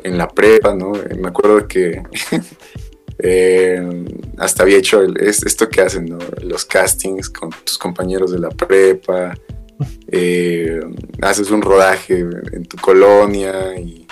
en 0.03 0.17
la 0.17 0.27
prepa, 0.27 0.73
¿no? 0.73 0.93
Me 1.19 1.27
acuerdo 1.27 1.67
que 1.67 2.01
eh, 3.19 4.05
hasta 4.37 4.63
había 4.63 4.77
hecho 4.77 5.01
esto 5.03 5.69
que 5.69 5.81
hacen, 5.81 6.05
¿no? 6.05 6.17
Los 6.41 6.65
castings 6.65 7.29
con 7.29 7.49
tus 7.63 7.77
compañeros 7.77 8.31
de 8.31 8.39
la 8.39 8.49
prepa, 8.49 9.35
eh, 10.07 10.79
haces 11.21 11.51
un 11.51 11.61
rodaje 11.61 12.19
en 12.19 12.65
tu 12.65 12.77
colonia 12.77 13.79
y 13.79 14.07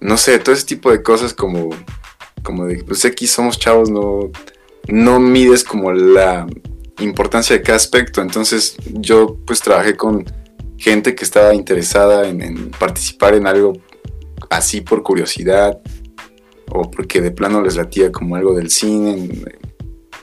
no 0.00 0.16
sé, 0.16 0.38
todo 0.38 0.54
ese 0.54 0.66
tipo 0.66 0.90
de 0.90 1.02
cosas 1.02 1.34
como 1.34 1.70
como 2.42 2.66
de, 2.66 2.82
pues 2.82 3.04
aquí 3.04 3.26
somos 3.26 3.58
chavos, 3.58 3.90
no, 3.90 4.30
no 4.86 5.20
mides 5.20 5.64
como 5.64 5.92
la 5.92 6.46
importancia 7.00 7.56
de 7.56 7.62
cada 7.62 7.76
aspecto. 7.76 8.22
Entonces 8.22 8.76
yo 8.86 9.36
pues 9.46 9.60
trabajé 9.60 9.96
con 9.96 10.24
gente 10.78 11.14
que 11.14 11.24
estaba 11.24 11.54
interesada 11.54 12.26
en, 12.28 12.70
participar 12.70 13.34
en 13.34 13.46
algo 13.46 13.74
así 14.48 14.80
por 14.80 15.02
curiosidad 15.02 15.78
o 16.70 16.90
porque 16.90 17.20
de 17.20 17.30
plano 17.30 17.62
les 17.62 17.76
latía 17.76 18.10
como 18.10 18.36
algo 18.36 18.54
del 18.54 18.70
cine. 18.70 19.28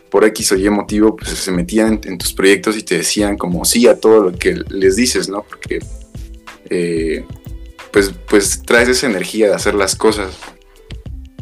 por 0.10 0.24
X 0.24 0.53
o 0.53 0.56
Y 0.56 0.70
motivo, 0.70 1.16
pues 1.16 1.32
se 1.32 1.51
metían 1.51 1.99
en, 2.03 2.18
tus 2.18 2.34
proyectos 2.34 2.78
y 2.78 2.84
te 2.84 2.97
decían 2.97 3.38
como 3.38 3.66
sí 3.66 3.88
a 3.88 3.99
todo 3.99 4.24
lo 4.24 4.32
que 4.32 4.56
les 4.70 4.95
dices, 4.95 5.30
¿no? 5.30 5.43
Porque 5.43 5.80
eh, 6.70 7.26
pues, 7.91 8.14
pues 8.28 8.62
traes 8.64 8.89
esa 8.89 9.08
energía 9.08 9.49
de 9.49 9.56
hacer 9.56 9.76
las 9.76 9.95
cosas 9.95 10.30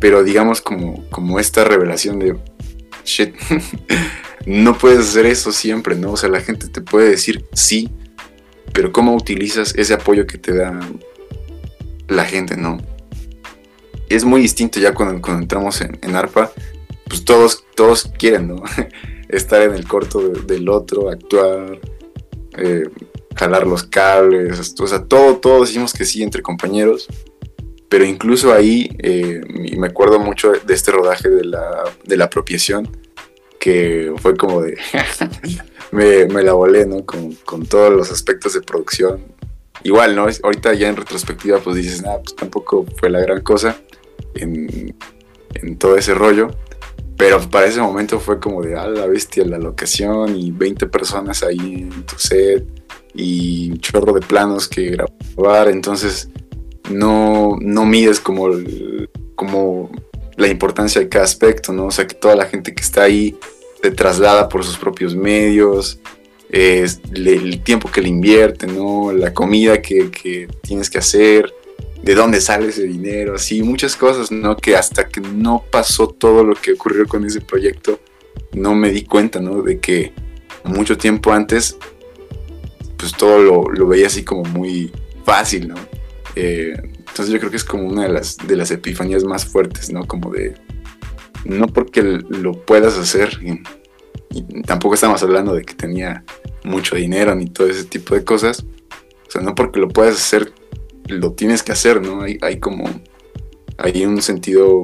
pero 0.03 0.21
digamos 0.21 0.59
como, 0.59 1.09
como 1.11 1.39
esta 1.39 1.63
revelación 1.63 2.19
de, 2.19 2.35
shit, 3.05 3.33
no 4.45 4.77
puedes 4.77 4.99
hacer 4.99 5.25
eso 5.25 5.53
siempre, 5.53 5.95
¿no? 5.95 6.11
O 6.11 6.17
sea, 6.17 6.27
la 6.27 6.41
gente 6.41 6.67
te 6.67 6.81
puede 6.81 7.11
decir 7.11 7.45
sí, 7.53 7.89
pero 8.73 8.91
¿cómo 8.91 9.15
utilizas 9.15 9.73
ese 9.75 9.93
apoyo 9.93 10.25
que 10.27 10.37
te 10.37 10.55
da 10.55 10.79
la 12.07 12.25
gente, 12.25 12.57
¿no? 12.57 12.79
Es 14.09 14.25
muy 14.25 14.41
distinto 14.41 14.79
ya 14.79 14.93
cuando, 14.93 15.25
entramos 15.31 15.81
en, 15.81 16.15
ARPA, 16.15 16.51
pues 17.07 17.23
todos, 17.23 17.63
todos 17.75 18.11
quieren, 18.17 18.49
¿no? 18.49 18.63
Estar 19.29 19.61
en 19.61 19.73
el 19.73 19.87
corto 19.87 20.29
del 20.29 20.69
otro, 20.69 21.09
actuar, 21.09 21.79
eh, 22.57 22.83
jalar 23.35 23.65
los 23.65 23.83
cables, 23.83 24.73
o 24.79 24.87
sea, 24.87 25.05
todo, 25.05 25.37
todos 25.37 25.69
decimos 25.69 25.93
que 25.93 26.05
sí 26.05 26.21
entre 26.21 26.41
compañeros 26.41 27.07
pero 27.93 28.05
incluso 28.05 28.51
ahí, 28.51 28.89
eh, 29.03 29.39
me 29.77 29.85
acuerdo 29.85 30.17
mucho 30.19 30.51
de 30.51 30.73
este 30.73 30.89
rodaje 30.91 31.29
de 31.29 31.45
la, 31.45 31.83
de 32.03 32.17
la 32.17 32.25
apropiación, 32.25 32.89
que 33.63 34.13
fue 34.17 34.35
como 34.35 34.61
de, 34.61 34.77
me, 35.93 36.25
me, 36.25 36.43
la 36.43 36.51
volé, 36.51 36.85
¿no? 36.85 37.05
Con, 37.05 37.31
con, 37.45 37.65
todos 37.65 37.93
los 37.93 38.11
aspectos 38.11 38.55
de 38.55 38.61
producción. 38.61 39.21
Igual, 39.83 40.17
¿no? 40.17 40.27
Ahorita 40.43 40.73
ya 40.73 40.89
en 40.89 40.97
retrospectiva, 40.97 41.59
pues 41.59 41.77
dices, 41.77 42.01
nada, 42.01 42.21
pues 42.21 42.35
tampoco 42.35 42.85
fue 42.97 43.09
la 43.09 43.21
gran 43.21 43.39
cosa 43.39 43.77
en, 44.35 44.93
en 45.53 45.77
todo 45.77 45.95
ese 45.95 46.13
rollo. 46.13 46.49
Pero 47.15 47.39
para 47.49 47.67
ese 47.67 47.79
momento 47.79 48.19
fue 48.19 48.37
como 48.37 48.61
de, 48.61 48.75
ah, 48.75 48.89
la 48.89 49.07
bestia, 49.07 49.45
la 49.45 49.59
locación 49.59 50.35
y 50.35 50.51
20 50.51 50.87
personas 50.87 51.41
ahí 51.41 51.87
en 51.89 52.03
tu 52.05 52.17
set 52.17 52.65
y 53.13 53.71
un 53.71 53.79
chorro 53.79 54.11
de 54.11 54.19
planos 54.19 54.67
que 54.67 54.97
grabar. 55.37 55.69
Entonces, 55.69 56.27
no, 56.91 57.55
no 57.61 57.85
mides 57.85 58.19
como, 58.19 58.49
como 59.35 59.89
la 60.35 60.47
importancia 60.47 61.01
de 61.01 61.09
cada 61.09 61.25
aspecto, 61.25 61.73
¿no? 61.73 61.85
O 61.85 61.91
sea, 61.91 62.07
que 62.07 62.15
toda 62.15 62.35
la 62.35 62.45
gente 62.45 62.73
que 62.73 62.81
está 62.81 63.03
ahí 63.03 63.37
se 63.81 63.91
traslada 63.91 64.49
por 64.49 64.63
sus 64.63 64.77
propios 64.77 65.15
medios, 65.15 65.99
el 66.49 67.61
tiempo 67.63 67.89
que 67.91 68.01
le 68.01 68.09
invierte, 68.09 68.67
¿no? 68.67 69.11
La 69.11 69.33
comida 69.33 69.81
que, 69.81 70.11
que, 70.11 70.47
tienes 70.61 70.89
que 70.89 70.99
hacer, 70.99 71.53
de 72.01 72.15
dónde 72.15 72.41
sale 72.41 72.67
ese 72.67 72.83
dinero, 72.83 73.35
así, 73.35 73.63
muchas 73.63 73.95
cosas, 73.95 74.31
¿no? 74.31 74.55
Que 74.57 74.75
hasta 74.75 75.07
que 75.07 75.21
no 75.21 75.63
pasó 75.71 76.07
todo 76.07 76.43
lo 76.43 76.55
que 76.55 76.73
ocurrió 76.73 77.07
con 77.07 77.25
ese 77.25 77.41
proyecto, 77.41 77.99
no 78.51 78.75
me 78.75 78.91
di 78.91 79.03
cuenta, 79.03 79.39
¿no? 79.39 79.61
De 79.63 79.79
que 79.79 80.13
mucho 80.63 80.97
tiempo 80.97 81.31
antes, 81.31 81.77
pues 82.97 83.13
todo 83.13 83.39
lo, 83.39 83.69
lo 83.69 83.87
veía 83.87 84.07
así 84.07 84.23
como 84.23 84.43
muy 84.43 84.91
fácil, 85.25 85.69
¿no? 85.69 85.75
Eh, 86.35 86.73
entonces 87.13 87.31
yo 87.31 87.37
creo 87.37 87.51
que 87.51 87.57
es 87.57 87.63
como 87.63 87.87
una 87.87 88.01
de 88.01 88.09
las, 88.09 88.37
de 88.37 88.55
las 88.55 88.71
epifanías 88.71 89.23
más 89.23 89.45
fuertes, 89.45 89.91
¿no? 89.91 90.07
Como 90.07 90.31
de, 90.31 90.55
no 91.45 91.67
porque 91.67 92.01
lo 92.01 92.53
puedas 92.53 92.97
hacer, 92.97 93.39
y, 93.43 93.61
tampoco 94.63 94.95
estamos 94.95 95.21
hablando 95.21 95.53
de 95.53 95.61
que 95.61 95.75
tenía 95.75 96.23
mucho 96.63 96.95
dinero 96.95 97.35
ni 97.35 97.45
todo 97.45 97.67
ese 97.67 97.83
tipo 97.83 98.15
de 98.15 98.23
cosas, 98.23 98.65
o 99.27 99.31
sea, 99.31 99.41
no 99.43 99.53
porque 99.53 99.79
lo 99.79 99.89
puedas 99.89 100.15
hacer, 100.15 100.53
lo 101.07 101.33
tienes 101.33 101.61
que 101.61 101.71
hacer, 101.71 102.01
¿no? 102.01 102.23
Hay, 102.23 102.39
hay 102.41 102.59
como, 102.59 102.85
hay 103.77 104.07
un 104.07 104.19
sentido 104.23 104.81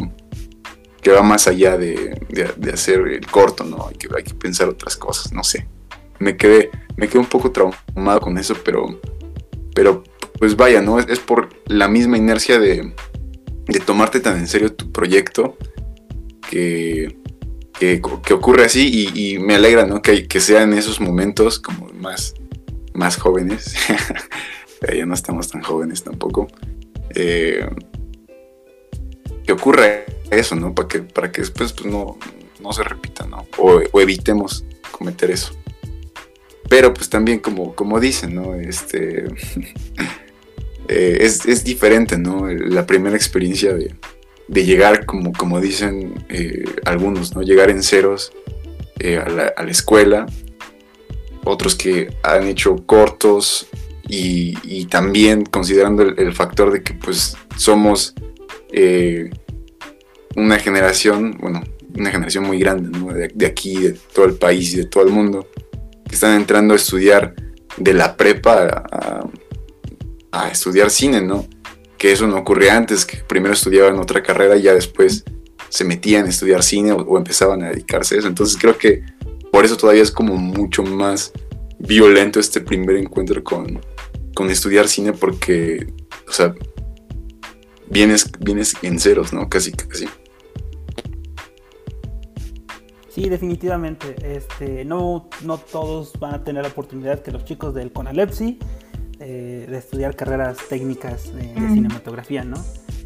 que 1.01 1.09
va 1.09 1.23
más 1.23 1.47
allá 1.47 1.79
de, 1.79 2.21
de, 2.29 2.71
hacer 2.71 3.07
el 3.07 3.25
corto, 3.25 3.63
¿no? 3.63 3.87
Hay 3.87 3.95
que, 3.95 4.07
hay 4.15 4.23
que 4.23 4.35
pensar 4.35 4.69
otras 4.69 4.95
cosas, 4.97 5.33
no 5.33 5.43
sé. 5.43 5.67
Me 6.19 6.37
quedé, 6.37 6.69
me 6.95 7.07
quedé 7.07 7.17
un 7.17 7.25
poco 7.25 7.51
traumado 7.51 8.21
con 8.21 8.37
eso, 8.37 8.55
pero, 8.63 9.01
pero 9.73 10.03
pues 10.39 10.55
vaya, 10.55 10.81
¿no? 10.81 10.99
Es, 10.99 11.19
por 11.19 11.49
la 11.67 11.87
misma 11.89 12.17
inercia 12.17 12.59
de, 12.59 12.93
tomarte 13.85 14.19
tan 14.21 14.39
en 14.39 14.47
serio 14.47 14.73
tu 14.73 14.91
proyecto 14.91 15.57
que, 16.49 17.17
que, 17.77 18.01
ocurre 18.33 18.65
así 18.65 19.11
y, 19.13 19.37
me 19.37 19.55
alegra, 19.55 19.85
¿no? 19.85 20.01
Que, 20.01 20.27
que 20.27 20.39
sean 20.39 20.73
esos 20.73 21.01
momentos 21.01 21.59
como 21.59 21.89
más, 21.93 22.33
más 22.93 23.17
jóvenes. 23.17 23.75
ya 24.95 25.05
no 25.05 25.13
estamos 25.13 25.49
tan 25.49 25.61
jóvenes 25.61 26.03
tampoco. 26.03 26.47
Eh, 27.13 27.67
que 29.45 29.51
ocurra 29.51 30.05
eso, 30.31 30.55
¿no? 30.55 30.73
Para 30.73 30.87
que, 30.87 30.99
para 30.99 31.31
que 31.31 31.41
después 31.41 31.73
pues, 31.73 31.85
no, 31.85 32.17
no 32.61 32.71
se 32.71 32.83
repita, 32.83 33.27
¿no? 33.27 33.45
O, 33.57 33.81
o, 33.91 34.01
evitemos 34.01 34.63
cometer 34.91 35.31
eso. 35.31 35.53
Pero 36.69 36.93
pues 36.93 37.09
también 37.09 37.39
como, 37.39 37.75
como 37.75 37.99
dicen, 37.99 38.35
¿no? 38.35 38.55
Este 38.55 39.25
Eh, 40.91 41.19
es, 41.21 41.63
diferente, 41.63 42.17
¿no? 42.17 42.47
La 42.47 42.87
primera 42.87 43.15
experiencia 43.15 43.75
de, 43.75 44.65
llegar, 44.65 45.05
como, 45.05 45.31
como 45.33 45.61
dicen 45.61 46.25
eh, 46.29 46.65
algunos, 46.83 47.35
¿no? 47.35 47.43
Llegar 47.43 47.69
en 47.69 47.83
ceros 47.83 48.33
eh, 48.97 49.17
a, 49.17 49.29
la, 49.29 49.71
escuela, 49.71 50.25
otros 51.43 51.75
que 51.75 52.11
han 52.23 52.47
hecho 52.47 52.75
cortos 52.87 53.67
y, 54.07 54.85
también 54.85 55.45
considerando 55.45 56.01
el, 56.01 56.33
factor 56.33 56.71
de 56.71 56.81
que 56.81 56.95
pues 56.95 57.37
somos 57.55 58.15
una 60.35 60.57
generación, 60.57 61.37
bueno, 61.39 61.61
una 61.95 62.09
generación 62.09 62.45
muy 62.45 62.57
grande, 62.57 62.97
¿no? 62.97 63.13
de, 63.13 63.27
de 63.31 63.45
aquí, 63.45 63.77
de 63.77 63.91
todo 64.11 64.25
el 64.25 64.33
país 64.33 64.73
y 64.73 64.77
de 64.77 64.85
todo 64.85 65.03
el 65.03 65.11
mundo, 65.11 65.47
que 66.07 66.15
están 66.15 66.35
entrando 66.35 66.73
a 66.73 66.77
estudiar 66.77 67.35
de 67.77 67.93
la 67.93 68.17
prepa 68.17 68.85
a, 68.91 69.19
a 69.19 69.29
estudiar 70.51 70.89
cine, 70.89 71.21
¿no? 71.21 71.47
Que 71.97 72.11
eso 72.11 72.27
no 72.27 72.37
ocurría 72.37 72.77
antes, 72.77 73.05
que 73.05 73.17
primero 73.17 73.53
estudiaban 73.53 73.99
otra 73.99 74.23
carrera 74.23 74.55
y 74.57 74.63
ya 74.63 74.73
después 74.73 75.23
se 75.69 75.83
metían 75.83 76.25
a 76.25 76.29
estudiar 76.29 76.63
cine 76.63 76.91
o, 76.91 77.17
empezaban 77.17 77.63
a 77.63 77.69
dedicarse 77.69 78.15
a 78.15 78.19
eso. 78.19 78.27
Entonces 78.27 78.57
creo 78.59 78.77
que 78.77 79.03
por 79.51 79.65
eso 79.65 79.77
todavía 79.77 80.03
es 80.03 80.11
como 80.11 80.35
mucho 80.35 80.83
más 80.83 81.31
violento 81.79 82.39
este 82.39 82.61
primer 82.61 82.97
encuentro 82.97 83.43
con, 83.43 83.81
con 84.35 84.49
estudiar 84.49 84.87
cine 84.87 85.13
porque 85.13 85.87
o 86.29 86.31
sea, 86.31 86.53
vienes, 87.89 88.31
vienes 88.39 88.75
en 88.83 88.99
ceros, 88.99 89.33
¿no? 89.33 89.49
Casi, 89.49 89.71
casi. 89.71 90.07
Sí, 93.09 93.27
definitivamente. 93.27 94.15
Este, 94.21 94.85
no, 94.85 95.27
no 95.43 95.57
todos 95.57 96.13
van 96.19 96.35
a 96.35 96.43
tener 96.43 96.63
la 96.63 96.69
oportunidad 96.69 97.21
que 97.23 97.31
los 97.31 97.43
chicos 97.45 97.73
del 97.73 97.91
Conalepsi 97.91 98.59
eh, 99.19 99.65
de 99.69 99.77
estudiar 99.77 100.15
carreras 100.15 100.57
técnicas 100.69 101.33
de, 101.33 101.41
de 101.53 101.59
Mm. 101.59 101.73
cinematografía, 101.73 102.43
¿no? 102.43 102.57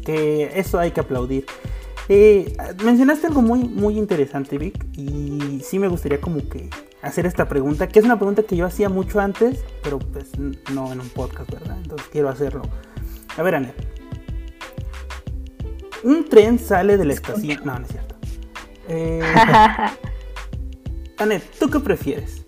Que 0.04 0.52
eso 0.58 0.78
hay 0.78 0.90
que 0.92 1.00
aplaudir. 1.00 1.46
Eh, 2.08 2.54
mencionaste 2.84 3.26
algo 3.28 3.40
muy, 3.42 3.64
muy 3.64 3.96
interesante, 3.98 4.58
Vic, 4.58 4.84
y 4.96 5.60
sí 5.64 5.78
me 5.78 5.88
gustaría 5.88 6.20
como 6.20 6.46
que 6.48 6.68
hacer 7.00 7.24
esta 7.26 7.48
pregunta, 7.48 7.88
que 7.88 7.98
es 7.98 8.04
una 8.04 8.16
pregunta 8.16 8.42
que 8.42 8.56
yo 8.56 8.66
hacía 8.66 8.88
mucho 8.90 9.20
antes, 9.20 9.64
pero 9.82 9.98
pues 9.98 10.26
no 10.72 10.92
en 10.92 11.00
un 11.00 11.08
podcast, 11.08 11.50
¿verdad? 11.50 11.76
Entonces 11.82 12.06
quiero 12.12 12.28
hacerlo. 12.28 12.62
A 13.36 13.42
ver, 13.42 13.54
Anet. 13.54 13.74
Un 16.02 16.28
tren 16.28 16.58
sale 16.58 16.98
de 16.98 17.04
la 17.06 17.14
estación... 17.14 17.60
No, 17.64 17.78
no 17.78 17.84
es 17.86 17.90
cierto. 17.90 18.14
Eh, 18.86 19.22
Anet, 21.16 21.42
¿tú 21.58 21.70
qué 21.70 21.80
prefieres? 21.80 22.44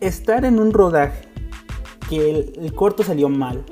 ¿Estar 0.00 0.44
en 0.44 0.58
un 0.58 0.70
rodaje 0.72 1.29
que 2.10 2.28
el, 2.28 2.52
el 2.60 2.74
corto 2.74 3.04
salió 3.04 3.28
mal, 3.28 3.64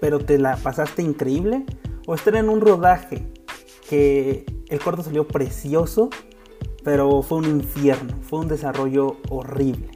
pero 0.00 0.18
te 0.18 0.38
la 0.38 0.56
pasaste 0.56 1.02
increíble? 1.02 1.64
¿O 2.06 2.14
estar 2.14 2.36
en 2.36 2.50
un 2.50 2.60
rodaje 2.60 3.26
que 3.88 4.44
el 4.68 4.78
corto 4.80 5.02
salió 5.02 5.26
precioso, 5.26 6.10
pero 6.84 7.22
fue 7.22 7.38
un 7.38 7.46
infierno, 7.46 8.14
fue 8.20 8.40
un 8.40 8.48
desarrollo 8.48 9.16
horrible? 9.30 9.88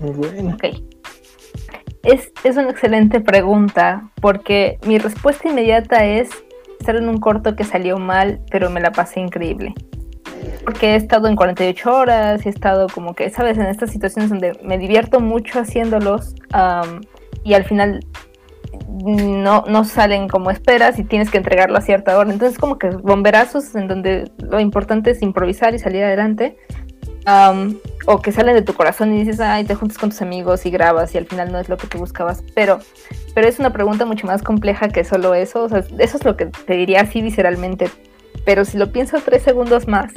Muy 0.00 0.10
bueno. 0.10 0.54
Ok. 0.54 0.64
Es, 2.02 2.30
es 2.44 2.56
una 2.56 2.70
excelente 2.70 3.20
pregunta 3.20 4.12
porque 4.20 4.78
mi 4.86 4.98
respuesta 4.98 5.48
inmediata 5.48 6.04
es 6.04 6.28
estar 6.78 6.96
en 6.96 7.08
un 7.08 7.18
corto 7.18 7.56
que 7.56 7.64
salió 7.64 7.98
mal, 7.98 8.44
pero 8.50 8.68
me 8.68 8.80
la 8.80 8.92
pasé 8.92 9.20
increíble. 9.20 9.74
Porque 10.66 10.94
he 10.94 10.96
estado 10.96 11.28
en 11.28 11.36
48 11.36 11.94
horas 11.94 12.44
he 12.44 12.48
estado 12.48 12.88
como 12.88 13.14
que, 13.14 13.30
¿sabes? 13.30 13.56
En 13.56 13.66
estas 13.66 13.88
situaciones 13.92 14.30
donde 14.30 14.58
me 14.64 14.78
divierto 14.78 15.20
mucho 15.20 15.60
haciéndolos 15.60 16.34
am, 16.50 17.02
y 17.44 17.54
al 17.54 17.62
final 17.62 18.04
no, 18.88 19.62
no 19.68 19.84
salen 19.84 20.26
como 20.26 20.50
esperas 20.50 20.98
y 20.98 21.04
tienes 21.04 21.30
que 21.30 21.38
entregarlo 21.38 21.78
a 21.78 21.82
cierta 21.82 22.18
hora. 22.18 22.32
Entonces 22.32 22.58
como 22.58 22.78
que 22.78 22.88
bomberazos 22.88 23.76
en 23.76 23.86
donde 23.86 24.28
lo 24.38 24.58
importante 24.58 25.12
es 25.12 25.22
improvisar 25.22 25.72
y 25.72 25.78
salir 25.78 26.02
adelante. 26.02 26.56
Am, 27.26 27.78
o 28.06 28.20
que 28.20 28.32
salen 28.32 28.56
de 28.56 28.62
tu 28.62 28.74
corazón 28.74 29.14
y 29.14 29.20
dices, 29.20 29.38
ay, 29.38 29.62
te 29.64 29.76
juntas 29.76 29.98
con 29.98 30.10
tus 30.10 30.20
amigos 30.20 30.66
y 30.66 30.70
grabas 30.70 31.14
y 31.14 31.18
al 31.18 31.26
final 31.26 31.52
no 31.52 31.60
es 31.60 31.68
lo 31.68 31.76
que 31.76 31.86
tú 31.86 31.98
buscabas. 31.98 32.42
Pero, 32.56 32.80
pero 33.36 33.46
es 33.46 33.60
una 33.60 33.72
pregunta 33.72 34.04
mucho 34.04 34.26
más 34.26 34.42
compleja 34.42 34.88
que 34.88 35.04
solo 35.04 35.32
eso. 35.34 35.62
O 35.62 35.68
sea, 35.68 35.84
eso 35.98 36.16
es 36.16 36.24
lo 36.24 36.36
que 36.36 36.46
te 36.46 36.74
diría 36.74 37.02
así 37.02 37.22
visceralmente. 37.22 37.88
Pero 38.44 38.64
si 38.64 38.78
lo 38.78 38.90
pienso 38.90 39.18
tres 39.24 39.42
segundos 39.42 39.86
más, 39.86 40.12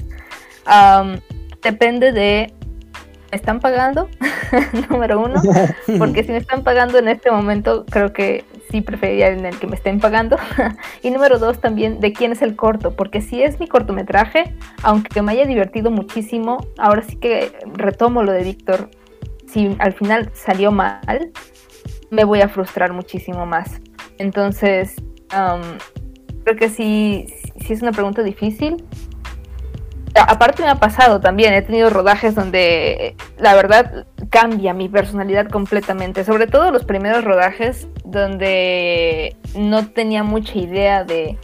am, 0.70 1.20
depende 1.62 2.12
de, 2.12 2.54
¿me 3.32 3.36
están 3.36 3.60
pagando? 3.60 4.10
Número 4.90 5.20
uno. 5.20 5.42
Porque 5.98 6.24
si 6.24 6.32
me 6.32 6.38
están 6.38 6.64
pagando 6.64 6.98
en 6.98 7.08
este 7.08 7.32
momento, 7.32 7.86
creo 7.90 8.14
que 8.14 8.46
sí 8.70 8.82
preferiría 8.82 9.30
en 9.30 9.46
el 9.46 9.58
que 9.60 9.68
me 9.68 9.76
estén 9.76 10.00
pagando. 10.00 10.38
y 11.04 11.10
número 11.12 11.40
dos, 11.40 11.60
también 11.60 12.00
de 12.00 12.14
quién 12.14 12.32
es 12.32 12.42
el 12.42 12.56
corto. 12.56 12.96
Porque 12.96 13.22
si 13.22 13.44
es 13.44 13.60
mi 13.60 13.68
cortometraje, 13.68 14.54
aunque 14.84 15.22
me 15.22 15.32
haya 15.32 15.46
divertido 15.46 15.92
muchísimo, 15.92 16.58
ahora 16.78 17.04
sí 17.04 17.16
que 17.18 17.52
retomo 17.74 18.24
lo 18.24 18.32
de 18.32 18.44
Víctor. 18.44 18.90
Si 19.48 19.76
al 19.80 19.94
final 19.94 20.30
salió 20.34 20.72
mal, 20.72 21.32
me 22.12 22.24
voy 22.24 22.42
a 22.42 22.50
frustrar 22.50 22.94
muchísimo 22.94 23.46
más. 23.46 23.82
Entonces, 24.20 24.96
creo 26.44 26.58
que 26.58 26.70
sí, 26.70 27.26
sí 27.60 27.74
es 27.74 27.82
una 27.82 27.92
pregunta 27.92 28.22
difícil. 28.22 28.84
Aparte 30.16 30.64
me 30.64 30.70
ha 30.70 30.76
pasado 30.76 31.20
también, 31.20 31.54
he 31.54 31.62
tenido 31.62 31.90
rodajes 31.90 32.36
donde 32.36 32.92
eh, 32.92 33.16
la 33.38 33.56
verdad 33.56 34.06
cambia 34.30 34.74
mi 34.74 34.90
personalidad 34.90 35.48
completamente, 35.50 36.24
sobre 36.24 36.48
todo 36.48 36.72
los 36.72 36.86
primeros 36.86 37.24
rodajes 37.24 37.88
donde 38.04 39.36
no 39.56 39.88
tenía 39.88 40.24
mucha 40.24 40.58
idea 40.58 41.04
de, 41.04 41.38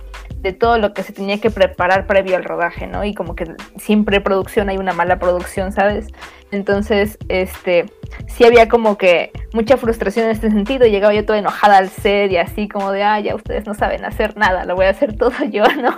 de 0.45 0.53
todo 0.53 0.77
lo 0.77 0.93
que 0.93 1.01
se 1.01 1.11
tenía 1.11 1.39
que 1.39 1.49
preparar 1.49 2.05
previo 2.05 2.35
al 2.35 2.43
rodaje, 2.43 2.85
¿no? 2.85 3.03
Y 3.03 3.15
como 3.15 3.35
que 3.35 3.55
siempre 3.77 4.21
producción 4.21 4.69
hay 4.69 4.77
una 4.77 4.93
mala 4.93 5.17
producción, 5.17 5.71
¿sabes? 5.71 6.07
Entonces, 6.51 7.17
este, 7.29 7.85
sí 8.27 8.43
había 8.45 8.69
como 8.69 8.97
que 8.97 9.31
mucha 9.53 9.75
frustración 9.75 10.25
en 10.25 10.31
este 10.31 10.51
sentido, 10.51 10.85
llegaba 10.85 11.15
yo 11.15 11.25
toda 11.25 11.39
enojada 11.39 11.77
al 11.77 11.89
set 11.89 12.31
y 12.31 12.37
así 12.37 12.67
como 12.67 12.91
de, 12.91 13.01
ah, 13.01 13.19
ya 13.19 13.33
ustedes 13.33 13.65
no 13.65 13.73
saben 13.73 14.05
hacer 14.05 14.37
nada, 14.37 14.65
lo 14.65 14.75
voy 14.75 14.85
a 14.85 14.91
hacer 14.91 15.17
todo 15.17 15.33
yo, 15.51 15.63
¿no? 15.81 15.95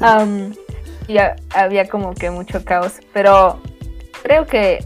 y 1.10 1.18
ha- 1.18 1.36
había 1.54 1.88
como 1.88 2.14
que 2.14 2.30
mucho 2.30 2.64
caos, 2.64 2.94
pero 3.12 3.58
creo 4.22 4.46
que, 4.46 4.84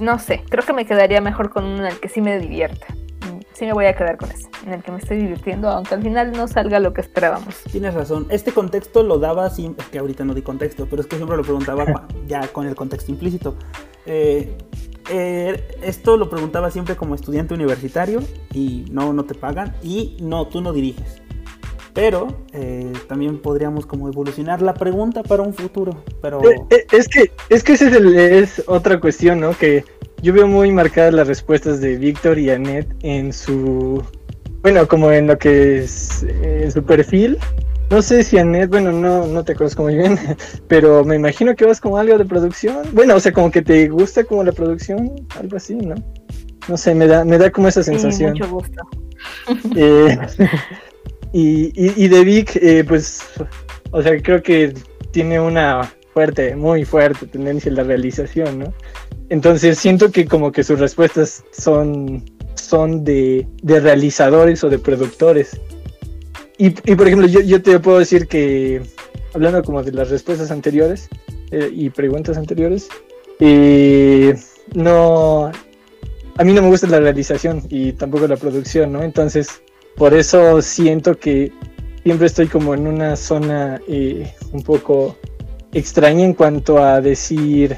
no 0.00 0.18
sé, 0.18 0.42
creo 0.48 0.64
que 0.64 0.72
me 0.72 0.86
quedaría 0.86 1.20
mejor 1.20 1.50
con 1.50 1.64
uno 1.64 1.78
en 1.86 1.92
el 1.92 2.00
que 2.00 2.08
sí 2.08 2.20
me 2.20 2.38
divierta. 2.38 2.86
Mm, 2.90 3.40
Sí 3.54 3.66
me 3.66 3.72
voy 3.72 3.86
a 3.86 3.94
quedar 3.94 4.16
con 4.16 4.30
ese, 4.30 4.48
en 4.66 4.72
el 4.74 4.82
que 4.82 4.90
me 4.90 4.98
estoy 4.98 5.16
divirtiendo, 5.18 5.68
aunque 5.68 5.94
al 5.94 6.02
final 6.02 6.32
no 6.32 6.48
salga 6.48 6.80
lo 6.80 6.92
que 6.92 7.00
esperábamos. 7.00 7.54
Tienes 7.70 7.94
razón. 7.94 8.26
Este 8.30 8.50
contexto 8.52 9.02
lo 9.04 9.18
daba 9.18 9.48
siempre, 9.50 9.84
que 9.92 9.98
ahorita 9.98 10.24
no 10.24 10.34
di 10.34 10.42
contexto, 10.42 10.86
pero 10.90 11.02
es 11.02 11.06
que 11.08 11.16
siempre 11.16 11.36
lo 11.36 11.42
preguntaba 11.44 12.06
ya 12.26 12.48
con 12.48 12.66
el 12.66 12.74
contexto 12.74 13.12
implícito. 13.12 13.54
Eh, 14.06 14.56
eh, 15.10 15.78
esto 15.82 16.16
lo 16.16 16.28
preguntaba 16.30 16.70
siempre 16.70 16.96
como 16.96 17.14
estudiante 17.14 17.54
universitario 17.54 18.20
y 18.52 18.86
no, 18.90 19.12
no 19.12 19.24
te 19.24 19.34
pagan 19.34 19.74
y 19.82 20.16
no, 20.20 20.46
tú 20.48 20.60
no 20.60 20.72
diriges. 20.72 21.22
Pero 21.94 22.26
eh, 22.52 22.92
también 23.08 23.38
podríamos 23.38 23.86
como 23.86 24.08
evolucionar 24.08 24.60
la 24.60 24.74
pregunta 24.74 25.22
para 25.22 25.42
un 25.42 25.54
futuro. 25.54 26.02
Pero 26.20 26.42
Eh, 26.42 26.56
eh, 26.70 26.86
Es 26.92 27.08
que, 27.08 27.30
es 27.48 27.62
que 27.62 27.74
esa 27.74 27.86
es, 27.88 27.94
el- 27.94 28.16
es 28.18 28.62
otra 28.66 28.98
cuestión, 29.00 29.38
¿no? 29.40 29.56
Que 29.56 29.84
yo 30.20 30.32
veo 30.32 30.48
muy 30.48 30.72
marcadas 30.72 31.14
las 31.14 31.28
respuestas 31.28 31.80
de 31.80 31.96
Víctor 31.96 32.38
y 32.38 32.50
Annette 32.50 32.92
en 33.02 33.32
su. 33.32 34.02
Bueno, 34.62 34.88
como 34.88 35.12
en 35.12 35.26
lo 35.28 35.38
que 35.38 35.84
es 35.84 36.24
eh, 36.28 36.68
su 36.72 36.82
perfil. 36.82 37.38
No 37.90 38.00
sé 38.02 38.24
si 38.24 38.38
Annette, 38.38 38.70
bueno, 38.70 38.90
no, 38.90 39.26
no 39.26 39.44
te 39.44 39.54
conozco 39.54 39.82
muy 39.82 39.94
bien, 39.94 40.18
pero 40.68 41.04
me 41.04 41.14
imagino 41.16 41.54
que 41.54 41.66
vas 41.66 41.80
como 41.80 41.98
algo 41.98 42.16
de 42.18 42.24
producción. 42.24 42.78
Bueno, 42.92 43.14
o 43.14 43.20
sea, 43.20 43.30
como 43.30 43.50
que 43.52 43.62
te 43.62 43.88
gusta 43.88 44.24
como 44.24 44.42
la 44.42 44.52
producción, 44.52 45.12
algo 45.38 45.58
así, 45.58 45.74
¿no? 45.76 45.94
No 46.66 46.76
sé, 46.78 46.94
me 46.94 47.06
da, 47.06 47.24
me 47.24 47.36
da 47.38 47.50
como 47.50 47.68
esa 47.68 47.82
Sí, 47.84 47.90
sensación. 47.90 48.30
mucho 48.32 48.48
gusto. 48.48 48.82
Eh, 49.76 50.16
y, 51.34 51.72
y, 51.74 52.04
y 52.04 52.08
de 52.08 52.24
Vic, 52.24 52.56
eh, 52.62 52.84
pues, 52.86 53.22
o 53.90 54.00
sea, 54.00 54.22
creo 54.22 54.40
que 54.40 54.72
tiene 55.10 55.40
una 55.40 55.92
fuerte, 56.12 56.54
muy 56.54 56.84
fuerte 56.84 57.26
tendencia 57.26 57.68
en 57.68 57.74
la 57.74 57.82
realización, 57.82 58.60
¿no? 58.60 58.74
Entonces 59.30 59.76
siento 59.78 60.12
que 60.12 60.26
como 60.26 60.52
que 60.52 60.62
sus 60.62 60.78
respuestas 60.78 61.42
son, 61.50 62.24
son 62.54 63.02
de, 63.02 63.48
de 63.62 63.80
realizadores 63.80 64.62
o 64.62 64.70
de 64.70 64.78
productores. 64.78 65.60
Y, 66.56 66.66
y, 66.66 66.94
por 66.94 67.08
ejemplo, 67.08 67.26
yo, 67.26 67.40
yo 67.40 67.60
te 67.60 67.80
puedo 67.80 67.98
decir 67.98 68.28
que, 68.28 68.80
hablando 69.34 69.60
como 69.64 69.82
de 69.82 69.90
las 69.90 70.10
respuestas 70.10 70.52
anteriores 70.52 71.08
eh, 71.50 71.68
y 71.72 71.90
preguntas 71.90 72.36
anteriores, 72.36 72.88
eh, 73.40 74.36
no, 74.72 75.50
a 76.36 76.44
mí 76.44 76.52
no 76.52 76.62
me 76.62 76.68
gusta 76.68 76.86
la 76.86 77.00
realización 77.00 77.64
y 77.70 77.92
tampoco 77.94 78.28
la 78.28 78.36
producción, 78.36 78.92
¿no? 78.92 79.02
Entonces, 79.02 79.63
por 79.96 80.14
eso 80.14 80.60
siento 80.62 81.16
que 81.18 81.52
siempre 82.02 82.26
estoy 82.26 82.46
como 82.48 82.74
en 82.74 82.86
una 82.86 83.16
zona 83.16 83.80
eh, 83.88 84.32
un 84.52 84.62
poco 84.62 85.16
extraña 85.72 86.24
en 86.24 86.34
cuanto 86.34 86.78
a 86.78 87.00
decir 87.00 87.76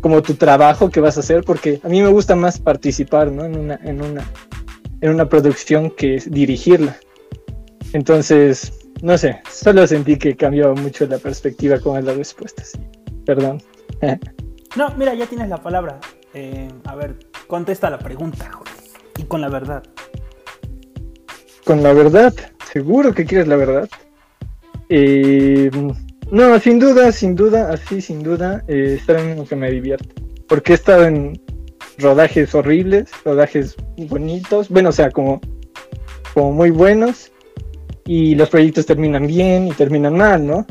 como 0.00 0.22
tu 0.22 0.34
trabajo 0.34 0.90
que 0.90 1.00
vas 1.00 1.16
a 1.16 1.20
hacer, 1.20 1.44
porque 1.44 1.80
a 1.82 1.88
mí 1.88 2.00
me 2.00 2.08
gusta 2.08 2.34
más 2.34 2.58
participar, 2.58 3.30
¿no? 3.30 3.44
En 3.44 3.56
una, 3.56 3.78
en 3.84 4.02
una, 4.02 4.24
en 5.00 5.10
una 5.10 5.28
producción 5.28 5.90
que 5.90 6.22
dirigirla. 6.26 6.96
Entonces, 7.92 8.72
no 9.02 9.18
sé, 9.18 9.40
solo 9.50 9.86
sentí 9.86 10.16
que 10.16 10.36
cambiaba 10.36 10.74
mucho 10.74 11.06
la 11.06 11.18
perspectiva 11.18 11.78
con 11.78 12.02
las 12.04 12.16
respuestas. 12.16 12.72
Perdón. 13.26 13.62
no, 14.76 14.94
mira, 14.96 15.14
ya 15.14 15.26
tienes 15.26 15.48
la 15.48 15.58
palabra. 15.58 16.00
Eh, 16.32 16.68
a 16.84 16.94
ver, 16.94 17.16
contesta 17.46 17.90
la 17.90 17.98
pregunta, 17.98 18.50
joder. 18.50 18.72
Y 19.18 19.24
con 19.24 19.40
la 19.40 19.48
verdad. 19.48 19.82
Con 21.70 21.84
la 21.84 21.92
verdad, 21.92 22.34
seguro 22.72 23.14
que 23.14 23.24
quieres 23.24 23.46
la 23.46 23.54
verdad. 23.54 23.88
Eh, 24.88 25.70
no, 26.32 26.58
sin 26.58 26.80
duda, 26.80 27.12
sin 27.12 27.36
duda, 27.36 27.70
así 27.70 28.00
sin 28.00 28.24
duda, 28.24 28.64
eh, 28.66 29.00
en 29.06 29.26
uno 29.34 29.46
que 29.46 29.54
me 29.54 29.70
divierte. 29.70 30.12
Porque 30.48 30.72
he 30.72 30.74
estado 30.74 31.04
en 31.04 31.40
rodajes 31.96 32.56
horribles, 32.56 33.08
rodajes 33.24 33.76
bonitos, 33.96 34.68
bueno, 34.68 34.88
o 34.88 34.92
sea, 34.92 35.12
como, 35.12 35.40
como 36.34 36.50
muy 36.50 36.70
buenos, 36.70 37.30
y 38.04 38.34
los 38.34 38.50
proyectos 38.50 38.86
terminan 38.86 39.28
bien 39.28 39.68
y 39.68 39.70
terminan 39.70 40.16
mal, 40.16 40.44
¿no? 40.44 40.66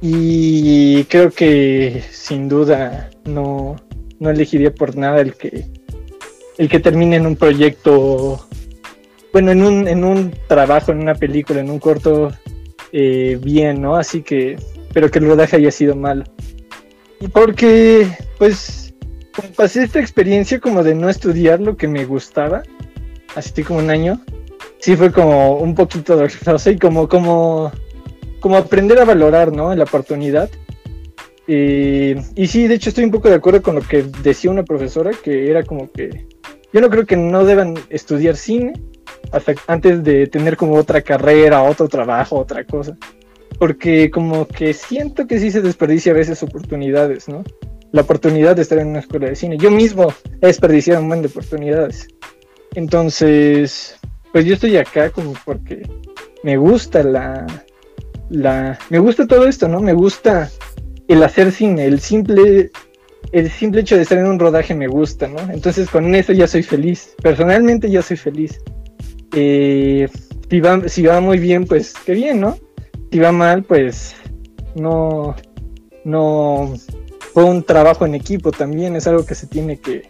Y 0.00 1.04
creo 1.10 1.30
que 1.30 2.02
sin 2.10 2.48
duda 2.48 3.10
no, 3.26 3.76
no 4.18 4.30
elegiría 4.30 4.72
por 4.72 4.96
nada 4.96 5.20
el 5.20 5.34
que 5.34 5.66
el 6.58 6.68
que 6.68 6.80
termine 6.80 7.16
en 7.16 7.26
un 7.26 7.36
proyecto, 7.36 8.46
bueno, 9.32 9.50
en 9.50 9.62
un, 9.62 9.88
en 9.88 10.04
un 10.04 10.34
trabajo, 10.46 10.92
en 10.92 11.00
una 11.00 11.14
película, 11.14 11.60
en 11.60 11.70
un 11.70 11.78
corto, 11.78 12.30
eh, 12.92 13.38
bien, 13.42 13.80
¿no? 13.80 13.96
Así 13.96 14.22
que, 14.22 14.56
pero 14.92 15.10
que 15.10 15.18
el 15.18 15.26
rodaje 15.26 15.56
haya 15.56 15.70
sido 15.70 15.96
malo. 15.96 16.24
Y 17.18 17.28
porque, 17.28 18.06
pues, 18.38 18.94
pasé 19.56 19.84
esta 19.84 20.00
experiencia 20.00 20.60
como 20.60 20.82
de 20.82 20.94
no 20.94 21.08
estudiar 21.08 21.60
lo 21.60 21.76
que 21.76 21.88
me 21.88 22.04
gustaba, 22.04 22.62
así 23.34 23.62
como 23.62 23.78
un 23.78 23.88
año, 23.88 24.20
sí 24.78 24.96
fue 24.96 25.10
como 25.10 25.56
un 25.56 25.74
poquito 25.74 26.14
doloroso 26.14 26.70
y 26.70 26.78
como, 26.78 27.08
como, 27.08 27.72
como 28.40 28.58
aprender 28.58 28.98
a 28.98 29.06
valorar, 29.06 29.50
¿no? 29.50 29.74
La 29.74 29.84
oportunidad. 29.84 30.50
y 31.46 32.46
sí, 32.46 32.68
de 32.68 32.74
hecho 32.74 32.90
estoy 32.90 33.04
un 33.04 33.10
poco 33.10 33.30
de 33.30 33.36
acuerdo 33.36 33.62
con 33.62 33.76
lo 33.76 33.80
que 33.80 34.02
decía 34.22 34.50
una 34.50 34.64
profesora, 34.64 35.12
que 35.24 35.48
era 35.48 35.62
como 35.62 35.90
que 35.90 36.26
yo 36.72 36.80
no 36.80 36.90
creo 36.90 37.06
que 37.06 37.16
no 37.16 37.44
deban 37.44 37.74
estudiar 37.90 38.36
cine 38.36 38.72
hasta 39.30 39.54
antes 39.66 40.02
de 40.02 40.26
tener 40.26 40.56
como 40.56 40.74
otra 40.74 41.02
carrera, 41.02 41.62
otro 41.62 41.88
trabajo, 41.88 42.38
otra 42.38 42.64
cosa. 42.64 42.96
Porque 43.58 44.10
como 44.10 44.46
que 44.46 44.74
siento 44.74 45.26
que 45.26 45.38
sí 45.38 45.50
se 45.50 45.62
desperdicia 45.62 46.12
a 46.12 46.16
veces 46.16 46.42
oportunidades, 46.42 47.28
¿no? 47.28 47.44
La 47.92 48.02
oportunidad 48.02 48.56
de 48.56 48.62
estar 48.62 48.78
en 48.78 48.88
una 48.88 49.00
escuela 49.00 49.28
de 49.28 49.36
cine. 49.36 49.58
Yo 49.58 49.70
mismo 49.70 50.12
he 50.40 50.46
desperdiciado 50.46 51.00
un 51.00 51.08
montón 51.08 51.22
de 51.22 51.28
oportunidades. 51.28 52.08
Entonces, 52.74 53.98
pues 54.32 54.44
yo 54.46 54.54
estoy 54.54 54.76
acá 54.78 55.10
como 55.10 55.34
porque 55.44 55.82
me 56.42 56.56
gusta 56.56 57.02
la, 57.02 57.46
la, 58.30 58.78
me 58.88 58.98
gusta 58.98 59.26
todo 59.26 59.46
esto, 59.46 59.68
¿no? 59.68 59.80
Me 59.80 59.92
gusta 59.92 60.50
el 61.08 61.22
hacer 61.22 61.52
cine, 61.52 61.84
el 61.84 62.00
simple 62.00 62.70
el 63.32 63.50
simple 63.50 63.80
hecho 63.80 63.96
de 63.96 64.02
estar 64.02 64.18
en 64.18 64.26
un 64.26 64.38
rodaje 64.38 64.74
me 64.74 64.86
gusta, 64.86 65.26
¿no? 65.26 65.38
Entonces 65.52 65.88
con 65.88 66.14
eso 66.14 66.32
ya 66.32 66.46
soy 66.46 66.62
feliz. 66.62 67.14
Personalmente 67.22 67.90
ya 67.90 68.02
soy 68.02 68.16
feliz. 68.16 68.60
Eh, 69.32 70.08
si, 70.50 70.60
va, 70.60 70.88
si 70.88 71.02
va 71.02 71.20
muy 71.20 71.38
bien, 71.38 71.64
pues 71.64 71.94
qué 72.04 72.12
bien, 72.12 72.40
¿no? 72.40 72.58
Si 73.10 73.18
va 73.18 73.32
mal, 73.32 73.62
pues 73.62 74.14
no, 74.74 75.34
no 76.04 76.74
fue 77.32 77.44
un 77.44 77.62
trabajo 77.62 78.04
en 78.04 78.14
equipo 78.14 78.52
también, 78.52 78.96
es 78.96 79.06
algo 79.06 79.24
que 79.24 79.34
se 79.34 79.46
tiene 79.46 79.78
que, 79.78 80.08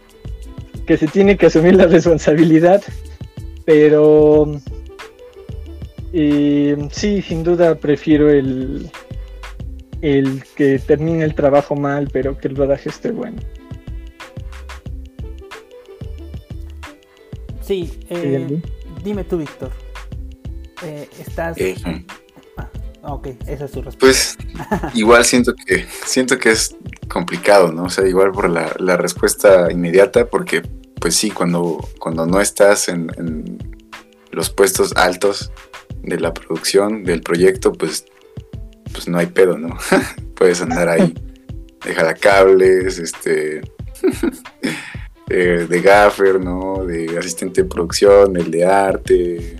que 0.85 0.97
se 0.97 1.07
tiene 1.07 1.37
que 1.37 1.47
asumir 1.47 1.75
la 1.75 1.85
responsabilidad. 1.87 2.81
Pero 3.65 4.59
eh, 6.11 6.77
sí, 6.91 7.21
sin 7.21 7.43
duda 7.43 7.75
prefiero 7.75 8.29
el, 8.29 8.89
el 10.01 10.43
que 10.55 10.79
termine 10.79 11.23
el 11.23 11.33
trabajo 11.33 11.75
mal, 11.75 12.09
pero 12.11 12.37
que 12.37 12.49
el 12.49 12.55
rodaje 12.55 12.89
esté 12.89 13.11
bueno. 13.11 13.37
Sí, 17.61 17.89
eh, 18.09 18.61
dime 19.03 19.23
tú, 19.23 19.37
Víctor. 19.37 19.71
Eh, 20.83 21.09
¿Estás...? 21.19 21.57
Eh, 21.59 21.75
ah, 22.57 23.13
ok, 23.13 23.27
esa 23.47 23.65
es 23.65 23.71
tu 23.71 23.81
respuesta. 23.81 23.97
Pues 23.99 24.37
igual 24.93 25.25
siento 25.25 25.53
que 25.53 25.85
siento 26.05 26.37
que 26.37 26.51
es 26.51 26.75
complicado, 27.07 27.71
¿no? 27.71 27.83
O 27.83 27.89
sea, 27.89 28.07
igual 28.07 28.31
por 28.31 28.49
la, 28.49 28.73
la 28.79 28.97
respuesta 28.97 29.71
inmediata, 29.71 30.27
porque 30.27 30.61
pues 30.99 31.15
sí, 31.15 31.31
cuando, 31.31 31.87
cuando 31.99 32.25
no 32.25 32.39
estás 32.39 32.87
en, 32.87 33.11
en 33.17 33.57
los 34.31 34.49
puestos 34.49 34.93
altos 34.95 35.51
de 36.01 36.19
la 36.19 36.33
producción, 36.33 37.03
del 37.03 37.21
proyecto, 37.21 37.73
pues 37.73 38.05
pues 38.93 39.07
no 39.07 39.17
hay 39.17 39.25
pedo, 39.25 39.57
¿no? 39.57 39.75
Puedes 40.35 40.61
andar 40.61 40.87
ahí 40.87 41.13
de 41.83 42.15
cables, 42.19 42.99
este, 42.99 43.61
de 45.35 45.81
gaffer, 45.81 46.39
¿no? 46.39 46.85
De 46.85 47.17
asistente 47.17 47.63
de 47.63 47.69
producción, 47.69 48.37
el 48.37 48.51
de 48.51 48.65
arte, 48.65 49.57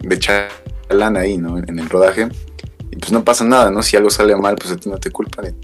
de 0.00 0.18
chalán 0.18 1.16
ahí, 1.16 1.36
¿no? 1.36 1.58
En 1.58 1.78
el 1.78 1.88
rodaje. 1.88 2.28
Y 2.90 2.96
pues 2.96 3.12
no 3.12 3.24
pasa 3.24 3.44
nada, 3.44 3.70
¿no? 3.70 3.82
Si 3.82 3.96
algo 3.96 4.10
sale 4.10 4.34
mal, 4.36 4.56
pues 4.56 4.72
a 4.72 4.76
ti 4.76 4.88
no 4.88 4.98
te 4.98 5.10
culpan. 5.10 5.54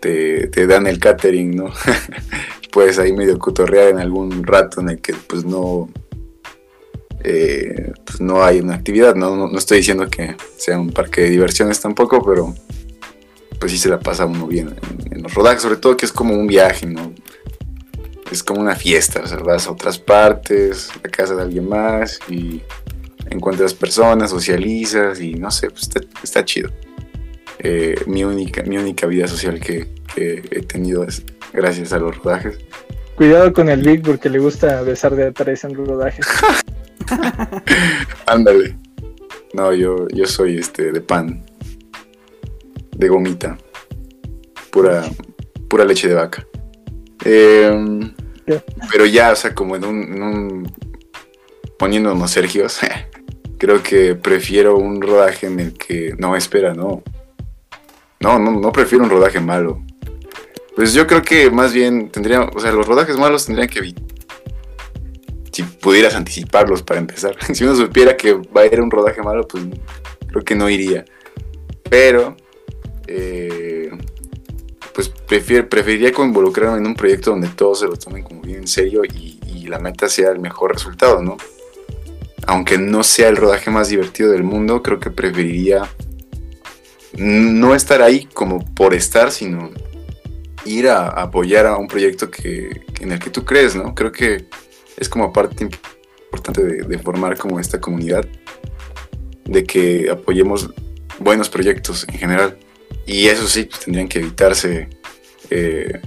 Te, 0.00 0.48
te 0.48 0.66
dan 0.66 0.86
el 0.86 0.98
catering, 0.98 1.54
¿no? 1.54 1.72
Puedes 2.72 2.98
ahí 2.98 3.12
medio 3.12 3.38
cotorrear 3.38 3.88
en 3.88 3.98
algún 3.98 4.44
rato 4.44 4.80
en 4.80 4.90
el 4.90 5.00
que 5.00 5.12
pues 5.12 5.44
no, 5.44 5.90
eh, 7.22 7.92
pues 8.04 8.20
no 8.20 8.42
hay 8.42 8.60
una 8.60 8.74
actividad, 8.74 9.14
¿no? 9.14 9.36
¿no? 9.36 9.58
estoy 9.58 9.78
diciendo 9.78 10.08
que 10.08 10.36
sea 10.56 10.78
un 10.78 10.90
parque 10.90 11.22
de 11.22 11.30
diversiones 11.30 11.80
tampoco, 11.80 12.22
pero 12.24 12.54
pues 13.58 13.72
sí 13.72 13.78
se 13.78 13.90
la 13.90 14.00
pasa 14.00 14.24
uno 14.24 14.46
bien 14.46 14.74
en, 15.10 15.22
los 15.22 15.34
rodajes, 15.34 15.62
sobre 15.62 15.76
todo 15.76 15.96
que 15.96 16.06
es 16.06 16.12
como 16.12 16.34
un 16.34 16.46
viaje, 16.46 16.86
¿no? 16.86 17.12
Es 18.30 18.42
como 18.42 18.60
una 18.60 18.76
fiesta, 18.76 19.22
o 19.24 19.26
sea, 19.26 19.38
vas 19.38 19.66
a 19.66 19.72
otras 19.72 19.98
partes, 19.98 20.90
a 21.04 21.08
casa 21.08 21.34
de 21.34 21.42
alguien 21.42 21.68
más 21.68 22.20
y 22.28 22.62
encuentras 23.28 23.74
personas, 23.74 24.30
socializas 24.30 25.20
y 25.20 25.34
no 25.34 25.50
sé, 25.50 25.70
pues 25.70 25.90
está, 26.22 26.44
chido. 26.44 26.70
Eh, 27.58 27.96
mi, 28.06 28.24
única, 28.24 28.62
mi 28.62 28.78
única 28.78 29.06
vida 29.06 29.26
social 29.26 29.60
que, 29.60 29.92
que, 30.14 30.42
he 30.50 30.62
tenido 30.62 31.04
es 31.04 31.24
gracias 31.52 31.92
a 31.92 31.98
los 31.98 32.16
rodajes. 32.18 32.58
Cuidado 33.16 33.52
con 33.52 33.68
el 33.68 33.82
Vic 33.82 34.02
porque 34.04 34.30
le 34.30 34.38
gusta 34.38 34.80
besar 34.82 35.14
de 35.14 35.26
atrás 35.26 35.64
en 35.64 35.76
los 35.76 35.86
rodajes. 35.86 36.26
Ándale. 38.26 38.78
No, 39.52 39.74
yo, 39.74 40.06
yo 40.08 40.26
soy 40.26 40.58
este 40.58 40.92
de 40.92 41.00
pan. 41.00 41.44
De 42.96 43.08
gomita. 43.08 43.58
Pura, 44.70 45.04
pura 45.68 45.84
leche 45.84 46.08
de 46.08 46.14
vaca. 46.14 46.46
Em, 47.24 48.14
pero 48.90 49.06
ya, 49.06 49.32
o 49.32 49.36
sea, 49.36 49.54
como 49.54 49.76
en 49.76 49.84
un, 49.84 50.72
poniéndonos 51.78 52.30
Sergios, 52.30 52.80
creo 53.58 53.82
que 53.82 54.14
prefiero 54.14 54.76
un 54.76 55.00
rodaje 55.00 55.46
en 55.46 55.60
el 55.60 55.72
que. 55.74 56.14
No, 56.18 56.36
espera, 56.36 56.74
no. 56.74 57.02
No, 58.20 58.38
no, 58.38 58.50
no 58.52 58.72
prefiero 58.72 59.04
un 59.04 59.10
rodaje 59.10 59.40
malo. 59.40 59.82
Pues 60.76 60.92
yo 60.92 61.06
creo 61.06 61.22
que 61.22 61.50
más 61.50 61.72
bien 61.72 62.10
tendría, 62.10 62.42
o 62.42 62.60
sea, 62.60 62.72
los 62.72 62.86
rodajes 62.86 63.16
malos 63.16 63.46
tendrían 63.46 63.68
que 63.68 63.94
si 65.52 65.62
pudieras 65.62 66.14
anticiparlos 66.14 66.82
para 66.82 67.00
empezar. 67.00 67.36
si 67.52 67.64
uno 67.64 67.74
supiera 67.74 68.16
que 68.16 68.34
va 68.34 68.62
a 68.62 68.66
ir 68.66 68.80
un 68.80 68.90
rodaje 68.90 69.22
malo, 69.22 69.46
pues 69.46 69.64
creo 70.28 70.42
que 70.42 70.54
no 70.54 70.68
iría. 70.68 71.04
Pero, 71.88 72.36
eh, 73.06 73.79
pues 74.94 75.08
preferiría 75.08 76.10
involucrarme 76.10 76.78
en 76.78 76.86
un 76.86 76.94
proyecto 76.94 77.30
donde 77.30 77.48
todos 77.48 77.80
se 77.80 77.86
lo 77.86 77.96
tomen 77.96 78.22
como 78.22 78.42
bien 78.42 78.60
en 78.60 78.68
serio 78.68 79.02
y, 79.04 79.38
la 79.66 79.78
meta 79.78 80.08
sea 80.08 80.32
el 80.32 80.40
mejor 80.40 80.72
resultado, 80.72 81.22
¿no? 81.22 81.36
Aunque 82.48 82.76
no 82.76 83.04
sea 83.04 83.28
el 83.28 83.36
rodaje 83.36 83.70
más 83.70 83.88
divertido 83.88 84.32
del 84.32 84.42
mundo, 84.42 84.82
creo 84.82 84.98
que 84.98 85.12
preferiría 85.12 85.88
no 87.16 87.76
estar 87.76 88.02
ahí 88.02 88.24
como 88.24 88.64
por 88.74 88.94
estar, 88.94 89.30
sino 89.30 89.70
ir 90.64 90.88
a, 90.88 91.06
apoyar 91.08 91.66
a 91.66 91.76
un 91.76 91.86
proyecto 91.86 92.32
que, 92.32 92.80
en 93.00 93.12
el 93.12 93.20
que 93.20 93.30
tú 93.30 93.44
crees, 93.44 93.76
¿no? 93.76 93.94
Creo 93.94 94.10
que 94.10 94.46
es 94.96 95.08
como 95.08 95.32
parte 95.32 95.68
importante 96.24 96.62
de, 96.62 96.98
formar 96.98 97.38
como 97.38 97.60
esta 97.60 97.80
comunidad, 97.80 98.26
de 99.44 99.62
que 99.62 100.10
apoyemos 100.10 100.68
buenos 101.20 101.48
proyectos 101.48 102.06
en 102.08 102.18
general. 102.18 102.58
Y 103.06 103.26
eso 103.26 103.46
sí, 103.46 103.64
pues, 103.64 103.80
tendrían 103.80 104.08
que 104.08 104.20
evitarse, 104.20 104.88
eh, 105.50 106.00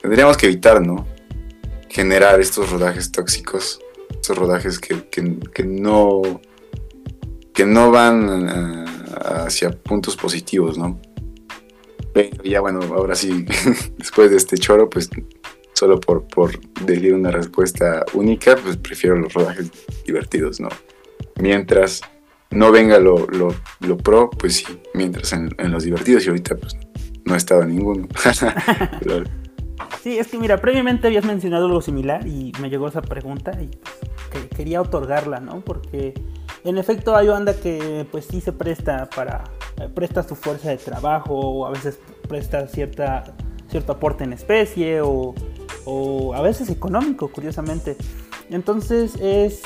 tendríamos 0.00 0.36
que 0.36 0.46
evitar, 0.46 0.80
¿no? 0.80 1.06
Generar 1.88 2.40
estos 2.40 2.70
rodajes 2.70 3.10
tóxicos, 3.12 3.80
estos 4.10 4.38
rodajes 4.38 4.78
que, 4.78 4.94
no, 5.64 6.22
que 7.52 7.66
no 7.66 7.90
van 7.90 8.86
hacia 9.24 9.70
puntos 9.70 10.16
positivos, 10.16 10.78
¿no? 10.78 11.00
Pero 12.12 12.42
ya 12.42 12.60
bueno, 12.60 12.80
ahora 12.94 13.14
sí, 13.14 13.46
después 13.98 14.30
de 14.30 14.36
este 14.36 14.56
choro, 14.56 14.88
pues 14.88 15.10
solo 15.74 15.98
por, 15.98 16.26
por 16.26 16.58
decir 16.84 17.14
una 17.14 17.30
respuesta 17.30 18.04
única, 18.14 18.56
pues 18.56 18.76
prefiero 18.76 19.16
los 19.16 19.32
rodajes 19.32 19.70
divertidos, 20.04 20.60
¿no? 20.60 20.68
Mientras 21.40 22.02
no 22.50 22.72
venga 22.72 22.98
lo, 22.98 23.26
lo, 23.28 23.96
pro, 23.98 24.30
pues 24.30 24.56
sí, 24.56 24.66
mientras 24.94 25.32
en, 25.32 25.50
los 25.70 25.84
divertidos 25.84 26.26
y 26.26 26.28
ahorita 26.28 26.56
pues 26.56 26.76
no 27.24 27.62
en 27.62 27.68
ninguno. 27.68 28.08
Sí, 30.02 30.18
es 30.18 30.28
que 30.28 30.38
mira, 30.38 30.58
previamente 30.58 31.08
habías 31.08 31.26
mencionado 31.26 31.66
algo 31.66 31.82
similar 31.82 32.26
y 32.26 32.52
me 32.58 32.70
llegó 32.70 32.88
esa 32.88 33.02
pregunta 33.02 33.52
y 33.60 33.68
pues, 34.30 34.46
quería 34.56 34.80
otorgarla, 34.80 35.40
¿no? 35.40 35.60
Porque 35.60 36.14
en 36.64 36.78
efecto 36.78 37.16
hay 37.16 37.28
banda 37.28 37.54
que 37.54 38.06
pues 38.10 38.26
sí 38.30 38.40
se 38.40 38.52
presta 38.52 39.10
para, 39.14 39.44
eh, 39.78 39.88
presta 39.94 40.22
su 40.22 40.36
fuerza 40.36 40.70
de 40.70 40.78
trabajo 40.78 41.34
o 41.34 41.66
a 41.66 41.70
veces 41.70 41.98
presta 42.28 42.66
cierta, 42.66 43.24
cierto 43.68 43.92
aporte 43.92 44.24
en 44.24 44.32
especie 44.32 45.02
o 45.02 45.34
o 45.84 46.34
a 46.34 46.42
veces 46.42 46.70
económico, 46.70 47.28
curiosamente. 47.28 47.96
Entonces 48.50 49.16
es 49.20 49.62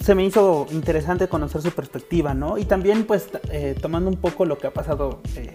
se 0.00 0.14
me 0.14 0.24
hizo 0.24 0.66
interesante 0.70 1.28
conocer 1.28 1.62
su 1.62 1.70
perspectiva, 1.70 2.34
¿no? 2.34 2.58
Y 2.58 2.64
también 2.64 3.04
pues 3.04 3.28
eh, 3.50 3.76
tomando 3.80 4.10
un 4.10 4.16
poco 4.16 4.44
lo 4.44 4.58
que 4.58 4.66
ha 4.66 4.72
pasado 4.72 5.20
eh, 5.36 5.54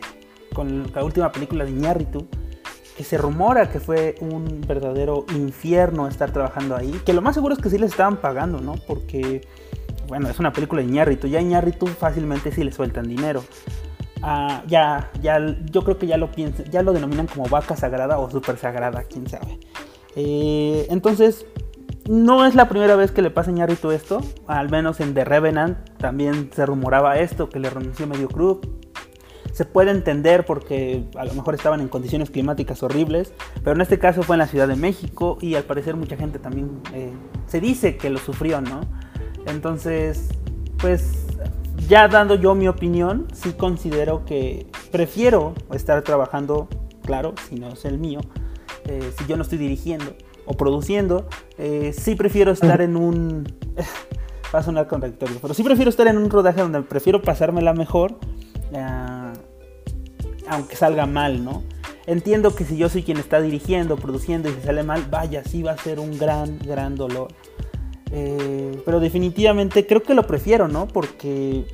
con 0.53 0.91
la 0.93 1.03
última 1.03 1.32
película 1.32 1.65
de 1.65 1.71
Iñárritu, 1.71 2.28
que 2.95 3.03
se 3.03 3.17
rumora 3.17 3.69
que 3.69 3.80
fue 3.80 4.15
un 4.21 4.61
verdadero 4.67 5.26
infierno 5.36 6.07
estar 6.07 6.32
trabajando 6.32 6.76
ahí, 6.76 7.01
que 7.05 7.13
lo 7.13 7.21
más 7.21 7.36
seguro 7.36 7.55
es 7.55 7.61
que 7.61 7.69
sí 7.69 7.78
les 7.78 7.91
estaban 7.91 8.17
pagando, 8.17 8.61
¿no? 8.61 8.76
Porque, 8.88 9.41
bueno, 10.07 10.30
es 10.30 10.39
una 10.39 10.53
película 10.53 10.82
de 10.82 10.88
Iñárritu, 10.88 11.28
ya 11.28 11.41
Iñárritu 11.41 11.88
fácilmente 11.88 12.51
sí 12.51 12.63
le 12.63 12.71
sueltan 12.71 13.07
dinero. 13.07 13.43
Ah, 14.21 14.63
ya, 14.67 15.11
ya, 15.21 15.38
yo 15.69 15.82
creo 15.82 15.97
que 15.97 16.07
ya 16.07 16.15
lo 16.15 16.32
piensan, 16.32 16.65
ya 16.71 16.82
lo 16.82 16.93
denominan 16.93 17.28
como 17.28 17.43
vaca 17.49 17.76
sagrada 17.76 18.19
o 18.19 18.30
super 18.30 18.57
sagrada, 18.57 19.03
quién 19.03 19.28
sabe. 19.28 19.59
Eh, 20.15 20.88
entonces, 20.89 21.45
no 22.10 22.45
es 22.45 22.56
la 22.56 22.70
primera 22.70 22.95
vez 22.95 23.12
que 23.12 23.22
le 23.22 23.30
pasa 23.30 23.49
a 23.49 23.54
Iñárritu 23.54 23.91
esto, 23.91 24.22
al 24.47 24.70
menos 24.70 24.99
en 24.99 25.14
The 25.14 25.26
Revenant 25.26 25.78
también 25.97 26.49
se 26.54 26.66
rumoraba 26.66 27.20
esto, 27.20 27.49
que 27.49 27.60
le 27.60 27.70
renunció 27.70 28.08
medio 28.08 28.28
cruz 28.28 28.60
se 29.54 29.66
puede 29.66 29.91
entender 29.91 30.45
porque 30.45 31.06
a 31.16 31.26
lo 31.26 31.34
mejor 31.36 31.54
estaban 31.54 31.80
en 31.80 31.88
condiciones 31.88 32.32
climáticas 32.32 32.82
horribles, 32.82 33.34
pero 33.64 33.76
en 33.76 33.82
este 33.82 33.99
caso 33.99 34.24
fue 34.24 34.36
en 34.36 34.39
la 34.39 34.47
Ciudad 34.47 34.68
de 34.68 34.76
México 34.76 35.38
y 35.39 35.54
al 35.56 35.64
parecer 35.64 35.95
mucha 35.95 36.18
gente 36.18 36.39
también 36.39 36.82
eh, 36.91 37.14
se 37.45 37.62
dice 37.62 37.95
que 37.95 38.10
lo 38.10 38.18
sufrió, 38.18 38.62
¿no? 38.62 38.82
Entonces, 39.45 40.30
pues 40.80 41.28
ya 41.88 42.08
dando 42.08 42.34
yo 42.34 42.56
mi 42.56 42.68
opinión, 42.68 43.28
sí 43.32 43.54
considero 43.54 44.26
que 44.26 44.66
prefiero 44.91 45.54
estar 45.72 46.01
trabajando, 46.01 46.68
claro, 47.06 47.36
si 47.47 47.56
no 47.56 47.70
es 47.70 47.86
el 47.86 47.99
mío, 47.99 48.22
eh, 48.86 49.14
si 49.18 49.28
yo 49.28 49.38
no 49.38 49.43
estoy 49.43 49.60
dirigiendo 49.60 50.16
o 50.45 50.53
produciendo, 50.53 51.27
eh, 51.57 51.93
sí 51.97 52.15
prefiero 52.15 52.51
estar 52.51 52.81
en 52.81 52.97
un... 52.97 53.51
va 54.53 54.59
a 54.59 54.63
sonar 54.63 54.87
contradictorio, 54.87 55.37
pero 55.41 55.53
sí 55.53 55.63
prefiero 55.63 55.89
estar 55.89 56.07
en 56.07 56.17
un 56.17 56.29
rodaje 56.29 56.61
donde 56.61 56.81
prefiero 56.81 57.21
pasármela 57.21 57.73
mejor 57.73 58.17
aunque 60.47 60.75
salga 60.75 61.05
mal, 61.05 61.43
¿no? 61.43 61.63
Entiendo 62.05 62.53
que 62.55 62.65
si 62.65 62.77
yo 62.77 62.89
soy 62.89 63.03
quien 63.03 63.17
está 63.17 63.41
dirigiendo, 63.41 63.95
produciendo 63.95 64.49
y 64.49 64.53
se 64.53 64.61
sale 64.61 64.83
mal, 64.83 65.05
vaya, 65.09 65.43
sí 65.43 65.63
va 65.63 65.71
a 65.71 65.77
ser 65.77 65.99
un 65.99 66.17
gran, 66.17 66.59
gran 66.59 66.95
dolor. 66.95 67.29
Eh, 68.11 68.81
pero 68.85 68.99
definitivamente 68.99 69.87
creo 69.87 70.03
que 70.03 70.13
lo 70.13 70.27
prefiero, 70.27 70.67
¿no? 70.67 70.87
Porque 70.87 71.65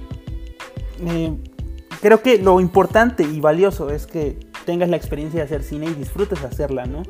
eh, 1.06 1.38
creo 2.02 2.22
que 2.22 2.38
lo 2.38 2.60
importante 2.60 3.24
y 3.24 3.40
valioso 3.40 3.90
es 3.90 4.06
que 4.06 4.40
tengas 4.66 4.90
la 4.90 4.98
experiencia 4.98 5.40
de 5.40 5.46
hacer 5.46 5.64
cine 5.64 5.88
y 5.88 5.94
disfrutes 5.94 6.44
hacerla, 6.44 6.86
¿no? 6.86 7.04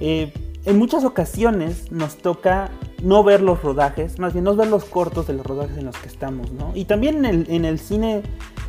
Eh, 0.00 0.32
en 0.64 0.78
muchas 0.78 1.04
ocasiones 1.04 1.90
nos 1.92 2.16
toca 2.16 2.70
no 3.02 3.22
ver 3.22 3.40
los 3.40 3.62
rodajes, 3.62 4.18
más 4.18 4.32
bien 4.32 4.44
no 4.44 4.56
ver 4.56 4.68
los 4.68 4.84
cortos 4.84 5.26
de 5.26 5.34
los 5.34 5.46
rodajes 5.46 5.78
en 5.78 5.86
los 5.86 5.96
que 5.96 6.08
estamos, 6.08 6.52
¿no? 6.52 6.72
Y 6.74 6.84
también 6.84 7.24
en 7.24 7.24
el, 7.24 7.50
en 7.50 7.64
el 7.64 7.78
cine 7.78 8.22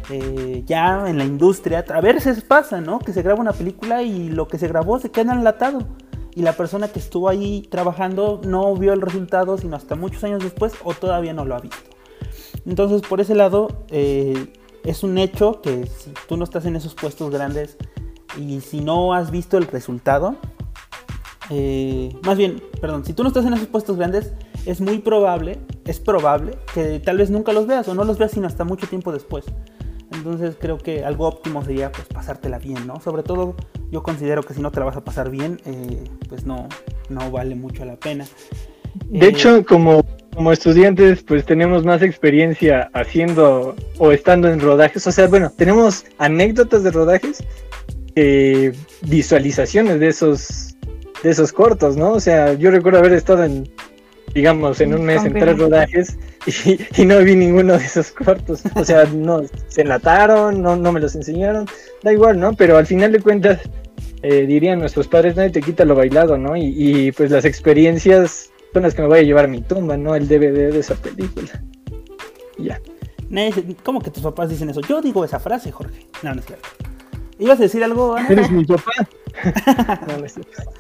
eh, 0.10 0.64
ya 0.66 1.08
en 1.08 1.18
la 1.18 1.24
industria, 1.24 1.86
a 1.88 2.02
veces 2.02 2.42
pasa, 2.42 2.82
¿no? 2.82 3.00
Que 3.00 3.14
se 3.14 3.22
graba 3.22 3.40
una 3.40 3.54
película 3.54 4.02
y 4.02 4.30
lo 4.30 4.48
que 4.48 4.58
se 4.58 4.68
grabó 4.68 5.00
se 5.00 5.12
queda 5.12 5.34
enlatado. 5.34 5.88
Y 6.36 6.42
la 6.42 6.54
persona 6.54 6.88
que 6.88 7.00
estuvo 7.00 7.30
ahí 7.30 7.68
trabajando 7.70 8.42
no 8.44 8.76
vio 8.76 8.94
el 8.94 9.02
resultado 9.02 9.58
sino 9.58 9.76
hasta 9.76 9.96
muchos 9.96 10.24
años 10.24 10.44
después 10.44 10.74
o 10.84 10.94
todavía 10.94 11.34
no 11.34 11.46
lo 11.46 11.56
ha 11.56 11.60
visto. 11.60 11.90
Entonces, 12.66 13.02
por 13.02 13.20
ese 13.22 13.36
lado, 13.36 13.86
eh, 13.90 14.54
es 14.84 15.04
un 15.04 15.18
hecho 15.18 15.62
que 15.62 15.86
si 15.86 16.12
tú 16.28 16.38
no 16.38 16.44
estás 16.44 16.66
en 16.66 16.76
esos 16.76 16.96
puestos 16.96 17.32
grandes 17.32 17.78
y 18.38 18.62
si 18.62 18.82
no 18.82 19.14
has 19.14 19.32
visto 19.32 19.58
el 19.58 19.68
resultado, 19.68 20.36
eh, 21.50 22.16
más 22.24 22.38
bien, 22.38 22.62
perdón, 22.80 23.06
si 23.06 23.14
tú 23.14 23.24
no 23.24 23.30
estás 23.30 23.45
en 23.45 23.54
esos 23.54 23.68
puestos 23.68 23.97
grandes, 23.97 24.34
es 24.66 24.82
muy 24.82 25.00
probable, 25.00 25.58
es 25.86 26.00
probable 26.00 26.58
que 26.74 27.00
tal 27.00 27.18
vez 27.18 27.32
nunca 27.32 27.54
los 27.54 27.66
veas 27.66 27.88
o 27.88 27.95
no 27.95 28.04
los 28.04 28.18
veas 28.18 28.32
sino 28.32 28.47
hasta 28.47 28.64
mucho 28.64 28.88
tiempo 28.88 29.12
después. 29.12 29.45
Entonces 30.12 30.56
creo 30.60 30.78
que 30.78 31.04
algo 31.04 31.28
óptimo 31.28 31.64
sería 31.64 31.91
pues 31.91 32.08
pasártela 32.08 32.60
bien, 32.60 32.86
¿no? 32.86 33.00
Sobre 33.00 33.24
todo 33.24 33.56
yo 33.91 34.04
considero 34.04 34.43
que 34.43 34.54
si 34.54 34.62
no 34.62 34.72
te 34.72 34.80
la 34.80 34.86
vas 34.86 34.97
a 34.97 35.04
pasar 35.04 35.30
bien, 35.30 35.60
eh, 35.66 36.04
pues 36.28 36.45
no, 36.45 36.68
no 37.10 37.32
vale 37.32 37.56
mucho 37.56 37.86
la 37.86 37.95
pena. 37.95 38.26
De 39.06 39.26
eh, 39.26 39.30
hecho, 39.30 39.66
como, 39.66 40.04
como 40.36 40.52
estudiantes, 40.52 41.24
pues 41.24 41.45
tenemos 41.45 41.86
más 41.86 42.02
experiencia 42.02 42.89
haciendo 42.93 43.76
o 43.97 44.12
estando 44.12 44.50
en 44.50 44.60
rodajes. 44.60 45.06
O 45.08 45.12
sea, 45.12 45.28
bueno, 45.28 45.52
tenemos 45.56 46.06
anécdotas 46.18 46.84
de 46.84 46.91
rodajes, 46.91 47.43
visualizaciones 49.04 50.00
de 50.00 50.08
esos, 50.08 50.68
de 51.24 51.30
esos 51.30 51.51
cortos, 51.51 51.97
¿no? 51.97 52.13
O 52.13 52.20
sea, 52.20 52.53
yo 52.53 52.72
recuerdo 52.72 52.99
haber 52.99 53.13
estado 53.13 53.43
en, 53.43 53.70
digamos, 54.34 54.80
en 54.82 54.93
un 54.93 55.03
mes 55.03 55.24
en 55.26 55.34
tres 55.34 55.57
rodajes 55.57 56.17
y, 56.97 57.05
no 57.05 57.20
vi 57.20 57.36
ninguno 57.36 57.78
de 57.78 57.86
esos 57.86 58.11
cortos. 58.11 58.63
O 58.76 58.86
sea, 58.86 59.05
no 59.05 59.41
se 59.67 59.82
enlataron, 59.82 60.61
no, 60.61 60.76
no 60.76 60.91
me 60.91 60.99
los 60.99 61.15
enseñaron, 61.15 61.65
da 62.03 62.13
igual, 62.13 62.39
¿no? 62.39 62.53
Pero 62.53 62.78
al 62.78 62.86
final 62.86 63.11
de 63.11 63.20
cuentas, 63.20 63.59
eh, 64.22 64.45
dirían 64.45 64.80
nuestros 64.80 65.07
padres, 65.07 65.36
nadie 65.36 65.49
te 65.49 65.61
quita 65.61 65.86
lo 65.86 65.95
bailado, 65.95 66.38
¿no? 66.38 66.55
Y, 66.55 67.11
pues 67.13 67.32
las 67.32 67.45
experiencias 67.45 68.51
son 68.74 68.84
las 68.84 68.93
que 68.93 69.01
me 69.01 69.07
voy 69.07 69.20
a 69.20 69.24
llevar 69.24 69.45
a 69.45 69.49
mi 69.49 69.61
tumba, 69.61 69.97
¿no? 69.97 70.15
El 70.15 70.28
DVD 70.28 70.72
de 70.72 70.80
esa 70.80 70.95
película. 70.95 71.49
ya. 72.57 72.80
¿Cómo 73.84 74.01
que 74.01 74.09
tus 74.09 74.24
papás 74.24 74.49
dicen 74.49 74.70
eso? 74.70 74.82
Yo 74.82 75.01
digo 75.01 75.24
esa 75.24 75.39
frase, 75.39 75.72
Jorge. 75.72 76.07
No, 76.24 76.34
no 76.34 76.39
es 76.39 76.47
cierto. 76.47 76.67
¿Ibas 77.38 77.59
a 77.59 77.63
decir 77.63 77.84
algo, 77.84 78.17
¿Eres 78.17 78.49
mi 78.51 78.65
papá? 78.65 78.91
no, 80.07 80.17
no 80.17 80.26
es 80.26 80.34
cierto. 80.34 80.74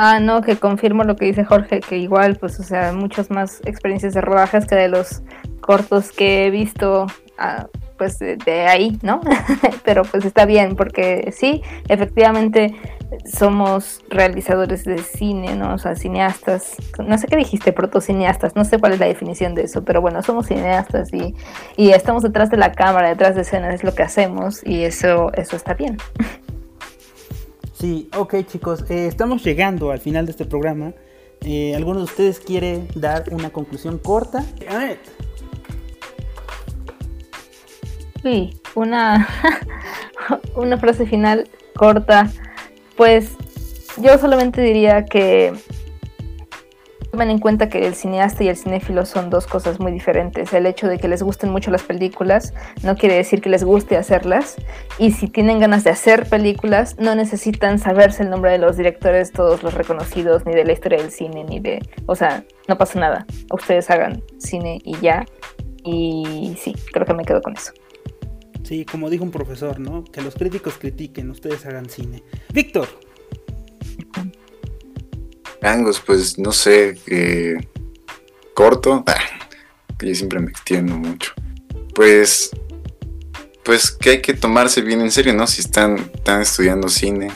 Ah, 0.00 0.20
no, 0.20 0.42
que 0.42 0.54
confirmo 0.54 1.02
lo 1.02 1.16
que 1.16 1.24
dice 1.24 1.44
Jorge, 1.44 1.80
que 1.80 1.98
igual, 1.98 2.36
pues, 2.36 2.60
o 2.60 2.62
sea, 2.62 2.92
muchas 2.92 3.32
más 3.32 3.60
experiencias 3.64 4.14
de 4.14 4.20
rodajes 4.20 4.64
que 4.64 4.76
de 4.76 4.86
los 4.86 5.22
cortos 5.60 6.12
que 6.12 6.46
he 6.46 6.50
visto, 6.50 7.08
ah, 7.36 7.66
pues, 7.96 8.20
de, 8.20 8.66
ahí, 8.68 8.96
¿no? 9.02 9.20
Pero 9.84 10.04
pues 10.04 10.24
está 10.24 10.46
bien, 10.46 10.76
porque 10.76 11.34
sí, 11.36 11.62
efectivamente 11.88 12.76
somos 13.24 14.00
realizadores 14.08 14.84
de 14.84 14.98
cine, 14.98 15.56
¿no? 15.56 15.74
O 15.74 15.78
sea, 15.78 15.96
cineastas, 15.96 16.76
no 17.04 17.18
sé 17.18 17.26
qué 17.26 17.34
dijiste, 17.34 17.72
protocineastas, 17.72 18.54
no 18.54 18.64
sé 18.64 18.78
cuál 18.78 18.92
es 18.92 19.00
la 19.00 19.06
definición 19.06 19.56
de 19.56 19.62
eso, 19.64 19.84
pero 19.84 20.00
bueno, 20.00 20.22
somos 20.22 20.46
cineastas 20.46 21.12
y, 21.12 21.34
y 21.76 21.90
estamos 21.90 22.22
detrás 22.22 22.50
de 22.50 22.56
la 22.56 22.70
cámara, 22.70 23.08
detrás 23.08 23.34
de 23.34 23.40
escenas, 23.40 23.74
es 23.74 23.82
lo 23.82 23.96
que 23.96 24.04
hacemos 24.04 24.64
y 24.64 24.84
eso, 24.84 25.32
eso 25.34 25.56
está 25.56 25.74
bien. 25.74 25.96
Sí, 27.78 28.10
ok 28.16 28.34
chicos, 28.44 28.84
eh, 28.90 29.06
estamos 29.06 29.44
llegando 29.44 29.92
al 29.92 30.00
final 30.00 30.26
de 30.26 30.32
este 30.32 30.44
programa. 30.44 30.94
Eh, 31.42 31.76
¿Alguno 31.76 31.98
de 32.00 32.06
ustedes 32.06 32.40
quiere 32.40 32.88
dar 32.96 33.26
una 33.30 33.50
conclusión 33.50 33.98
corta? 33.98 34.44
Sí, 38.20 38.58
una, 38.74 39.28
una 40.56 40.76
frase 40.78 41.06
final 41.06 41.48
corta. 41.76 42.28
Pues 42.96 43.36
yo 43.98 44.18
solamente 44.18 44.60
diría 44.60 45.04
que 45.04 45.52
Tomen 47.10 47.30
en 47.30 47.38
cuenta 47.38 47.68
que 47.68 47.86
el 47.86 47.94
cineasta 47.94 48.44
y 48.44 48.48
el 48.48 48.56
cinéfilo 48.56 49.06
son 49.06 49.30
dos 49.30 49.46
cosas 49.46 49.80
muy 49.80 49.92
diferentes. 49.92 50.52
El 50.52 50.66
hecho 50.66 50.86
de 50.88 50.98
que 50.98 51.08
les 51.08 51.22
gusten 51.22 51.50
mucho 51.50 51.70
las 51.70 51.82
películas 51.82 52.52
no 52.82 52.96
quiere 52.96 53.14
decir 53.14 53.40
que 53.40 53.48
les 53.48 53.64
guste 53.64 53.96
hacerlas. 53.96 54.56
Y 54.98 55.12
si 55.12 55.28
tienen 55.28 55.58
ganas 55.58 55.84
de 55.84 55.90
hacer 55.90 56.28
películas, 56.28 56.96
no 56.98 57.14
necesitan 57.14 57.78
saberse 57.78 58.22
el 58.22 58.30
nombre 58.30 58.50
de 58.52 58.58
los 58.58 58.76
directores, 58.76 59.32
todos 59.32 59.62
los 59.62 59.72
reconocidos, 59.74 60.44
ni 60.44 60.54
de 60.54 60.64
la 60.64 60.72
historia 60.72 60.98
del 60.98 61.10
cine, 61.10 61.44
ni 61.44 61.60
de... 61.60 61.80
O 62.06 62.14
sea, 62.14 62.44
no 62.68 62.76
pasa 62.76 63.00
nada. 63.00 63.26
Ustedes 63.52 63.88
hagan 63.90 64.22
cine 64.38 64.78
y 64.84 64.98
ya. 65.00 65.24
Y 65.84 66.56
sí, 66.60 66.74
creo 66.92 67.06
que 67.06 67.14
me 67.14 67.24
quedo 67.24 67.40
con 67.40 67.56
eso. 67.56 67.72
Sí, 68.64 68.84
como 68.84 69.08
dijo 69.08 69.24
un 69.24 69.30
profesor, 69.30 69.80
¿no? 69.80 70.04
Que 70.04 70.20
los 70.20 70.34
críticos 70.34 70.74
critiquen, 70.78 71.30
ustedes 71.30 71.64
hagan 71.64 71.88
cine. 71.88 72.22
Víctor. 72.52 72.86
Angos, 75.62 76.02
pues 76.04 76.38
no 76.38 76.52
sé, 76.52 76.98
corto, 78.54 79.04
ah, 79.06 79.14
que 79.98 80.08
yo 80.08 80.14
siempre 80.14 80.40
me 80.40 80.50
extiendo 80.50 80.94
mucho. 80.94 81.32
Pues, 81.94 82.50
pues 83.64 83.90
que 83.90 84.10
hay 84.10 84.22
que 84.22 84.34
tomarse 84.34 84.80
bien 84.80 85.00
en 85.00 85.10
serio, 85.10 85.34
¿no? 85.34 85.46
Si 85.46 85.60
están, 85.60 86.10
están 86.14 86.42
estudiando 86.42 86.88
cine, 86.88 87.30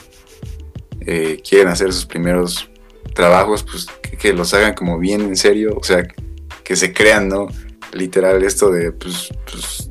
eh, 1.01 1.41
quieren 1.49 1.69
hacer 1.69 1.93
sus 1.93 2.07
primeros 2.07 2.69
trabajos, 3.15 3.65
pues 3.65 3.87
que, 4.19 4.33
los 4.33 4.55
hagan 4.55 4.75
como 4.75 4.99
bien 4.99 5.23
en 5.23 5.37
serio, 5.37 5.77
o 5.77 5.83
sea, 5.83 6.07
que 6.63 6.77
se 6.77 6.93
crean, 6.93 7.29
¿no? 7.29 7.49
Literal 7.93 8.43
esto 8.45 8.71
de, 8.71 8.93
pues, 8.93 9.29
pues, 9.51 9.91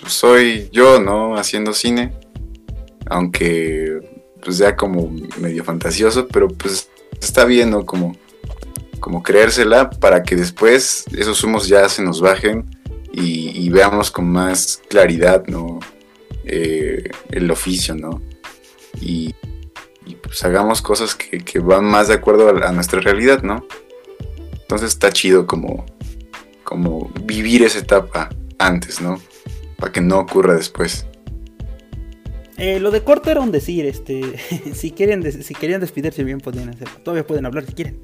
pues 0.00 0.12
soy 0.12 0.68
yo, 0.72 1.00
¿no? 1.00 1.36
Haciendo 1.36 1.72
cine, 1.72 2.12
aunque 3.06 4.00
pues 4.42 4.58
ya 4.58 4.76
como 4.76 5.12
medio 5.38 5.62
fantasioso, 5.64 6.26
pero 6.28 6.48
pues 6.48 6.90
está 7.24 7.44
bien, 7.44 7.70
¿no? 7.70 7.86
Como, 7.86 8.16
como 9.00 9.22
creérsela 9.22 9.90
para 9.90 10.22
que 10.22 10.36
después 10.36 11.04
esos 11.16 11.42
humos 11.44 11.68
ya 11.68 11.88
se 11.88 12.02
nos 12.02 12.20
bajen 12.20 12.66
y, 13.12 13.68
veamos 13.68 14.10
con 14.10 14.30
más 14.30 14.80
claridad, 14.88 15.44
¿no? 15.46 15.80
Eh, 16.44 17.10
el 17.30 17.50
oficio, 17.50 17.94
¿no? 17.94 18.22
Y, 19.00 19.34
pues 20.22 20.44
hagamos 20.44 20.82
cosas 20.82 21.14
que, 21.14 21.58
van 21.60 21.84
más 21.84 22.08
de 22.08 22.14
acuerdo 22.14 22.48
a, 22.48 22.72
nuestra 22.72 23.00
realidad, 23.00 23.42
¿no? 23.42 23.66
Entonces 24.52 24.88
está 24.88 25.10
chido 25.10 25.46
como, 25.46 25.84
como 26.64 27.10
vivir 27.24 27.62
esa 27.62 27.78
etapa 27.78 28.30
antes, 28.58 29.00
¿no? 29.00 29.20
Para 29.76 29.92
que 29.92 30.00
no 30.00 30.18
ocurra 30.18 30.54
después. 30.54 31.06
Eh, 32.62 32.78
lo 32.78 32.92
de 32.92 33.02
corto 33.02 33.28
era 33.28 33.40
un 33.40 33.50
decir, 33.50 33.84
este, 33.86 34.22
si 34.72 34.92
quieren, 34.92 35.32
si 35.42 35.52
querían 35.52 35.80
despedirse 35.80 36.22
bien 36.22 36.38
podían 36.38 36.68
hacerlo. 36.68 36.94
Todavía 37.02 37.26
pueden 37.26 37.44
hablar 37.44 37.66
si 37.66 37.72
quieren. 37.72 38.00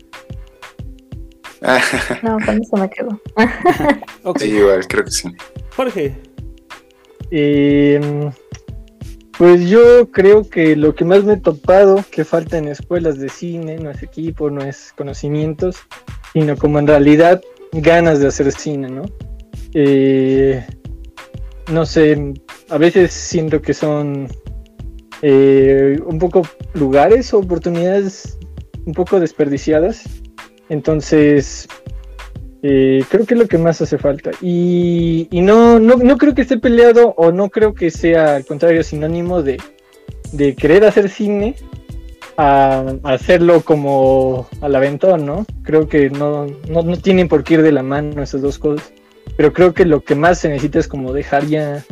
no, 2.25 2.39
con 2.45 2.61
eso 2.61 2.77
me 2.77 2.91
quedo. 2.91 3.21
Sí, 4.37 4.47
igual, 4.51 4.85
creo 4.89 5.05
que 5.05 5.11
sí. 5.13 5.29
Jorge. 5.77 6.17
Em, 7.31 8.33
pues 9.39 9.71
yo 9.71 10.11
creo 10.11 10.43
que 10.51 10.75
lo 10.75 10.93
que 10.93 11.05
más 11.05 11.23
me 11.23 11.35
he 11.35 11.37
topado 11.37 12.05
que 12.11 12.25
falta 12.25 12.59
en 12.59 12.67
escuelas 12.67 13.21
de 13.21 13.29
cine 13.29 13.77
no 13.77 13.93
es 13.93 14.03
equipo, 14.03 14.51
no 14.51 14.63
es 14.63 14.93
conocimientos, 14.97 15.77
sino 16.33 16.57
como 16.57 16.81
en 16.81 16.89
realidad 16.89 17.41
ganas 17.71 18.19
de 18.19 18.27
hacer 18.27 18.51
cine, 18.51 18.89
¿no? 18.91 19.05
Eh, 19.73 20.67
no 21.71 21.87
sé, 21.87 22.35
a 22.71 22.79
veces 22.79 23.13
siento 23.13 23.63
que 23.63 23.73
son 23.73 24.29
eh, 25.23 25.99
un 26.05 26.19
poco 26.19 26.43
lugares 26.75 27.33
o 27.35 27.39
oportunidades 27.39 28.39
un 28.87 28.95
poco 28.95 29.21
desperdiciadas. 29.21 30.05
Entonces, 30.69 31.69
eh, 32.63 33.05
creo 33.09 33.27
que 33.27 33.35
es 33.35 33.41
lo 33.41 33.49
que 33.49 33.59
más 33.59 33.81
hace 33.81 33.99
falta. 33.99 34.31
Y, 34.41 35.29
no, 35.33 35.79
no, 35.79 36.19
creo 36.19 36.35
que 36.35 36.43
esté 36.43 36.59
peleado 36.59 37.15
o 37.17 37.33
no 37.33 37.51
creo 37.51 37.75
que 37.75 37.91
sea 37.91 38.37
al 38.37 38.45
contrario 38.45 38.83
sinónimo 38.83 39.43
de, 39.43 39.61
de 40.33 40.55
querer 40.55 40.85
hacer 40.85 41.09
cine 41.09 41.55
a, 42.37 42.95
hacerlo 43.03 43.63
como 43.63 44.49
al 44.61 44.75
aventón, 44.75 45.27
¿no? 45.27 45.47
Creo 45.63 45.89
que 45.89 46.11
no, 46.11 46.47
no, 46.69 46.83
no 46.83 46.97
tienen 46.99 47.29
por 47.29 47.45
qué 47.45 47.55
ir 47.55 47.63
de 47.63 47.73
la 47.73 47.83
mano 47.83 48.23
esas 48.23 48.43
dos 48.43 48.59
cosas 48.59 48.93
pero 49.39 49.53
creo 49.53 49.73
que 49.73 49.85
lo 49.85 50.03
que 50.03 50.17
más 50.17 50.41
se 50.41 50.49
necesita 50.49 50.81
es 50.81 50.89
como 50.89 51.13
dejar 51.13 51.47
ya 51.47 51.85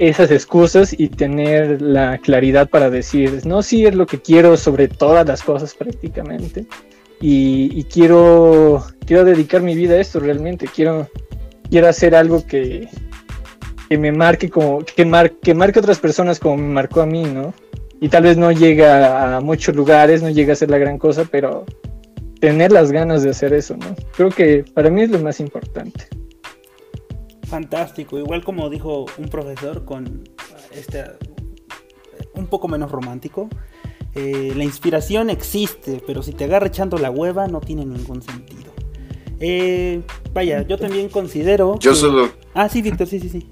esas 0.00 0.30
excusas 0.30 0.94
y 0.98 1.08
tener 1.08 1.82
la 1.82 2.16
claridad 2.18 2.70
para 2.70 2.88
decir, 2.88 3.42
no, 3.44 3.62
sí 3.62 3.84
es 3.84 3.94
lo 3.94 4.06
que 4.06 4.18
quiero 4.18 4.56
sobre 4.56 4.88
todas 4.88 5.28
las 5.28 5.42
cosas 5.42 5.74
prácticamente. 5.74 6.64
Y, 7.20 7.84
quiero, 7.84 8.82
quiero 9.04 9.26
dedicar 9.26 9.60
mi 9.60 9.74
vida 9.74 9.94
a 9.94 10.00
esto 10.00 10.18
realmente. 10.18 10.66
Quiero, 10.74 11.06
quiero 11.68 11.86
hacer 11.86 12.14
algo 12.14 12.46
que, 12.46 12.88
que 13.90 13.98
me 13.98 14.10
marque 14.10 14.48
como, 14.48 14.82
que, 14.82 15.04
mar, 15.04 15.32
que 15.32 15.52
marque 15.52 15.78
a 15.78 15.82
otras 15.82 15.98
personas 15.98 16.40
como 16.40 16.56
me 16.56 16.72
marcó 16.72 17.02
a 17.02 17.06
mí, 17.06 17.24
¿no? 17.24 17.52
Y 18.00 18.08
tal 18.08 18.22
vez 18.22 18.38
no 18.38 18.50
llega 18.52 19.36
a 19.36 19.40
muchos 19.42 19.76
lugares, 19.76 20.22
no 20.22 20.30
llega 20.30 20.54
a 20.54 20.56
ser 20.56 20.70
la 20.70 20.78
gran 20.78 20.96
cosa, 20.96 21.26
pero 21.30 21.66
tener 22.40 22.72
las 22.72 22.90
ganas 22.90 23.22
de 23.22 23.28
hacer 23.28 23.52
eso, 23.52 23.76
¿no? 23.76 23.94
Creo 24.16 24.30
que 24.30 24.64
para 24.72 24.88
mí 24.88 25.02
es 25.02 25.10
lo 25.10 25.18
más 25.18 25.40
importante 25.40 26.08
fantástico. 27.50 28.18
Igual 28.18 28.42
como 28.44 28.70
dijo 28.70 29.06
un 29.18 29.28
profesor 29.28 29.84
con 29.84 30.22
este 30.72 31.04
un 32.34 32.46
poco 32.46 32.68
menos 32.68 32.90
romántico. 32.90 33.48
Eh, 34.14 34.52
la 34.56 34.64
inspiración 34.64 35.30
existe, 35.30 36.02
pero 36.06 36.22
si 36.22 36.32
te 36.32 36.44
agarra 36.44 36.66
echando 36.66 36.98
la 36.98 37.10
hueva 37.10 37.46
no 37.46 37.60
tiene 37.60 37.84
ningún 37.84 38.22
sentido. 38.22 38.72
Eh, 39.40 40.02
vaya, 40.32 40.62
yo 40.66 40.78
también 40.78 41.08
considero. 41.08 41.78
Yo 41.78 41.94
solo. 41.94 42.30
Ah, 42.54 42.68
sí, 42.68 42.82
Víctor, 42.82 43.06
sí, 43.06 43.20
sí, 43.20 43.28
sí. 43.28 43.50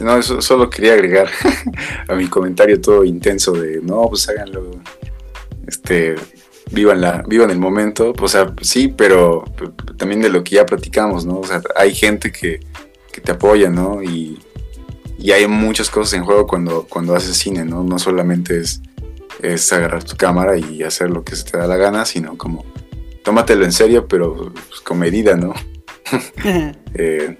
No, 0.00 0.16
eso 0.16 0.40
solo 0.42 0.68
quería 0.68 0.94
agregar 0.94 1.28
a 2.08 2.14
mi 2.14 2.26
comentario 2.26 2.80
todo 2.80 3.04
intenso 3.04 3.52
de 3.52 3.80
no, 3.80 4.08
pues 4.08 4.28
háganlo. 4.28 4.70
Este, 5.66 6.16
vivan, 6.74 7.00
la, 7.00 7.22
vivan 7.26 7.50
el 7.50 7.58
momento, 7.58 8.12
o 8.20 8.28
sea, 8.28 8.52
sí, 8.60 8.88
pero 8.88 9.44
también 9.96 10.20
de 10.20 10.28
lo 10.28 10.44
que 10.44 10.56
ya 10.56 10.66
platicamos, 10.66 11.24
¿no? 11.24 11.38
O 11.38 11.46
sea, 11.46 11.62
hay 11.76 11.94
gente 11.94 12.32
que, 12.32 12.60
te 13.22 13.32
apoya, 13.32 13.70
¿no? 13.70 14.02
Y, 14.02 14.40
hay 15.32 15.46
muchas 15.46 15.88
cosas 15.88 16.12
en 16.14 16.24
juego 16.24 16.46
cuando, 16.46 16.86
cuando 16.86 17.14
haces 17.14 17.36
cine, 17.36 17.64
¿no? 17.64 17.82
No 17.82 17.98
solamente 17.98 18.60
es, 18.60 18.82
es 19.40 19.72
agarrar 19.72 20.04
tu 20.04 20.16
cámara 20.16 20.58
y 20.58 20.82
hacer 20.82 21.08
lo 21.08 21.24
que 21.24 21.34
se 21.34 21.44
te 21.44 21.56
da 21.56 21.66
la 21.66 21.78
gana, 21.78 22.04
sino 22.04 22.36
como 22.36 22.66
tómatelo 23.22 23.64
en 23.64 23.72
serio, 23.72 24.06
pero 24.06 24.52
pues, 24.52 24.80
con 24.80 24.98
medida, 24.98 25.36
¿no? 25.36 25.54
Eh, 26.96 27.36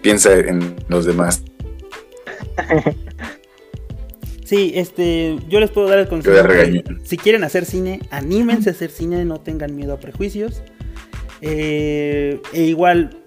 piensa 0.00 0.32
en 0.32 0.76
los 0.88 1.04
demás. 1.04 1.42
Sí, 4.44 4.72
este, 4.74 5.38
yo 5.48 5.58
les 5.58 5.70
puedo 5.70 5.88
dar 5.88 5.98
el 5.98 6.06
consejo. 6.06 6.46
si 7.02 7.16
quieren 7.16 7.44
hacer 7.44 7.64
cine, 7.64 8.00
anímense 8.10 8.68
a 8.68 8.72
hacer 8.72 8.90
cine, 8.90 9.24
no 9.24 9.40
tengan 9.40 9.74
miedo 9.74 9.94
a 9.94 9.98
prejuicios. 9.98 10.62
Eh, 11.40 12.40
e 12.52 12.62
igual, 12.64 13.22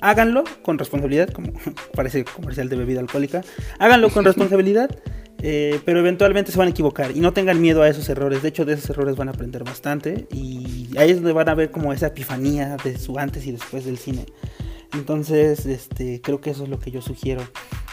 háganlo 0.00 0.44
con 0.62 0.78
responsabilidad, 0.78 1.28
como 1.30 1.52
parece 1.94 2.24
comercial 2.24 2.68
de 2.68 2.76
bebida 2.76 3.00
alcohólica. 3.00 3.42
Háganlo 3.80 4.10
con 4.10 4.24
responsabilidad, 4.26 4.88
eh, 5.42 5.80
pero 5.84 5.98
eventualmente 5.98 6.52
se 6.52 6.58
van 6.58 6.68
a 6.68 6.70
equivocar 6.70 7.10
y 7.16 7.20
no 7.20 7.32
tengan 7.32 7.60
miedo 7.60 7.82
a 7.82 7.88
esos 7.88 8.08
errores. 8.08 8.42
De 8.42 8.50
hecho, 8.50 8.64
de 8.64 8.74
esos 8.74 8.88
errores 8.90 9.16
van 9.16 9.28
a 9.28 9.32
aprender 9.32 9.64
bastante 9.64 10.28
y 10.30 10.90
ahí 10.96 11.10
es 11.10 11.16
donde 11.16 11.32
van 11.32 11.48
a 11.48 11.54
ver 11.54 11.72
como 11.72 11.92
esa 11.92 12.06
epifanía 12.06 12.76
de 12.84 12.98
su 12.98 13.18
antes 13.18 13.44
y 13.46 13.52
después 13.52 13.84
del 13.84 13.98
cine. 13.98 14.26
Entonces, 14.94 15.66
este, 15.66 16.20
creo 16.20 16.40
que 16.40 16.50
eso 16.50 16.64
es 16.64 16.68
lo 16.68 16.78
que 16.78 16.92
yo 16.92 17.00
sugiero. 17.00 17.42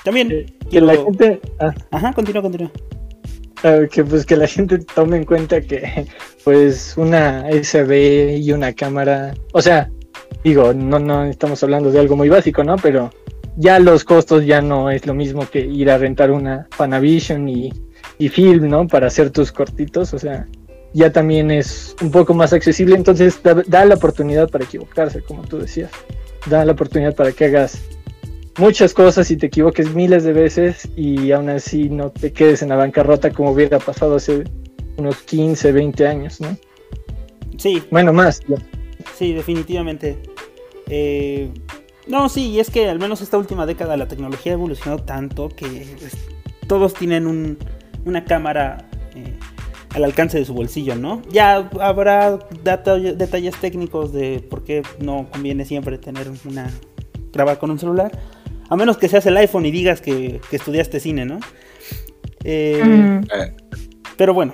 También 0.09 0.31
eh, 0.31 0.47
que 0.71 0.81
la 0.81 0.95
gente. 0.95 1.39
Ah. 1.59 1.71
Ajá, 1.91 2.13
continúa, 2.13 2.41
continúa. 2.41 2.71
Ah, 3.63 3.81
que 3.91 4.03
pues 4.03 4.25
que 4.25 4.35
la 4.35 4.47
gente 4.47 4.79
tome 4.79 5.17
en 5.17 5.23
cuenta 5.23 5.61
que 5.61 6.07
pues 6.43 6.95
una 6.97 7.47
SB 7.51 8.37
y 8.37 8.51
una 8.51 8.73
cámara, 8.73 9.35
o 9.53 9.61
sea, 9.61 9.91
digo, 10.43 10.73
no, 10.73 10.97
no 10.97 11.25
estamos 11.25 11.61
hablando 11.61 11.91
de 11.91 11.99
algo 11.99 12.15
muy 12.15 12.27
básico, 12.27 12.63
¿no? 12.63 12.75
Pero 12.77 13.11
ya 13.55 13.77
los 13.77 14.03
costos 14.03 14.47
ya 14.47 14.63
no 14.63 14.89
es 14.89 15.05
lo 15.05 15.13
mismo 15.13 15.47
que 15.47 15.59
ir 15.59 15.91
a 15.91 15.99
rentar 15.99 16.31
una 16.31 16.67
Panavision 16.75 17.47
y, 17.47 17.71
y 18.17 18.29
film, 18.29 18.67
¿no? 18.67 18.87
Para 18.87 19.05
hacer 19.05 19.29
tus 19.29 19.51
cortitos, 19.51 20.11
o 20.15 20.17
sea, 20.17 20.47
ya 20.93 21.11
también 21.11 21.51
es 21.51 21.95
un 22.01 22.09
poco 22.09 22.33
más 22.33 22.51
accesible, 22.51 22.95
entonces 22.95 23.39
da 23.43 23.85
la 23.85 23.93
oportunidad 23.93 24.49
para 24.49 24.65
equivocarse, 24.65 25.21
como 25.21 25.43
tú 25.43 25.59
decías 25.59 25.91
da 26.47 26.65
la 26.65 26.71
oportunidad 26.71 27.15
para 27.15 27.31
que 27.31 27.45
hagas 27.45 27.81
muchas 28.59 28.93
cosas 28.93 29.31
y 29.31 29.37
te 29.37 29.47
equivoques 29.47 29.95
miles 29.95 30.23
de 30.23 30.33
veces 30.33 30.87
y 30.95 31.31
aún 31.31 31.49
así 31.49 31.89
no 31.89 32.11
te 32.11 32.31
quedes 32.31 32.61
en 32.61 32.69
la 32.69 32.75
bancarrota 32.75 33.31
como 33.31 33.51
hubiera 33.51 33.79
pasado 33.79 34.17
hace 34.17 34.43
unos 34.97 35.17
15, 35.23 35.71
20 35.71 36.07
años, 36.07 36.41
¿no? 36.41 36.57
Sí. 37.57 37.81
Bueno, 37.89 38.13
más. 38.13 38.41
Sí, 39.17 39.33
definitivamente. 39.33 40.17
Eh, 40.87 41.49
no, 42.07 42.29
sí, 42.29 42.49
y 42.49 42.59
es 42.59 42.69
que 42.69 42.89
al 42.89 42.99
menos 42.99 43.21
esta 43.21 43.37
última 43.37 43.65
década 43.65 43.95
la 43.97 44.07
tecnología 44.07 44.51
ha 44.51 44.55
evolucionado 44.55 45.03
tanto 45.03 45.49
que 45.49 45.85
todos 46.67 46.93
tienen 46.93 47.57
una 48.05 48.25
cámara 48.25 48.89
eh, 49.15 49.35
al 49.93 50.03
alcance 50.03 50.37
de 50.37 50.45
su 50.45 50.53
bolsillo, 50.53 50.95
¿no? 50.95 51.21
Ya 51.31 51.69
habrá 51.79 52.39
detalles 52.63 53.55
técnicos 53.55 54.11
de 54.11 54.45
por 54.49 54.63
qué 54.63 54.83
no 54.99 55.27
conviene 55.31 55.65
siempre 55.65 55.97
tener 55.97 56.31
una 56.45 56.69
grabar 57.31 57.59
con 57.59 57.71
un 57.71 57.79
celular, 57.79 58.11
a 58.69 58.75
menos 58.75 58.97
que 58.97 59.09
seas 59.09 59.25
el 59.25 59.35
iPhone 59.37 59.65
y 59.65 59.71
digas 59.71 59.99
que, 59.99 60.39
estudiaste 60.51 60.99
cine, 60.99 61.25
¿no? 61.25 61.39
Eh, 62.43 63.21
pero 64.15 64.33
bueno, 64.33 64.53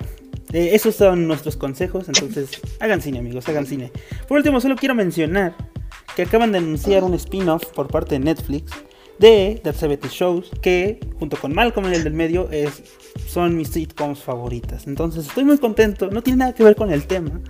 eh, 0.54 0.70
esos 0.74 0.96
son 0.96 1.28
nuestros 1.28 1.58
consejos, 1.58 2.08
entonces 2.08 2.50
hagan 2.80 3.02
cine, 3.02 3.20
amigos, 3.20 3.48
hagan 3.50 3.66
cine. 3.66 3.92
Por 4.28 4.38
último, 4.38 4.62
solo 4.62 4.76
quiero 4.76 4.96
mencionar 4.96 5.56
que 6.16 6.24
acaban 6.24 6.54
de 6.54 6.60
anunciar 6.60 7.04
un 7.04 7.14
spin-off 7.14 7.66
por 7.74 7.88
parte 7.88 8.16
de 8.16 8.20
Netflix 8.20 8.72
de 9.20 9.60
The 9.64 9.74
70 9.74 10.08
Shows, 10.10 10.52
que 10.62 11.00
junto 11.20 11.38
con 11.38 11.54
Malcolm 11.54 11.88
en 11.88 11.94
el 11.94 12.04
del 12.04 12.14
medio 12.14 12.50
es, 12.52 12.84
son 13.28 13.56
mis 13.58 13.70
sitcoms 13.70 14.20
favoritas. 14.20 14.88
Entonces 14.88 15.28
estoy 15.28 15.44
muy 15.44 15.58
contento, 15.58 16.10
no 16.10 16.24
tiene 16.24 16.38
nada 16.38 16.54
que 16.54 16.64
ver 16.64 16.76
con 16.76 16.92
el 16.92 17.06
tema, 17.06 17.42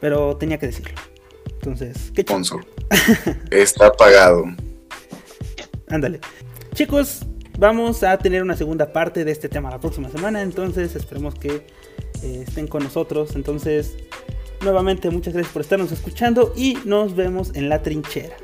pero 0.00 0.36
tenía 0.36 0.58
que 0.58 0.66
decirlo. 0.66 0.94
Entonces, 1.54 2.12
qué 2.14 2.24
chido. 2.24 2.60
Está 3.50 3.90
pagado. 3.92 4.44
Ándale. 5.90 6.20
Chicos, 6.74 7.26
vamos 7.58 8.02
a 8.02 8.16
tener 8.18 8.42
una 8.42 8.56
segunda 8.56 8.92
parte 8.92 9.24
de 9.24 9.32
este 9.32 9.48
tema 9.48 9.70
la 9.70 9.80
próxima 9.80 10.08
semana, 10.08 10.42
entonces 10.42 10.94
esperemos 10.94 11.34
que 11.34 11.66
eh, 12.22 12.44
estén 12.46 12.66
con 12.66 12.84
nosotros. 12.84 13.34
Entonces, 13.34 13.96
nuevamente 14.62 15.10
muchas 15.10 15.34
gracias 15.34 15.52
por 15.52 15.62
estarnos 15.62 15.92
escuchando 15.92 16.52
y 16.56 16.78
nos 16.84 17.14
vemos 17.14 17.54
en 17.54 17.68
la 17.68 17.82
trinchera. 17.82 18.36